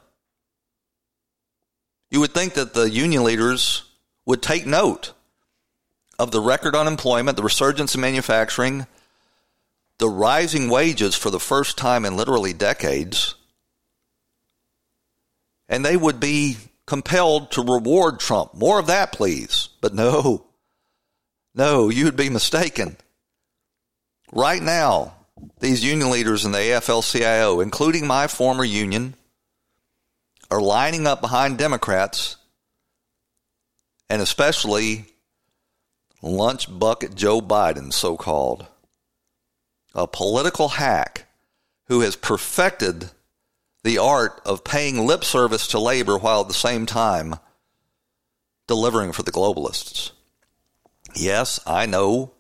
you 2.15 2.21
would 2.21 2.33
think 2.33 2.55
that 2.55 2.75
the 2.75 2.89
union 2.89 3.25
leaders 3.25 3.83
would 4.25 4.41
take 4.41 4.65
note 4.65 5.13
of 6.17 6.31
the 6.31 6.41
record 6.41 6.77
unemployment, 6.77 7.37
the 7.37 7.43
resurgence 7.43 7.97
in 7.97 8.01
manufacturing, 8.01 8.87
the 9.99 10.09
rising 10.09 10.69
wages 10.69 11.17
for 11.17 11.31
the 11.31 11.41
first 11.41 11.77
time 11.77 12.05
in 12.05 12.17
literally 12.17 12.53
decades, 12.53 13.35
and 15.69 15.85
they 15.85 15.97
would 15.97 16.21
be 16.21 16.57
compelled 16.87 17.51
to 17.51 17.63
reward 17.63 18.21
Trump. 18.21 18.55
More 18.55 18.79
of 18.79 18.87
that, 18.87 19.11
please. 19.11 19.71
But 19.81 19.93
no, 19.93 20.47
no, 21.53 21.89
you'd 21.89 22.15
be 22.15 22.31
mistaken. 22.31 22.97
Right 24.33 24.63
now, 24.63 25.15
these 25.59 25.85
union 25.85 26.13
leaders 26.13 26.45
in 26.45 26.53
the 26.53 26.59
AFL 26.59 27.11
CIO, 27.11 27.59
including 27.59 28.07
my 28.07 28.29
former 28.29 28.65
union, 28.65 29.17
are 30.51 30.61
lining 30.61 31.07
up 31.07 31.21
behind 31.21 31.59
Democrats 31.59 32.37
and 34.09 34.21
especially 34.21 35.07
lunch 36.23 36.67
bucket 36.79 37.15
Joe 37.15 37.41
Biden, 37.41 37.93
so 37.93 38.17
called 38.17 38.67
a 39.95 40.07
political 40.07 40.69
hack 40.69 41.27
who 41.87 42.01
has 42.01 42.17
perfected 42.17 43.11
the 43.85 43.99
art 43.99 44.41
of 44.45 44.65
paying 44.65 45.07
lip 45.07 45.25
service 45.25 45.69
to 45.69 45.79
labor 45.79 46.19
while 46.19 46.41
at 46.41 46.49
the 46.49 46.55
same 46.55 46.87
time 46.87 47.37
delivering 48.67 49.13
for 49.13 49.23
the 49.23 49.33
globalists. 49.33 50.11
Yes, 51.15 51.61
I 51.67 51.87
know 51.87 52.33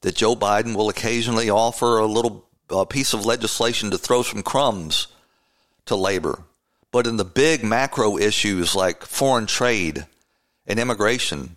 that 0.00 0.16
Joe 0.16 0.34
Biden 0.34 0.76
will 0.76 0.88
occasionally 0.88 1.50
offer 1.50 1.98
a 1.98 2.06
little 2.06 2.46
a 2.70 2.86
piece 2.86 3.12
of 3.12 3.26
legislation 3.26 3.90
to 3.90 3.98
throw 3.98 4.22
some 4.22 4.42
crumbs 4.42 5.08
to 5.86 5.96
labor. 5.96 6.44
But 6.92 7.06
in 7.06 7.16
the 7.16 7.24
big 7.24 7.64
macro 7.64 8.18
issues 8.18 8.74
like 8.76 9.04
foreign 9.04 9.46
trade 9.46 10.06
and 10.66 10.78
immigration, 10.78 11.56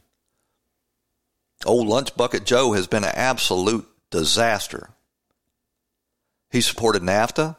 old 1.65 1.87
Lunch 1.87 2.15
Bucket 2.15 2.45
Joe 2.45 2.71
has 2.71 2.87
been 2.87 3.03
an 3.03 3.11
absolute 3.13 3.85
disaster. 4.09 4.89
He 6.49 6.61
supported 6.61 7.01
NAFTA. 7.01 7.57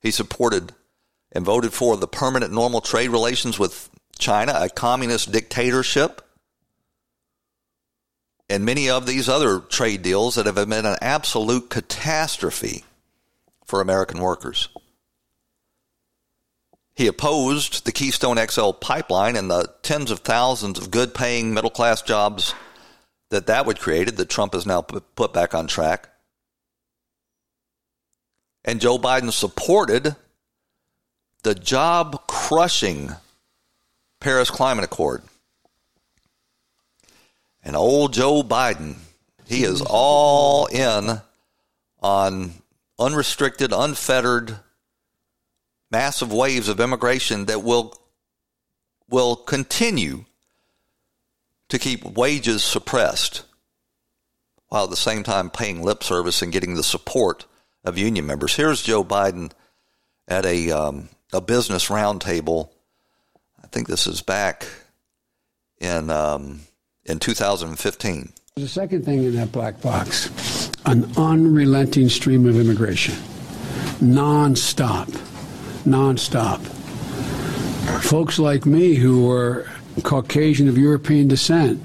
He 0.00 0.10
supported 0.10 0.72
and 1.32 1.44
voted 1.44 1.72
for 1.72 1.96
the 1.96 2.06
permanent 2.06 2.52
normal 2.52 2.82
trade 2.82 3.08
relations 3.08 3.58
with 3.58 3.88
China, 4.18 4.52
a 4.54 4.68
communist 4.68 5.32
dictatorship, 5.32 6.20
and 8.50 8.66
many 8.66 8.90
of 8.90 9.06
these 9.06 9.28
other 9.28 9.60
trade 9.60 10.02
deals 10.02 10.34
that 10.34 10.44
have 10.44 10.56
been 10.56 10.72
an 10.72 10.96
absolute 11.00 11.70
catastrophe 11.70 12.84
for 13.64 13.80
American 13.80 14.20
workers. 14.20 14.68
He 16.94 17.06
opposed 17.06 17.84
the 17.84 17.92
Keystone 17.92 18.36
XL 18.36 18.72
pipeline 18.72 19.36
and 19.36 19.50
the 19.50 19.72
tens 19.82 20.10
of 20.10 20.20
thousands 20.20 20.78
of 20.78 20.90
good 20.90 21.14
paying 21.14 21.54
middle 21.54 21.70
class 21.70 22.02
jobs 22.02 22.54
that 23.30 23.46
that 23.46 23.64
would 23.64 23.80
create 23.80 24.14
that 24.14 24.28
Trump 24.28 24.52
has 24.52 24.66
now 24.66 24.82
put 24.82 25.32
back 25.32 25.54
on 25.54 25.66
track. 25.66 26.10
And 28.64 28.80
Joe 28.80 28.98
Biden 28.98 29.32
supported 29.32 30.14
the 31.42 31.54
job 31.54 32.26
crushing 32.26 33.10
Paris 34.20 34.50
Climate 34.50 34.84
Accord. 34.84 35.22
And 37.64 37.74
old 37.74 38.12
Joe 38.12 38.42
Biden, 38.42 38.96
he 39.46 39.64
is 39.64 39.82
all 39.84 40.66
in 40.66 41.20
on 42.00 42.52
unrestricted, 42.98 43.72
unfettered, 43.72 44.58
massive 45.92 46.32
waves 46.32 46.68
of 46.68 46.80
immigration 46.80 47.44
that 47.44 47.62
will 47.62 47.94
will 49.08 49.36
continue 49.36 50.24
to 51.68 51.78
keep 51.78 52.02
wages 52.04 52.64
suppressed 52.64 53.44
while 54.68 54.84
at 54.84 54.90
the 54.90 54.96
same 54.96 55.22
time 55.22 55.50
paying 55.50 55.82
lip 55.82 56.02
service 56.02 56.40
and 56.40 56.50
getting 56.50 56.74
the 56.74 56.82
support 56.82 57.44
of 57.84 57.98
union 57.98 58.26
members. 58.26 58.56
Here's 58.56 58.82
Joe 58.82 59.04
Biden 59.04 59.52
at 60.26 60.46
a 60.46 60.70
um, 60.70 61.10
a 61.32 61.42
business 61.42 61.88
roundtable. 61.88 62.70
I 63.62 63.66
think 63.66 63.86
this 63.86 64.06
is 64.06 64.22
back 64.22 64.66
in 65.78 66.08
um, 66.10 66.60
in 67.04 67.18
2015. 67.18 68.32
The 68.56 68.68
second 68.68 69.04
thing 69.04 69.24
in 69.24 69.34
that 69.36 69.52
black 69.52 69.80
box, 69.80 70.70
an 70.86 71.10
unrelenting 71.16 72.08
stream 72.08 72.46
of 72.46 72.58
immigration, 72.58 73.14
nonstop, 74.00 75.08
nonstop. 75.84 76.60
Folks 78.02 78.38
like 78.38 78.66
me 78.66 78.94
who 78.94 79.26
were 79.26 79.66
Caucasian 80.02 80.68
of 80.68 80.78
European 80.78 81.28
descent, 81.28 81.82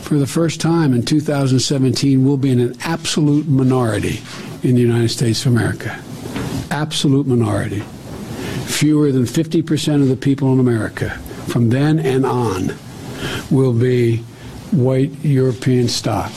for 0.00 0.14
the 0.14 0.26
first 0.26 0.60
time 0.60 0.94
in 0.94 1.04
2017, 1.04 2.24
will 2.24 2.36
be 2.36 2.50
in 2.50 2.60
an 2.60 2.74
absolute 2.80 3.46
minority 3.46 4.20
in 4.62 4.74
the 4.74 4.80
United 4.80 5.10
States 5.10 5.44
of 5.44 5.52
America. 5.52 5.98
Absolute 6.70 7.26
minority. 7.26 7.80
Fewer 8.66 9.12
than 9.12 9.24
50% 9.24 10.02
of 10.02 10.08
the 10.08 10.16
people 10.16 10.52
in 10.52 10.60
America 10.60 11.10
from 11.46 11.68
then 11.70 11.98
and 11.98 12.24
on 12.24 12.74
will 13.50 13.72
be 13.72 14.18
white 14.72 15.12
European 15.24 15.88
stock. 15.88 16.32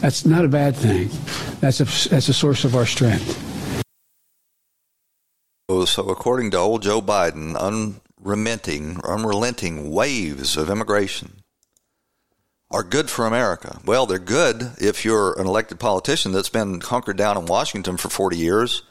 That's 0.00 0.26
not 0.26 0.44
a 0.44 0.48
bad 0.48 0.76
thing. 0.76 1.08
That's 1.60 1.80
a, 1.80 2.08
that's 2.08 2.28
a 2.28 2.34
source 2.34 2.64
of 2.64 2.74
our 2.74 2.86
strength. 2.86 3.49
So, 5.86 6.08
according 6.08 6.50
to 6.50 6.58
old 6.58 6.82
Joe 6.82 7.00
Biden, 7.00 7.56
unrelenting, 7.56 9.00
unrelenting 9.04 9.90
waves 9.90 10.56
of 10.56 10.68
immigration 10.68 11.42
are 12.70 12.82
good 12.82 13.10
for 13.10 13.26
America. 13.26 13.80
Well, 13.84 14.06
they're 14.06 14.18
good 14.18 14.72
if 14.78 15.04
you're 15.04 15.38
an 15.40 15.46
elected 15.46 15.80
politician 15.80 16.32
that's 16.32 16.48
been 16.48 16.80
hunkered 16.80 17.16
down 17.16 17.36
in 17.36 17.46
Washington 17.46 17.96
for 17.96 18.08
40 18.08 18.36
years, 18.36 18.82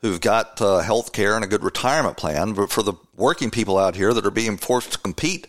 who've 0.00 0.20
got 0.20 0.60
uh, 0.60 0.80
health 0.80 1.12
care 1.12 1.36
and 1.36 1.44
a 1.44 1.48
good 1.48 1.62
retirement 1.62 2.16
plan. 2.16 2.54
But 2.54 2.70
for 2.70 2.82
the 2.82 2.94
working 3.14 3.50
people 3.50 3.78
out 3.78 3.94
here 3.94 4.12
that 4.12 4.26
are 4.26 4.30
being 4.30 4.56
forced 4.56 4.92
to 4.92 4.98
compete 4.98 5.46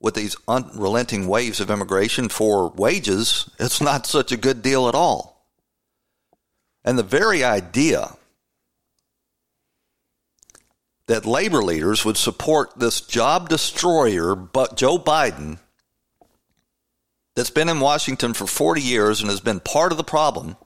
with 0.00 0.14
these 0.14 0.36
unrelenting 0.48 1.28
waves 1.28 1.60
of 1.60 1.70
immigration 1.70 2.28
for 2.28 2.70
wages, 2.70 3.48
it's 3.60 3.80
not 3.80 4.06
such 4.06 4.32
a 4.32 4.36
good 4.36 4.60
deal 4.60 4.88
at 4.88 4.94
all. 4.94 5.46
And 6.84 6.98
the 6.98 7.02
very 7.02 7.44
idea 7.44 8.16
that 11.06 11.26
labor 11.26 11.62
leaders 11.62 12.04
would 12.04 12.16
support 12.16 12.78
this 12.78 13.00
job 13.00 13.48
destroyer, 13.48 14.34
but 14.34 14.76
Joe 14.76 14.98
Biden, 14.98 15.58
that's 17.36 17.50
been 17.50 17.68
in 17.68 17.80
Washington 17.80 18.32
for 18.32 18.46
40 18.46 18.80
years 18.80 19.20
and 19.20 19.28
has 19.28 19.40
been 19.40 19.60
part 19.60 19.92
of 19.92 19.98
the 19.98 20.04
problem, 20.04 20.56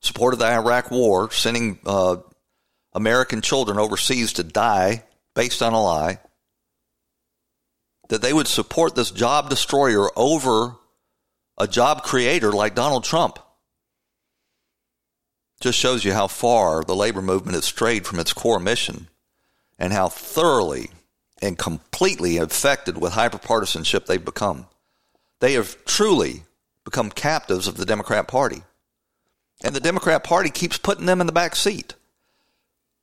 supported 0.00 0.38
the 0.38 0.46
Iraq 0.46 0.90
War, 0.90 1.30
sending 1.30 1.78
uh, 1.84 2.16
American 2.92 3.42
children 3.42 3.78
overseas 3.78 4.32
to 4.34 4.42
die 4.42 5.04
based 5.34 5.62
on 5.62 5.72
a 5.72 5.82
lie, 5.82 6.20
that 8.08 8.22
they 8.22 8.32
would 8.32 8.46
support 8.46 8.94
this 8.94 9.10
job 9.10 9.50
destroyer 9.50 10.08
over 10.16 10.76
a 11.58 11.68
job 11.68 12.02
creator 12.02 12.52
like 12.52 12.74
Donald 12.74 13.04
Trump. 13.04 13.38
Just 15.60 15.78
shows 15.78 16.04
you 16.04 16.12
how 16.12 16.28
far 16.28 16.82
the 16.84 16.96
labor 16.96 17.22
movement 17.22 17.54
has 17.54 17.64
strayed 17.64 18.06
from 18.06 18.18
its 18.18 18.32
core 18.32 18.60
mission 18.60 19.08
and 19.78 19.92
how 19.92 20.08
thoroughly 20.08 20.90
and 21.42 21.58
completely 21.58 22.36
infected 22.36 22.98
with 22.98 23.12
hyperpartisanship 23.12 24.06
they've 24.06 24.24
become. 24.24 24.66
They 25.40 25.54
have 25.54 25.84
truly 25.84 26.44
become 26.84 27.10
captives 27.10 27.66
of 27.66 27.76
the 27.76 27.86
Democrat 27.86 28.28
Party. 28.28 28.62
And 29.62 29.74
the 29.74 29.80
Democrat 29.80 30.24
Party 30.24 30.50
keeps 30.50 30.78
putting 30.78 31.06
them 31.06 31.20
in 31.20 31.26
the 31.26 31.32
back 31.32 31.56
seat, 31.56 31.94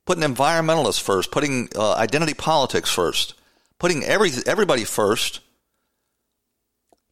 putting 0.06 0.24
environmentalists 0.24 1.02
first, 1.02 1.32
putting 1.32 1.70
uh, 1.76 1.94
identity 1.94 2.34
politics 2.34 2.92
first, 2.92 3.34
putting 3.80 4.04
every, 4.04 4.32
everybody 4.46 4.84
first, 4.84 5.40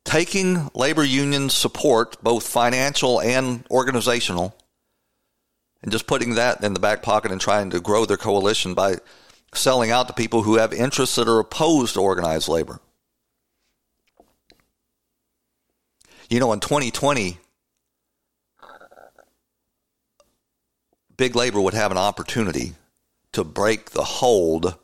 taking 0.06 0.70
labor 0.74 1.04
union 1.04 1.50
support, 1.50 2.22
both 2.24 2.48
financial 2.48 3.22
and 3.22 3.66
organizational, 3.70 4.56
and 5.82 5.92
just 5.92 6.08
putting 6.08 6.36
that 6.36 6.64
in 6.64 6.74
the 6.74 6.80
back 6.80 7.02
pocket 7.02 7.32
and 7.32 7.40
trying 7.40 7.70
to 7.70 7.80
grow 7.80 8.06
their 8.06 8.18
coalition 8.18 8.74
by 8.74 8.96
selling 9.54 9.92
out 9.92 10.08
to 10.08 10.14
people 10.14 10.44
who 10.44 10.58
have 10.58 10.74
interests 10.74 11.16
that 11.16 11.28
are 11.28 11.40
opposed 11.40 11.96
to 11.96 12.02
organized 12.02 12.48
labor. 12.48 12.80
You 16.30 16.40
know, 16.40 16.54
in 16.54 16.60
2020, 16.60 17.38
big 21.18 21.36
labor 21.36 21.60
would 21.60 21.74
have 21.74 21.92
an 21.92 21.98
opportunity 21.98 22.74
to 23.32 23.44
break 23.44 23.92
the 23.92 24.04
hold 24.04 24.76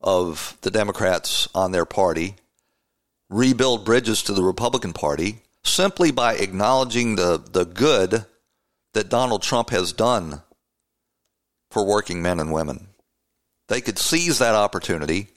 of 0.00 0.56
the 0.62 0.70
Democrats 0.70 1.48
on 1.54 1.72
their 1.72 1.84
party, 1.84 2.36
rebuild 3.28 3.84
bridges 3.84 4.22
to 4.22 4.32
the 4.32 4.42
Republican 4.42 4.92
Party 4.92 5.42
simply 5.62 6.10
by 6.10 6.34
acknowledging 6.34 7.16
the, 7.16 7.36
the 7.36 7.64
good 7.64 8.24
that 8.92 9.08
Donald 9.08 9.42
Trump 9.42 9.70
has 9.70 9.92
done 9.92 10.42
for 11.70 11.84
working 11.84 12.22
men 12.22 12.40
and 12.40 12.52
women. 12.52 12.88
They 13.70 13.80
could 13.80 14.00
seize 14.00 14.40
that 14.40 14.56
opportunity 14.56 15.28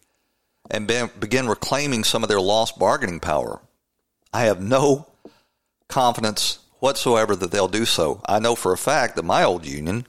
and 0.72 0.88
be, 0.88 1.04
begin 1.20 1.48
reclaiming 1.48 2.04
some 2.04 2.24
of 2.24 2.30
their 2.30 2.42
lost 2.42 2.80
bargaining 2.80 3.20
power. 3.20 3.62
I 4.34 4.46
have 4.46 4.60
no 4.60 5.06
confidence 5.88 6.58
whatsoever 6.80 7.36
that 7.36 7.52
they'll 7.52 7.68
do 7.68 7.86
so. 7.86 8.24
I 8.26 8.40
know 8.40 8.56
for 8.56 8.74
a 8.74 8.78
fact 8.78 9.16
that 9.16 9.24
my 9.24 9.44
old 9.44 9.68
union, 9.68 10.08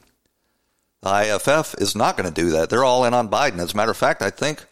the 1.03 1.11
IFF, 1.11 1.75
is 1.75 1.95
not 1.95 2.17
going 2.17 2.27
to 2.27 2.35
do 2.35 2.53
that. 2.53 2.71
They're 2.71 2.83
all 2.83 3.05
in 3.05 3.13
on 3.13 3.29
Biden. 3.29 3.59
As 3.59 3.75
a 3.75 3.77
matter 3.77 3.91
of 3.91 3.97
fact, 3.99 4.23
I 4.23 4.31
think 4.31 4.65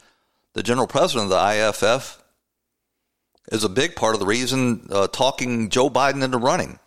the 0.55 0.63
general 0.63 0.87
president 0.87 1.31
of 1.31 1.39
the 1.39 1.69
IFF 1.69 2.25
is 3.53 3.65
a 3.65 3.69
big 3.69 3.97
part 3.97 4.15
of 4.15 4.21
the 4.21 4.27
reason 4.27 4.89
uh, 4.91 5.09
talking 5.09 5.69
Joe 5.69 5.91
Biden 5.91 6.25
into 6.25 6.39
running. 6.39 6.79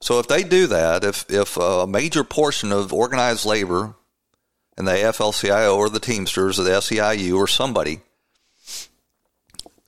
So 0.00 0.18
if 0.18 0.26
they 0.26 0.42
do 0.42 0.66
that, 0.66 1.04
if 1.04 1.30
if 1.30 1.56
a 1.56 1.86
major 1.86 2.24
portion 2.24 2.72
of 2.72 2.92
organized 2.92 3.46
labor 3.46 3.94
and 4.76 4.86
the 4.86 4.92
AFL-CIO 4.92 5.76
or 5.76 5.88
the 5.88 6.00
Teamsters 6.00 6.58
or 6.58 6.64
the 6.64 6.70
SEIU 6.70 7.36
or 7.36 7.46
somebody 7.46 8.00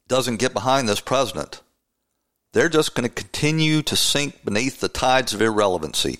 doesn't 0.07 0.37
get 0.37 0.55
behind 0.55 0.89
this 0.89 1.01
president, 1.01 1.61
they're 2.53 2.69
just 2.69 2.95
going 2.95 3.09
to 3.09 3.15
continue 3.15 3.83
to 3.83 3.95
sink 3.95 4.45
beneath 4.45 4.81
the 4.81 4.89
tides 4.89 5.35
of 5.35 5.43
irrelevancy. 5.43 6.19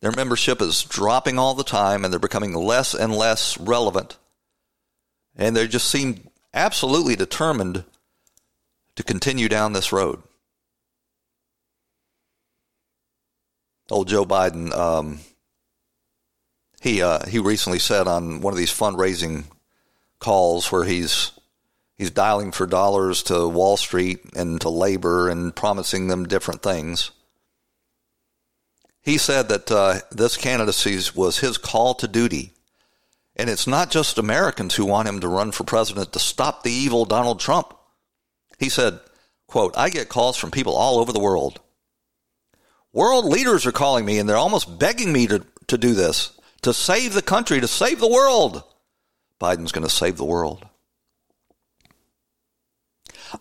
Their 0.00 0.12
membership 0.12 0.60
is 0.60 0.82
dropping 0.82 1.38
all 1.38 1.54
the 1.54 1.62
time 1.62 2.04
and 2.04 2.12
they're 2.12 2.18
becoming 2.18 2.54
less 2.54 2.92
and 2.92 3.14
less 3.14 3.56
relevant. 3.58 4.16
And 5.36 5.56
they 5.56 5.68
just 5.68 5.88
seem 5.88 6.28
absolutely 6.52 7.14
determined 7.14 7.84
to 8.96 9.02
continue 9.04 9.48
down 9.48 9.72
this 9.72 9.92
road. 9.92 10.22
Old 13.90 14.08
Joe 14.08 14.24
Biden, 14.24 14.72
um, 14.72 15.20
he 16.82 17.00
uh, 17.00 17.24
he 17.26 17.38
recently 17.38 17.78
said 17.78 18.08
on 18.08 18.40
one 18.40 18.52
of 18.52 18.58
these 18.58 18.72
fundraising 18.76 19.44
calls 20.18 20.72
where 20.72 20.84
he's 20.84 21.30
he's 21.96 22.10
dialing 22.10 22.50
for 22.50 22.66
dollars 22.66 23.22
to 23.24 23.48
Wall 23.48 23.76
Street 23.76 24.20
and 24.34 24.60
to 24.60 24.68
labor 24.68 25.28
and 25.28 25.54
promising 25.54 26.08
them 26.08 26.26
different 26.26 26.60
things. 26.60 27.12
He 29.00 29.16
said 29.16 29.48
that 29.48 29.70
uh, 29.70 30.00
this 30.10 30.36
candidacy 30.36 30.98
was 31.14 31.38
his 31.38 31.56
call 31.56 31.94
to 31.94 32.08
duty. 32.08 32.52
And 33.34 33.48
it's 33.48 33.66
not 33.66 33.90
just 33.90 34.18
Americans 34.18 34.74
who 34.74 34.84
want 34.84 35.08
him 35.08 35.20
to 35.20 35.28
run 35.28 35.52
for 35.52 35.64
president 35.64 36.12
to 36.12 36.18
stop 36.18 36.62
the 36.62 36.70
evil 36.70 37.04
Donald 37.04 37.40
Trump. 37.40 37.74
He 38.58 38.68
said, 38.68 39.00
quote, 39.46 39.74
I 39.76 39.88
get 39.88 40.08
calls 40.08 40.36
from 40.36 40.50
people 40.50 40.74
all 40.74 40.98
over 40.98 41.12
the 41.12 41.20
world. 41.20 41.60
World 42.92 43.24
leaders 43.24 43.64
are 43.66 43.72
calling 43.72 44.04
me 44.04 44.18
and 44.18 44.28
they're 44.28 44.36
almost 44.36 44.78
begging 44.78 45.12
me 45.12 45.26
to, 45.28 45.46
to 45.68 45.78
do 45.78 45.94
this, 45.94 46.38
to 46.62 46.72
save 46.72 47.14
the 47.14 47.22
country, 47.22 47.60
to 47.60 47.68
save 47.68 48.00
the 48.00 48.08
world. 48.08 48.62
Biden's 49.40 49.72
going 49.72 49.86
to 49.86 49.92
save 49.92 50.16
the 50.16 50.24
world. 50.24 50.64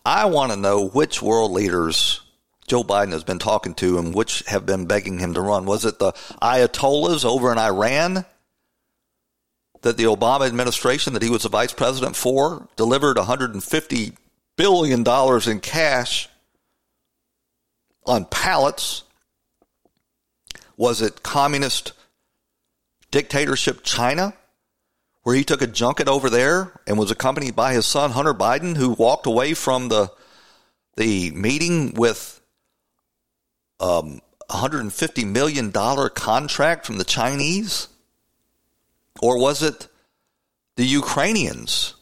I 0.06 0.26
want 0.26 0.52
to 0.52 0.58
know 0.58 0.88
which 0.88 1.22
world 1.22 1.52
leaders 1.52 2.22
Joe 2.68 2.84
Biden 2.84 3.12
has 3.12 3.24
been 3.24 3.40
talking 3.40 3.74
to 3.76 3.98
and 3.98 4.16
which 4.16 4.44
have 4.48 4.66
been 4.66 4.86
begging 4.86 5.20
him 5.20 5.34
to 5.34 5.42
run. 5.42 5.66
Was 5.66 5.86
it 5.86 6.00
the 6.00 6.14
Ayatollahs 6.42 7.26
over 7.26 7.52
in 7.52 7.58
Iran 7.58 8.26
that 9.82 9.98
the 9.98 10.06
Obama 10.06 10.48
administration 10.48 11.14
that 11.14 11.22
he 11.22 11.30
was 11.30 11.44
the 11.44 11.50
vice 11.50 11.74
president 11.74 12.16
for 12.16 12.68
delivered 12.78 13.18
150 13.18 14.14
billion 14.56 15.04
dollars 15.04 15.48
in 15.48 15.60
cash 15.60 16.30
on 18.06 18.26
pallets? 18.26 19.04
Was 20.78 21.02
it 21.02 21.24
communist 21.24 21.94
dictatorship 23.12 23.84
China? 23.84 24.34
where 25.24 25.36
he 25.36 25.44
took 25.44 25.62
a 25.62 25.68
junket 25.68 26.08
over 26.08 26.30
there 26.30 26.80
and 26.88 26.98
was 26.98 27.12
accompanied 27.12 27.56
by 27.56 27.74
his 27.74 27.86
son 27.86 28.12
Hunter 28.12 28.34
Biden, 28.34 28.76
who 28.76 28.92
walked 28.92 29.26
away 29.26 29.54
from 29.54 29.90
the 29.90 30.12
the 30.98 31.32
meeting 31.32 31.94
with 31.94 32.42
um, 33.80 34.20
150 34.48 35.26
million 35.26 35.72
dollar 35.72 36.10
contract 36.10 36.86
from 36.86 36.98
the 36.98 37.04
Chinese, 37.04 37.88
or 39.22 39.40
was 39.40 39.64
it 39.64 39.88
the 40.76 40.86
Ukrainians 40.86 41.96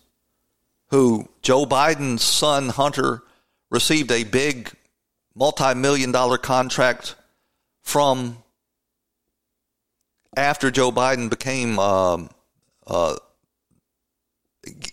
who 0.87 1.29
Joe 1.41 1.65
Biden's 1.65 2.23
son 2.23 2.69
Hunter 2.69 3.21
received 3.69 4.11
a 4.11 4.23
big 4.23 4.71
multi-million 5.35 6.11
dollar 6.11 6.37
contract 6.37 7.15
from 7.83 8.37
after 10.35 10.71
Joe 10.71 10.91
Biden 10.91 11.29
became 11.29 11.79
um, 11.79 12.29
uh, 12.85 13.15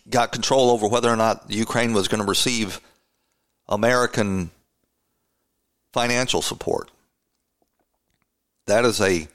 got 0.09 0.33
control 0.33 0.71
over 0.71 0.89
whether 0.89 1.09
or 1.11 1.17
not 1.17 1.51
Ukraine 1.51 1.93
was 1.93 2.09
going 2.09 2.23
to 2.23 2.29
receive 2.29 2.81
American 3.69 4.51
financial 5.93 6.43
support. 6.43 6.91
That 8.67 8.85
is 8.85 9.01
a 9.01 9.29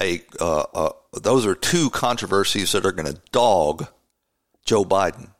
a 0.00 0.22
uh, 0.40 0.64
uh, 0.74 0.92
those 1.20 1.46
are 1.46 1.54
two 1.54 1.90
controversies 1.90 2.72
that 2.72 2.86
are 2.86 2.92
going 2.92 3.12
to 3.12 3.20
dog 3.32 3.86
Joe 4.64 4.84
Biden. 4.84 5.30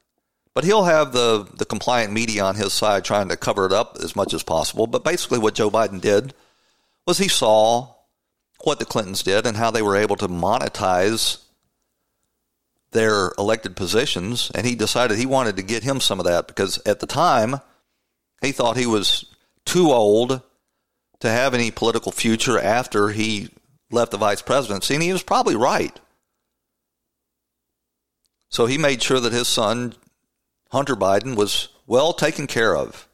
But 0.55 0.64
he'll 0.64 0.84
have 0.84 1.12
the 1.12 1.48
the 1.55 1.64
compliant 1.64 2.12
media 2.12 2.44
on 2.44 2.57
his 2.57 2.72
side 2.72 3.05
trying 3.05 3.28
to 3.28 3.36
cover 3.36 3.66
it 3.66 3.72
up 3.72 3.96
as 4.03 4.16
much 4.16 4.34
as 4.34 4.42
possible. 4.42 4.86
But 4.86 5.05
basically, 5.05 5.38
what 5.38 5.55
Joe 5.55 5.70
Biden 5.70 6.01
did 6.01 6.34
was 7.07 7.18
he 7.18 7.28
saw 7.28 7.94
what 8.64 8.78
the 8.78 8.84
Clintons 8.84 9.22
did 9.22 9.46
and 9.46 9.56
how 9.56 9.70
they 9.70 9.82
were 9.82 9.96
able 9.96 10.16
to 10.16 10.28
monetize 10.28 11.38
their 12.92 13.32
elected 13.38 13.76
positions, 13.76 14.50
and 14.54 14.66
he 14.66 14.74
decided 14.74 15.16
he 15.16 15.26
wanted 15.26 15.56
to 15.56 15.62
get 15.62 15.84
him 15.84 16.00
some 16.00 16.18
of 16.18 16.26
that 16.26 16.48
because 16.48 16.80
at 16.84 17.00
the 17.00 17.06
time 17.06 17.61
he 18.42 18.52
thought 18.52 18.76
he 18.76 18.86
was 18.86 19.24
too 19.64 19.92
old 19.92 20.42
to 21.20 21.30
have 21.30 21.54
any 21.54 21.70
political 21.70 22.11
future 22.11 22.58
after 22.58 23.11
he 23.11 23.48
left 23.90 24.11
the 24.11 24.18
vice 24.18 24.42
presidency, 24.42 24.94
and 24.94 25.02
he 25.02 25.12
was 25.12 25.22
probably 25.22 25.56
right. 25.56 25.98
So 28.48 28.66
he 28.66 28.78
made 28.78 29.02
sure 29.02 29.20
that 29.20 29.32
his 29.32 29.46
son, 29.46 29.94
Hunter 30.72 30.96
Biden, 30.96 31.36
was 31.36 31.68
well 31.86 32.12
taken 32.12 32.46
care 32.46 32.76
of 32.76 33.08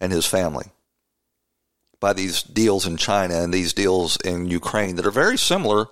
and 0.00 0.12
his 0.12 0.26
family 0.26 0.66
by 2.04 2.12
these 2.12 2.42
deals 2.42 2.86
in 2.86 2.98
China 2.98 3.34
and 3.42 3.54
these 3.54 3.72
deals 3.72 4.18
in 4.18 4.44
Ukraine 4.44 4.96
that 4.96 5.06
are 5.06 5.10
very 5.24 5.38
similar 5.38 5.86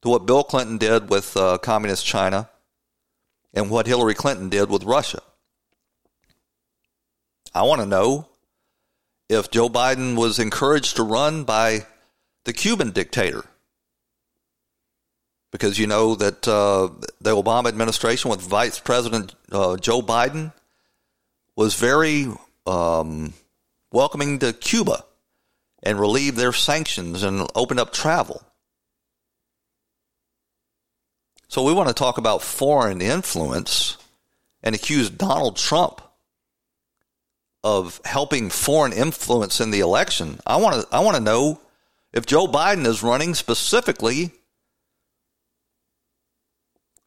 to 0.00 0.08
what 0.08 0.24
Bill 0.24 0.44
Clinton 0.44 0.78
did 0.78 1.10
with 1.10 1.36
uh, 1.36 1.58
communist 1.58 2.06
China 2.06 2.48
and 3.52 3.68
what 3.68 3.88
Hillary 3.88 4.14
Clinton 4.14 4.50
did 4.50 4.70
with 4.70 4.84
Russia. 4.84 5.20
I 7.52 7.62
want 7.62 7.80
to 7.80 7.88
know 7.88 8.28
if 9.28 9.50
Joe 9.50 9.68
Biden 9.68 10.14
was 10.16 10.38
encouraged 10.38 10.94
to 10.94 11.02
run 11.02 11.42
by 11.42 11.86
the 12.44 12.52
Cuban 12.52 12.92
dictator. 12.92 13.44
Because 15.50 15.76
you 15.76 15.88
know 15.88 16.14
that 16.14 16.46
uh, 16.46 16.88
the 17.20 17.34
Obama 17.34 17.66
administration 17.66 18.30
with 18.30 18.40
Vice 18.40 18.78
President 18.78 19.34
uh, 19.50 19.76
Joe 19.76 20.02
Biden 20.02 20.52
was 21.56 21.74
very 21.74 22.28
um, 22.64 23.32
welcoming 23.90 24.38
to 24.38 24.52
Cuba 24.52 25.04
and 25.82 25.98
relieve 25.98 26.36
their 26.36 26.52
sanctions 26.52 27.22
and 27.22 27.48
opened 27.54 27.80
up 27.80 27.92
travel. 27.92 28.42
So 31.48 31.62
we 31.62 31.72
want 31.72 31.88
to 31.88 31.94
talk 31.94 32.18
about 32.18 32.42
foreign 32.42 33.02
influence 33.02 33.98
and 34.62 34.74
accuse 34.74 35.10
Donald 35.10 35.56
Trump 35.56 36.00
of 37.64 38.00
helping 38.04 38.48
foreign 38.48 38.92
influence 38.92 39.60
in 39.60 39.70
the 39.70 39.80
election. 39.80 40.40
I 40.46 40.56
want 40.56 40.80
to 40.80 40.94
I 40.94 41.00
want 41.00 41.16
to 41.16 41.22
know 41.22 41.60
if 42.12 42.26
Joe 42.26 42.46
Biden 42.46 42.86
is 42.86 43.02
running 43.02 43.34
specifically 43.34 44.32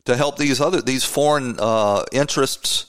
to 0.05 0.15
help 0.15 0.37
these 0.37 0.61
other 0.61 0.81
these 0.81 1.03
foreign 1.03 1.55
uh, 1.59 2.05
interests 2.11 2.85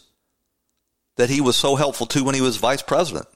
that 1.16 1.30
he 1.30 1.40
was 1.40 1.56
so 1.56 1.76
helpful 1.76 2.06
to 2.06 2.22
when 2.22 2.34
he 2.34 2.40
was 2.40 2.58
vice 2.58 2.82
president. 2.82 3.26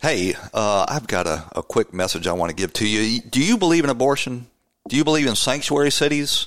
Hey, 0.00 0.32
uh, 0.54 0.86
I've 0.88 1.06
got 1.06 1.26
a, 1.26 1.44
a 1.54 1.62
quick 1.62 1.92
message 1.92 2.26
I 2.26 2.32
want 2.32 2.48
to 2.48 2.56
give 2.56 2.72
to 2.74 2.88
you. 2.88 3.20
Do 3.20 3.44
you 3.44 3.58
believe 3.58 3.84
in 3.84 3.90
abortion? 3.90 4.46
Do 4.88 4.96
you 4.96 5.04
believe 5.04 5.26
in 5.26 5.36
sanctuary 5.36 5.90
cities? 5.90 6.46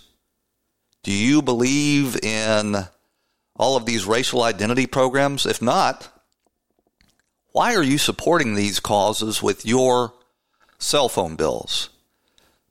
Do 1.04 1.12
you 1.14 1.44
believe 1.44 2.18
in 2.24 2.76
all 3.56 3.78
of 3.78 3.86
these 3.86 4.08
racial 4.08 4.42
identity 4.42 4.88
programs? 4.88 5.46
If 5.46 5.62
not, 5.62 6.10
why 7.52 7.76
are 7.76 7.84
you 7.84 8.00
supporting 8.00 8.56
these 8.56 8.80
causes 8.80 9.44
with 9.44 9.68
your 9.68 10.14
cell 10.80 11.08
phone 11.08 11.36
bills? 11.36 11.90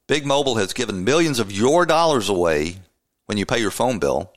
Big 0.08 0.26
Mobile 0.26 0.56
has 0.56 0.72
given 0.72 1.04
millions 1.04 1.38
of 1.38 1.52
your 1.52 1.86
dollars 1.86 2.28
away 2.28 2.78
when 3.26 3.38
you 3.38 3.46
pay 3.46 3.60
your 3.60 3.70
phone 3.70 4.00
bill. 4.00 4.32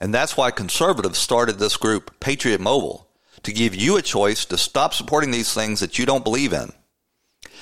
And 0.00 0.14
that's 0.14 0.34
why 0.34 0.50
conservatives 0.50 1.18
started 1.18 1.58
this 1.58 1.76
group, 1.76 2.20
Patriot 2.20 2.62
Mobile 2.62 3.07
to 3.42 3.52
give 3.52 3.74
you 3.74 3.96
a 3.96 4.02
choice 4.02 4.44
to 4.46 4.58
stop 4.58 4.94
supporting 4.94 5.30
these 5.30 5.52
things 5.52 5.80
that 5.80 5.98
you 5.98 6.06
don't 6.06 6.24
believe 6.24 6.52
in. 6.52 6.72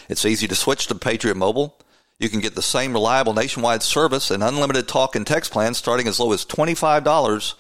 It's 0.09 0.25
easy 0.25 0.47
to 0.49 0.55
switch 0.55 0.87
to 0.87 0.95
Patriot 0.95 1.37
Mobile. 1.37 1.79
You 2.19 2.29
can 2.29 2.41
get 2.41 2.55
the 2.55 2.63
same 2.63 2.93
reliable 2.93 3.35
nationwide 3.35 3.83
service 3.83 4.31
and 4.31 4.43
unlimited 4.43 4.89
talk 4.89 5.15
and 5.15 5.27
text 5.27 5.53
plans 5.53 5.79
starting 5.79 6.09
as 6.09 6.19
low 6.19 6.33
as 6.33 6.45
$25, 6.45 7.55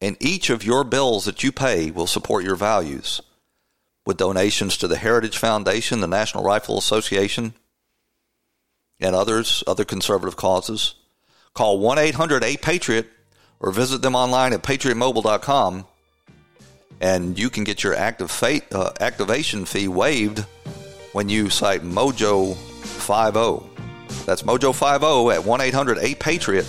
and 0.00 0.16
each 0.20 0.48
of 0.48 0.64
your 0.64 0.84
bills 0.84 1.24
that 1.26 1.42
you 1.42 1.52
pay 1.52 1.90
will 1.90 2.06
support 2.06 2.44
your 2.44 2.56
values. 2.56 3.20
With 4.06 4.16
donations 4.16 4.78
to 4.78 4.88
the 4.88 4.96
Heritage 4.96 5.36
Foundation, 5.36 6.00
the 6.00 6.06
National 6.06 6.42
Rifle 6.42 6.78
Association, 6.78 7.52
and 8.98 9.14
others, 9.14 9.62
other 9.66 9.84
conservative 9.84 10.36
causes. 10.36 10.94
Call 11.54 11.78
1 11.78 11.98
800 11.98 12.44
A 12.44 12.56
Patriot 12.56 13.08
or 13.58 13.72
visit 13.72 14.02
them 14.02 14.14
online 14.14 14.52
at 14.52 14.62
patriotmobile.com 14.62 15.86
and 17.00 17.38
you 17.38 17.50
can 17.50 17.64
get 17.64 17.82
your 17.82 17.94
active 17.94 18.30
fate, 18.30 18.64
uh, 18.72 18.92
activation 19.00 19.64
fee 19.64 19.88
waived 19.88 20.44
when 21.12 21.28
you 21.28 21.50
cite 21.50 21.82
Mojo 21.82 22.54
50. 22.54 24.24
That's 24.26 24.42
Mojo 24.42 24.74
50 24.74 25.34
at 25.34 25.44
1 25.44 25.60
800 25.60 25.98
8 25.98 26.18
Patriot. 26.18 26.66